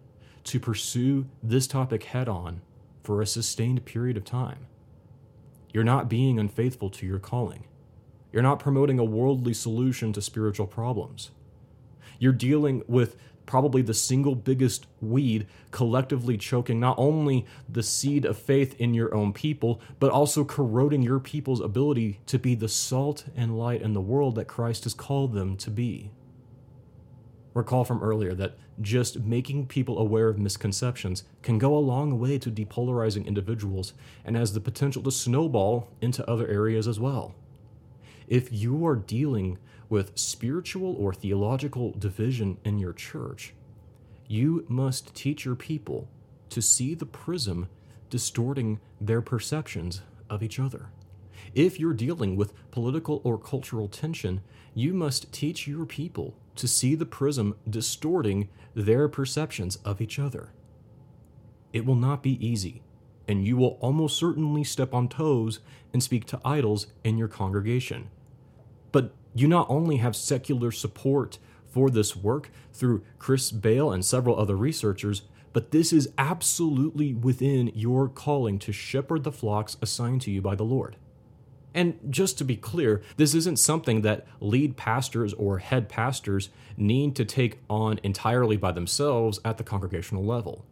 [0.44, 2.60] to pursue this topic head on
[3.02, 4.66] for a sustained period of time.
[5.72, 7.64] You're not being unfaithful to your calling.
[8.30, 11.30] You're not promoting a worldly solution to spiritual problems.
[12.18, 13.16] You're dealing with
[13.46, 19.14] probably the single biggest weed collectively choking not only the seed of faith in your
[19.14, 23.92] own people, but also corroding your people's ability to be the salt and light in
[23.92, 26.10] the world that Christ has called them to be.
[27.54, 32.38] Recall from earlier that just making people aware of misconceptions can go a long way
[32.38, 33.94] to depolarizing individuals
[34.24, 37.34] and has the potential to snowball into other areas as well.
[38.28, 39.56] If you are dealing
[39.88, 43.54] with spiritual or theological division in your church,
[44.28, 46.08] you must teach your people
[46.50, 47.68] to see the prism
[48.10, 50.90] distorting their perceptions of each other.
[51.54, 54.40] If you're dealing with political or cultural tension,
[54.74, 60.50] you must teach your people to see the prism distorting their perceptions of each other.
[61.72, 62.82] It will not be easy,
[63.28, 65.60] and you will almost certainly step on toes
[65.92, 68.08] and speak to idols in your congregation.
[68.92, 74.38] But you not only have secular support for this work through Chris Bail and several
[74.38, 75.22] other researchers,
[75.52, 80.54] but this is absolutely within your calling to shepherd the flocks assigned to you by
[80.54, 80.96] the Lord.
[81.74, 86.48] And just to be clear, this isn't something that lead pastors or head pastors
[86.78, 90.64] need to take on entirely by themselves at the congregational level.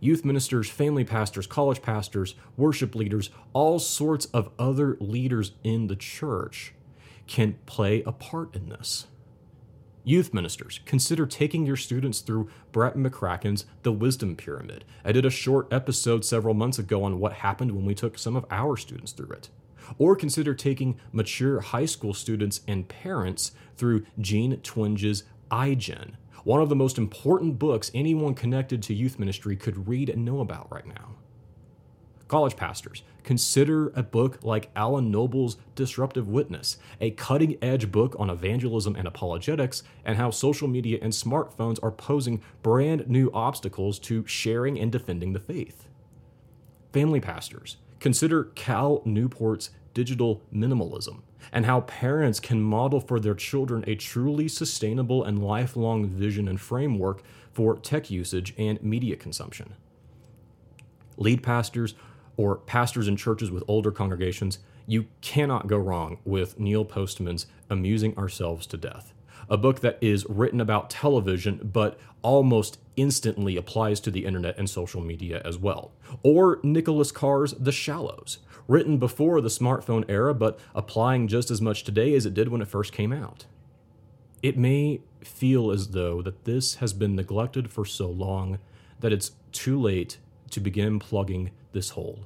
[0.00, 5.96] Youth ministers, family pastors, college pastors, worship leaders, all sorts of other leaders in the
[5.96, 6.74] church
[7.30, 9.06] can play a part in this.
[10.02, 14.84] Youth ministers, consider taking your students through Brett McCracken's The Wisdom Pyramid.
[15.04, 18.34] I did a short episode several months ago on what happened when we took some
[18.34, 19.48] of our students through it.
[19.96, 26.68] Or consider taking mature high school students and parents through Jean Twenge's iGen, one of
[26.68, 30.86] the most important books anyone connected to youth ministry could read and know about right
[30.86, 31.16] now.
[32.30, 38.30] College pastors, consider a book like Alan Noble's Disruptive Witness, a cutting edge book on
[38.30, 44.24] evangelism and apologetics, and how social media and smartphones are posing brand new obstacles to
[44.28, 45.88] sharing and defending the faith.
[46.92, 53.82] Family pastors, consider Cal Newport's Digital Minimalism and how parents can model for their children
[53.88, 59.74] a truly sustainable and lifelong vision and framework for tech usage and media consumption.
[61.16, 61.94] Lead pastors
[62.40, 68.16] or pastors in churches with older congregations, you cannot go wrong with Neil Postman's Amusing
[68.16, 69.12] Ourselves to Death,
[69.50, 74.70] a book that is written about television but almost instantly applies to the internet and
[74.70, 75.92] social media as well.
[76.22, 81.84] Or Nicholas Carr's The Shallows, written before the smartphone era but applying just as much
[81.84, 83.44] today as it did when it first came out.
[84.42, 88.60] It may feel as though that this has been neglected for so long
[89.00, 90.16] that it's too late
[90.52, 92.20] to begin plugging this hole.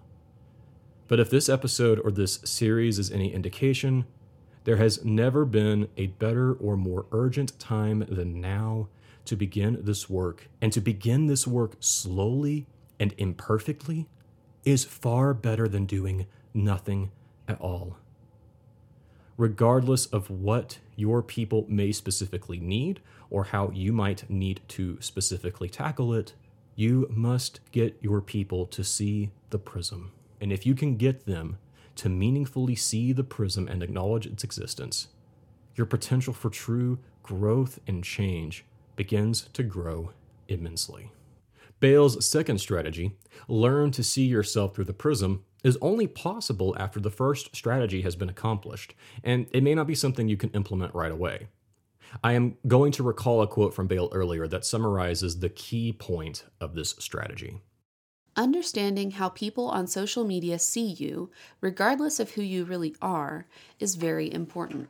[1.06, 4.06] But if this episode or this series is any indication,
[4.64, 8.88] there has never been a better or more urgent time than now
[9.26, 10.48] to begin this work.
[10.60, 12.66] And to begin this work slowly
[12.98, 14.08] and imperfectly
[14.64, 17.10] is far better than doing nothing
[17.46, 17.98] at all.
[19.36, 25.68] Regardless of what your people may specifically need or how you might need to specifically
[25.68, 26.34] tackle it,
[26.76, 30.12] you must get your people to see the prism.
[30.40, 31.58] And if you can get them
[31.96, 35.08] to meaningfully see the prism and acknowledge its existence,
[35.76, 38.64] your potential for true growth and change
[38.96, 40.10] begins to grow
[40.48, 41.10] immensely.
[41.80, 43.12] Bail's second strategy,
[43.48, 48.16] learn to see yourself through the prism, is only possible after the first strategy has
[48.16, 51.48] been accomplished, and it may not be something you can implement right away.
[52.22, 56.44] I am going to recall a quote from Bale earlier that summarizes the key point
[56.60, 57.60] of this strategy.
[58.36, 61.30] Understanding how people on social media see you,
[61.60, 63.46] regardless of who you really are,
[63.78, 64.88] is very important.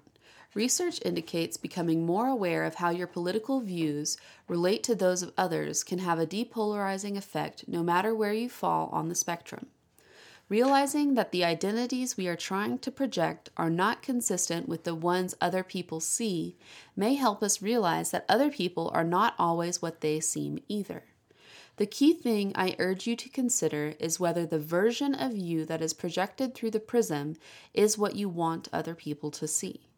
[0.54, 4.16] Research indicates becoming more aware of how your political views
[4.48, 8.88] relate to those of others can have a depolarizing effect no matter where you fall
[8.92, 9.66] on the spectrum.
[10.48, 15.34] Realizing that the identities we are trying to project are not consistent with the ones
[15.40, 16.56] other people see
[16.96, 21.02] may help us realize that other people are not always what they seem either.
[21.76, 25.82] The key thing I urge you to consider is whether the version of you that
[25.82, 27.36] is projected through the prism
[27.72, 29.88] is what you want other people to see.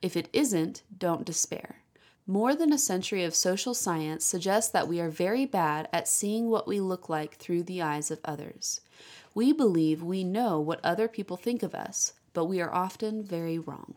[0.00, 1.82] If it isn't, don't despair.
[2.28, 6.48] More than a century of social science suggests that we are very bad at seeing
[6.48, 8.80] what we look like through the eyes of others.
[9.34, 13.58] We believe we know what other people think of us, but we are often very
[13.58, 13.94] wrong.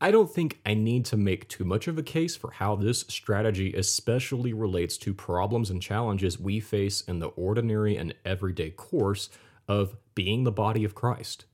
[0.00, 3.00] I don't think I need to make too much of a case for how this
[3.08, 9.28] strategy especially relates to problems and challenges we face in the ordinary and everyday course
[9.66, 11.46] of being the body of Christ.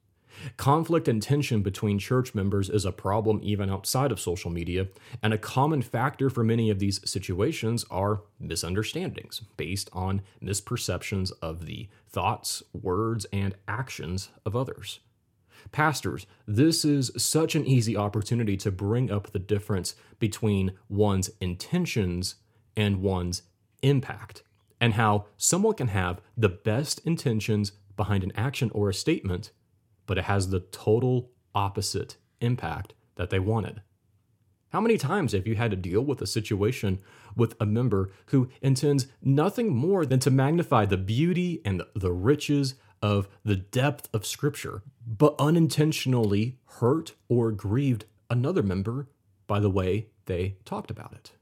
[0.58, 4.88] Conflict and tension between church members is a problem even outside of social media,
[5.22, 11.64] and a common factor for many of these situations are misunderstandings based on misperceptions of
[11.64, 15.00] the thoughts, words, and actions of others.
[15.74, 22.36] Pastors, this is such an easy opportunity to bring up the difference between one's intentions
[22.76, 23.42] and one's
[23.82, 24.44] impact,
[24.80, 29.50] and how someone can have the best intentions behind an action or a statement
[30.06, 33.82] but it has the total opposite impact that they wanted.
[34.70, 37.00] How many times have you had to deal with a situation
[37.36, 42.74] with a member who intends nothing more than to magnify the beauty and the riches
[43.04, 49.08] of the depth of Scripture, but unintentionally hurt or grieved another member
[49.46, 51.32] by the way they talked about it?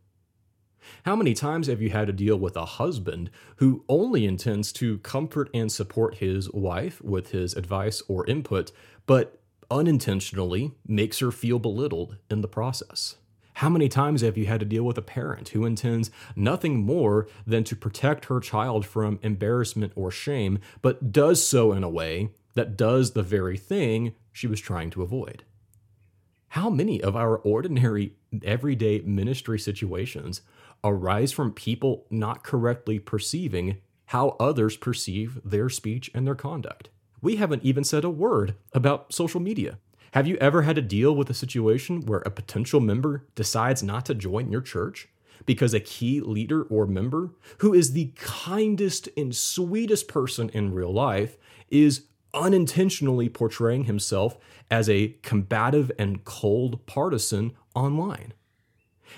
[1.05, 4.99] How many times have you had to deal with a husband who only intends to
[4.99, 8.73] comfort and support his wife with his advice or input,
[9.07, 9.41] but
[9.71, 13.19] unintentionally makes her feel belittled in the process?
[13.63, 17.29] How many times have you had to deal with a parent who intends nothing more
[17.47, 22.31] than to protect her child from embarrassment or shame, but does so in a way
[22.55, 25.45] that does the very thing she was trying to avoid?
[26.49, 30.43] How many of our ordinary, everyday ministry situations
[30.83, 33.77] arise from people not correctly perceiving
[34.07, 36.89] how others perceive their speech and their conduct.
[37.21, 39.79] We haven't even said a word about social media.
[40.13, 44.05] Have you ever had to deal with a situation where a potential member decides not
[44.07, 45.09] to join your church
[45.47, 50.93] because a key leader or member, who is the kindest and sweetest person in real
[50.93, 51.39] life,
[51.71, 54.37] is unintentionally portraying himself
[54.71, 58.35] as a combative and cold partisan online?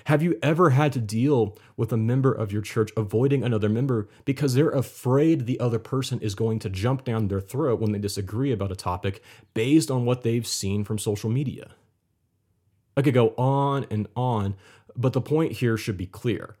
[0.05, 4.07] Have you ever had to deal with a member of your church avoiding another member
[4.25, 7.99] because they're afraid the other person is going to jump down their throat when they
[7.99, 9.23] disagree about a topic
[9.53, 11.71] based on what they've seen from social media?
[12.97, 14.55] I could go on and on,
[14.95, 16.55] but the point here should be clear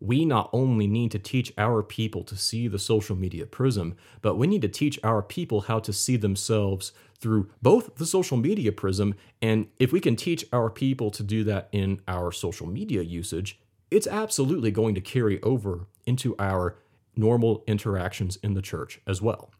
[0.00, 4.36] we not only need to teach our people to see the social media prism, but
[4.36, 8.72] we need to teach our people how to see themselves through both the social media
[8.72, 9.14] prism.
[9.40, 13.58] And if we can teach our people to do that in our social media usage,
[13.90, 16.76] it's absolutely going to carry over into our
[17.16, 19.50] normal interactions in the church as well.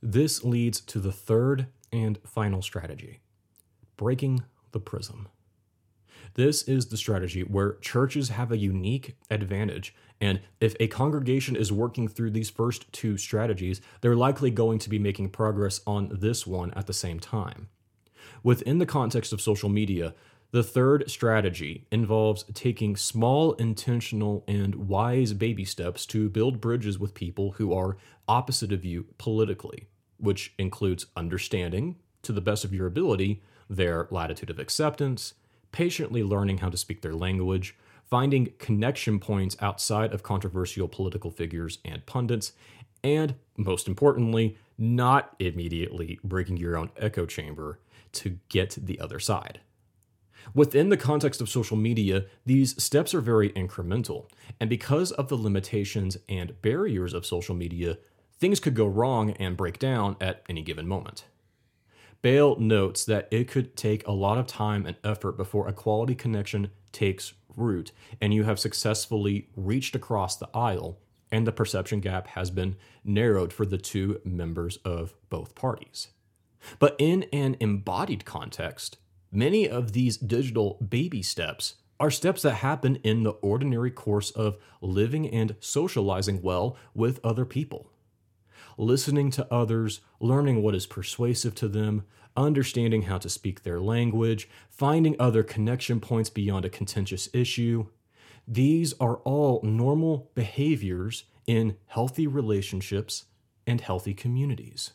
[0.00, 3.20] This leads to the third and final strategy
[3.96, 4.42] breaking
[4.72, 5.28] the prism.
[6.34, 9.94] This is the strategy where churches have a unique advantage.
[10.20, 14.90] And if a congregation is working through these first two strategies, they're likely going to
[14.90, 17.68] be making progress on this one at the same time.
[18.42, 20.14] Within the context of social media,
[20.50, 27.14] the third strategy involves taking small, intentional, and wise baby steps to build bridges with
[27.14, 27.96] people who are
[28.28, 29.88] opposite of you politically,
[30.18, 35.34] which includes understanding, to the best of your ability, their latitude of acceptance,
[35.74, 41.78] patiently learning how to speak their language, finding connection points outside of controversial political figures
[41.84, 42.52] and pundits,
[43.02, 47.80] and most importantly, not immediately breaking your own echo chamber
[48.12, 49.58] to get the other side.
[50.54, 54.28] Within the context of social media, these steps are very incremental,
[54.60, 57.98] and because of the limitations and barriers of social media,
[58.38, 61.24] things could go wrong and break down at any given moment.
[62.24, 66.14] Bail notes that it could take a lot of time and effort before a quality
[66.14, 70.98] connection takes root and you have successfully reached across the aisle
[71.30, 76.08] and the perception gap has been narrowed for the two members of both parties.
[76.78, 78.96] But in an embodied context,
[79.30, 84.56] many of these digital baby steps are steps that happen in the ordinary course of
[84.80, 87.90] living and socializing well with other people
[88.76, 92.04] listening to others, learning what is persuasive to them,
[92.36, 97.86] understanding how to speak their language, finding other connection points beyond a contentious issue.
[98.46, 103.24] These are all normal behaviors in healthy relationships
[103.66, 104.92] and healthy communities.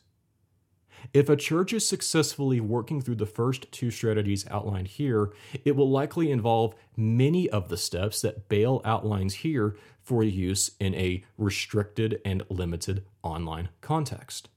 [1.13, 5.31] If a church is successfully working through the first two strategies outlined here,
[5.63, 9.75] it will likely involve many of the steps that Bail outlines here
[10.09, 14.49] for use in a restricted and limited online context.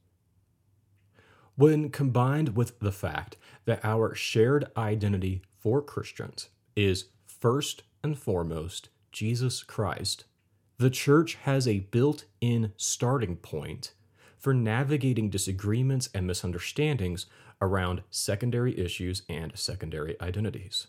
[1.57, 8.89] When combined with the fact that our shared identity for Christians is first and foremost
[9.13, 10.25] Jesus Christ,
[10.79, 13.93] the church has a built in starting point
[14.39, 17.27] for navigating disagreements and misunderstandings
[17.61, 20.87] around secondary issues and secondary identities.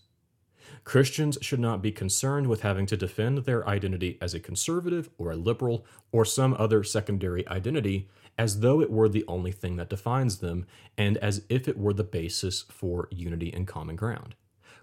[0.84, 5.32] Christians should not be concerned with having to defend their identity as a conservative or
[5.32, 9.90] a liberal or some other secondary identity as though it were the only thing that
[9.90, 10.66] defines them
[10.98, 14.36] and as if it were the basis for unity and common ground.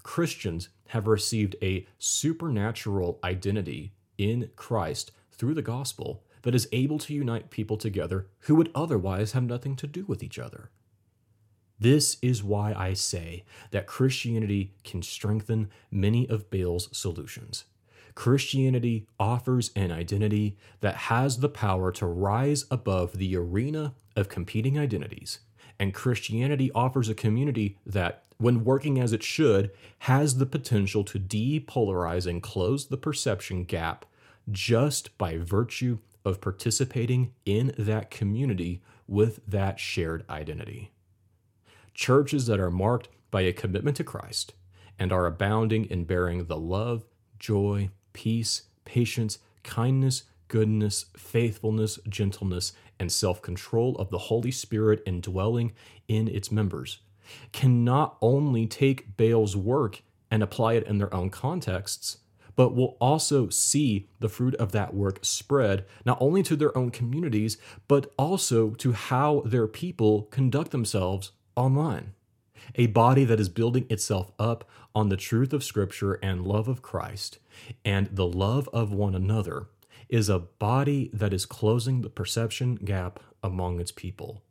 [0.03, 7.15] Christians have received a supernatural identity in Christ through the gospel that is able to
[7.15, 10.71] unite people together who would otherwise have nothing to do with each other.
[11.81, 17.65] This is why I say that Christianity can strengthen many of Bail's solutions.
[18.15, 24.79] Christianity offers an identity that has the power to rise above the arena of competing
[24.79, 25.41] identities.
[25.79, 29.71] And Christianity offers a community that, when working as it should,
[30.01, 34.05] has the potential to depolarize and close the perception gap
[34.51, 40.91] just by virtue of participating in that community with that shared identity
[41.95, 44.55] churches that are marked by a commitment to Christ
[44.99, 47.05] and are abounding in bearing the love,
[47.39, 55.73] joy, peace, patience, kindness, goodness, faithfulness, gentleness, and self control of the Holy Spirit indwelling
[56.09, 56.99] in its members,
[57.53, 62.19] can not only take Bail's work and apply it in their own contexts,
[62.57, 66.91] but will also see the fruit of that work spread not only to their own
[66.91, 67.57] communities,
[67.89, 72.15] but also to how their people conduct themselves online.
[72.75, 76.83] A body that is building itself up on the truth of Scripture and love of
[76.83, 77.39] Christ
[77.85, 79.67] and the love of one another
[80.09, 84.43] is a body that is closing the perception gap among its people.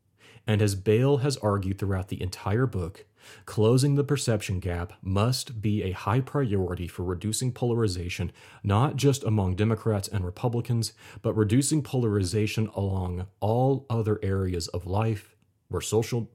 [0.48, 3.06] And as Bail has argued throughout the entire book,
[3.46, 8.32] closing the perception gap must be a high priority for reducing polarization,
[8.64, 15.36] not just among Democrats and Republicans, but reducing polarization along all other areas of life
[15.70, 16.30] where social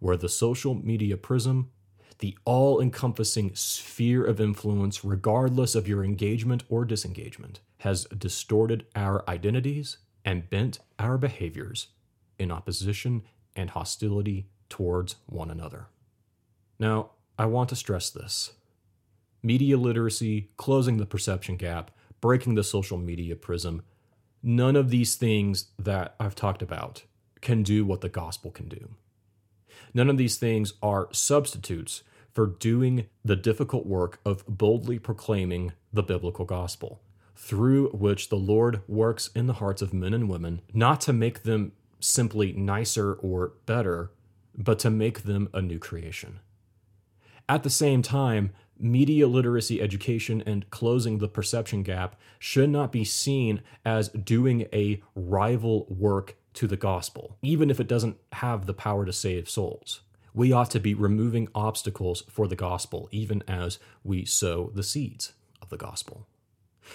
[0.00, 1.70] where the social media prism,
[2.18, 9.28] the all encompassing sphere of influence, regardless of your engagement or disengagement, has distorted our
[9.28, 11.88] identities and bent our behaviors
[12.38, 13.22] in opposition
[13.54, 15.86] and hostility towards one another.
[16.78, 18.52] Now, I want to stress this
[19.42, 21.90] media literacy, closing the perception gap,
[22.20, 23.82] breaking the social media prism,
[24.42, 27.04] none of these things that I've talked about
[27.40, 28.96] can do what the gospel can do.
[29.94, 36.02] None of these things are substitutes for doing the difficult work of boldly proclaiming the
[36.02, 37.00] biblical gospel,
[37.34, 41.44] through which the Lord works in the hearts of men and women, not to make
[41.44, 44.10] them simply nicer or better,
[44.54, 46.40] but to make them a new creation.
[47.48, 53.04] At the same time, media literacy education and closing the perception gap should not be
[53.04, 58.74] seen as doing a rival work to the gospel, even if it doesn't have the
[58.74, 60.00] power to save souls.
[60.34, 65.32] We ought to be removing obstacles for the gospel, even as we sow the seeds
[65.62, 66.26] of the gospel.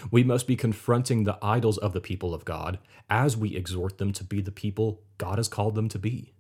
[0.09, 2.79] We must be confronting the idols of the people of God
[3.09, 6.33] as we exhort them to be the people God has called them to be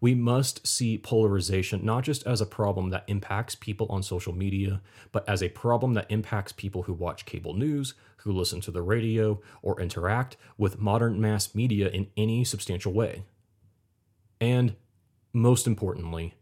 [0.00, 4.80] we must see polarization not just as a problem that impacts people on social media,
[5.12, 8.82] but as a problem that impacts people who watch cable news, who listen to the
[8.82, 13.22] radio, or interact with modern mass media in any substantial way.
[14.40, 14.76] And
[15.32, 16.34] most importantly,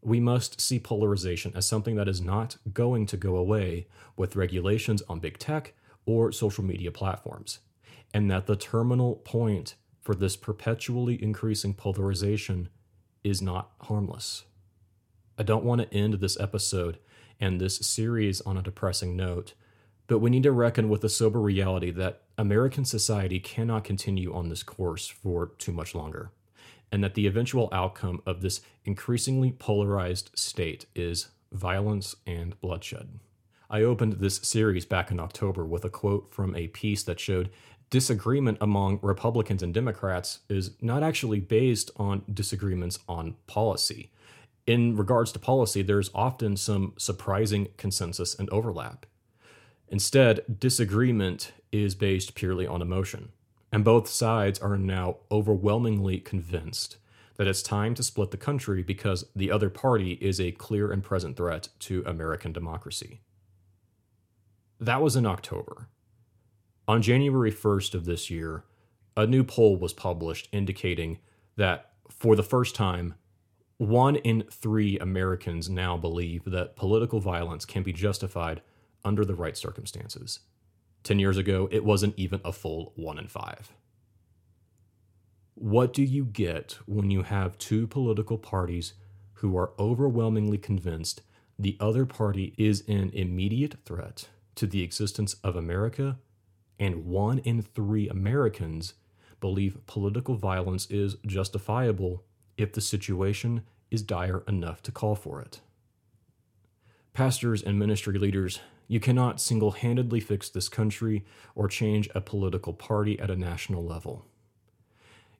[0.00, 5.02] we must see polarization as something that is not going to go away with regulations
[5.08, 5.74] on big tech
[6.06, 7.58] or social media platforms,
[8.14, 12.68] and that the terminal point for this perpetually increasing polarization
[13.26, 14.44] is not harmless.
[15.36, 16.98] I don't want to end this episode
[17.40, 19.52] and this series on a depressing note,
[20.06, 24.48] but we need to reckon with the sober reality that American society cannot continue on
[24.48, 26.30] this course for too much longer,
[26.92, 33.18] and that the eventual outcome of this increasingly polarized state is violence and bloodshed.
[33.68, 37.50] I opened this series back in October with a quote from a piece that showed
[37.90, 44.10] disagreement among Republicans and Democrats is not actually based on disagreements on policy.
[44.66, 49.06] In regards to policy, there's often some surprising consensus and overlap.
[49.88, 53.30] Instead, disagreement is based purely on emotion,
[53.70, 56.96] and both sides are now overwhelmingly convinced
[57.36, 61.04] that it's time to split the country because the other party is a clear and
[61.04, 63.20] present threat to American democracy.
[64.80, 65.88] That was in October.
[66.88, 68.62] On January 1st of this year,
[69.16, 71.18] a new poll was published indicating
[71.56, 73.14] that for the first time,
[73.78, 78.62] one in three Americans now believe that political violence can be justified
[79.04, 80.40] under the right circumstances.
[81.02, 83.72] 10 years ago, it wasn't even a full one in five.
[85.54, 88.94] What do you get when you have two political parties
[89.34, 91.22] who are overwhelmingly convinced
[91.58, 96.18] the other party is an immediate threat to the existence of America,
[96.78, 98.94] and one in three Americans
[99.40, 102.24] believe political violence is justifiable
[102.56, 105.60] if the situation is dire enough to call for it.
[107.12, 111.24] Pastors and ministry leaders, you cannot single handedly fix this country
[111.54, 114.24] or change a political party at a national level.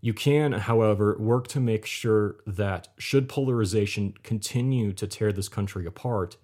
[0.01, 5.87] You can, however, work to make sure that, should polarization continue to tear this country
[5.87, 6.37] apart,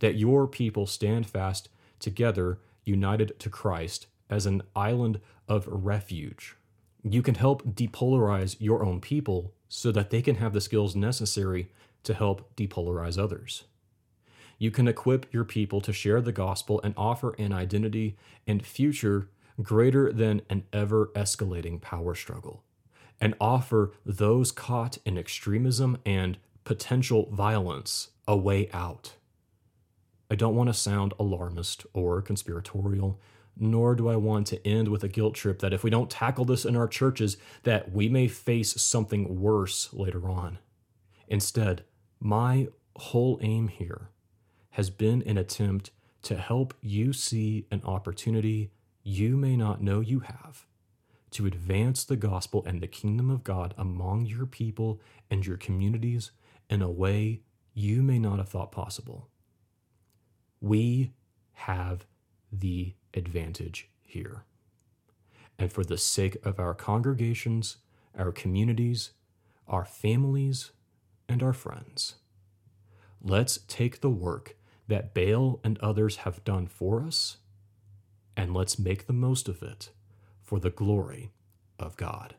[0.00, 1.68] that your people stand fast
[1.98, 6.56] together, united to Christ, as an island of refuge.
[7.02, 11.70] You can help depolarize your own people so that they can have the skills necessary
[12.02, 13.64] to help depolarize others.
[14.58, 18.16] You can equip your people to share the gospel and offer an identity
[18.46, 19.28] and future
[19.62, 22.64] greater than an ever escalating power struggle
[23.20, 29.14] and offer those caught in extremism and potential violence a way out.
[30.30, 33.20] I don't want to sound alarmist or conspiratorial,
[33.56, 36.44] nor do I want to end with a guilt trip that if we don't tackle
[36.44, 40.58] this in our churches that we may face something worse later on.
[41.28, 41.84] Instead,
[42.20, 44.10] my whole aim here
[44.70, 45.90] has been an attempt
[46.22, 48.70] to help you see an opportunity
[49.02, 50.66] you may not know you have
[51.30, 55.00] to advance the gospel and the kingdom of God among your people
[55.30, 56.30] and your communities
[56.70, 57.42] in a way
[57.74, 59.28] you may not have thought possible.
[60.60, 61.12] We
[61.52, 62.06] have
[62.60, 64.44] the advantage here.
[65.58, 67.78] And for the sake of our congregations,
[68.16, 69.10] our communities,
[69.68, 70.72] our families,
[71.28, 72.16] and our friends,
[73.22, 74.56] let's take the work
[74.88, 77.38] that Bail and others have done for us
[78.36, 79.90] and let's make the most of it
[80.42, 81.30] for the glory
[81.78, 82.34] of God.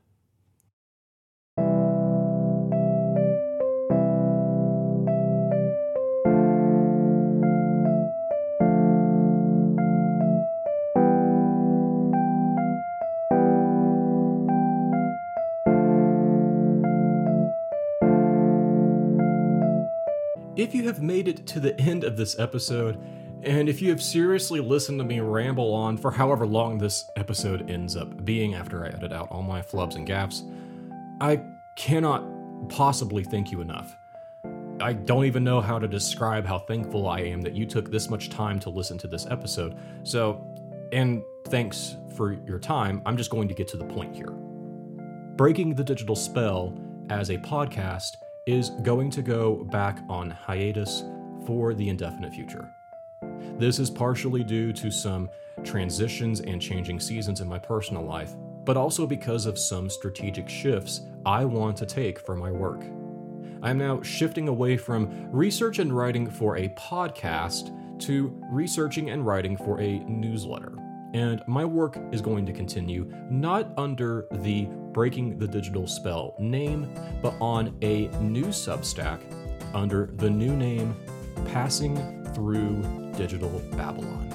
[20.66, 22.98] If you have made it to the end of this episode,
[23.44, 27.70] and if you have seriously listened to me ramble on for however long this episode
[27.70, 30.44] ends up being after I edit out all my flubs and gaffs,
[31.22, 31.44] I
[31.78, 32.26] cannot
[32.68, 33.96] possibly thank you enough.
[34.82, 38.10] I don't even know how to describe how thankful I am that you took this
[38.10, 39.78] much time to listen to this episode.
[40.02, 40.44] So,
[40.92, 43.04] and thanks for your time.
[43.06, 44.32] I'm just going to get to the point here.
[45.36, 46.76] Breaking the Digital Spell
[47.12, 48.16] as a podcast
[48.46, 51.04] is going to go back on hiatus
[51.48, 52.70] for the indefinite future.
[53.58, 55.30] This is partially due to some
[55.64, 61.02] transitions and changing seasons in my personal life, but also because of some strategic shifts
[61.26, 62.84] I want to take for my work.
[63.64, 69.26] I am now shifting away from research and writing for a podcast to researching and
[69.26, 70.74] writing for a newsletter.
[71.16, 76.90] And my work is going to continue not under the Breaking the Digital Spell name,
[77.22, 79.20] but on a new Substack
[79.74, 80.96] under the new name
[81.52, 81.98] Passing
[82.34, 82.82] Through
[83.18, 84.32] Digital Babylon.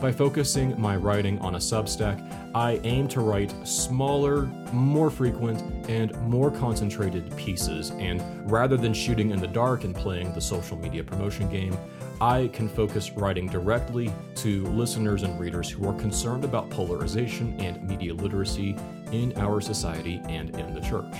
[0.00, 2.22] By focusing my writing on a Substack,
[2.54, 4.42] I aim to write smaller,
[4.72, 5.60] more frequent,
[5.90, 7.90] and more concentrated pieces.
[7.90, 11.76] And rather than shooting in the dark and playing the social media promotion game,
[12.22, 17.82] I can focus writing directly to listeners and readers who are concerned about polarization and
[17.82, 18.76] media literacy
[19.10, 21.12] in our society and in the church.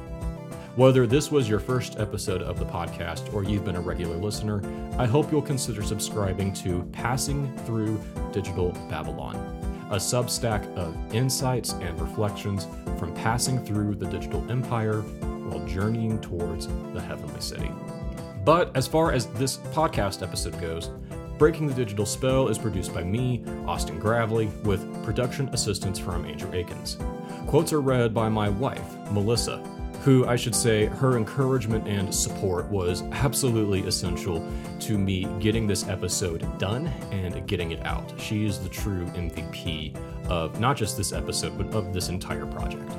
[0.78, 4.62] Whether this was your first episode of the podcast or you've been a regular listener,
[4.96, 8.00] I hope you'll consider subscribing to Passing Through
[8.32, 9.57] Digital Babylon,
[9.90, 12.66] a substack of insights and reflections
[12.98, 17.70] from passing through the digital empire while journeying towards the heavenly city.
[18.44, 20.90] But as far as this podcast episode goes,
[21.38, 26.52] Breaking the Digital Spell is produced by me, Austin Gravely, with production assistance from Andrew
[26.52, 26.98] Akins.
[27.46, 29.62] Quotes are read by my wife, Melissa,
[30.02, 34.46] who I should say her encouragement and support was absolutely essential
[34.80, 38.12] to me getting this episode done and getting it out.
[38.18, 39.96] She is the true MVP
[40.28, 42.90] of not just this episode, but of this entire project.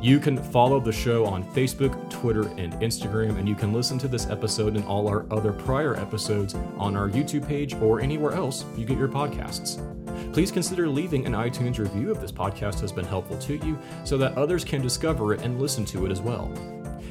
[0.00, 4.06] You can follow the show on Facebook, Twitter, and Instagram, and you can listen to
[4.06, 8.64] this episode and all our other prior episodes on our YouTube page or anywhere else
[8.76, 9.97] you get your podcasts.
[10.32, 14.16] Please consider leaving an iTunes review if this podcast has been helpful to you so
[14.18, 16.52] that others can discover it and listen to it as well.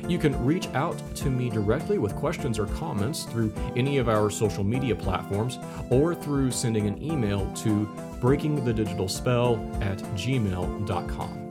[0.08, 4.30] You can reach out to me directly with questions or comments through any of our
[4.30, 5.60] social media platforms
[5.90, 7.86] or through sending an email to
[8.22, 11.44] breakingthedigitalspell at gmail.com.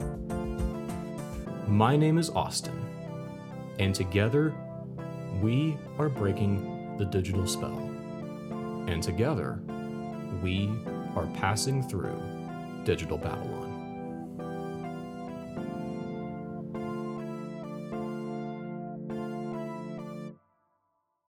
[1.67, 2.73] My name is Austin,
[3.77, 4.55] and together
[5.41, 7.77] we are breaking the digital spell.
[8.87, 9.59] And together
[10.41, 10.71] we
[11.17, 12.21] are passing through
[12.85, 13.56] digital Babylon.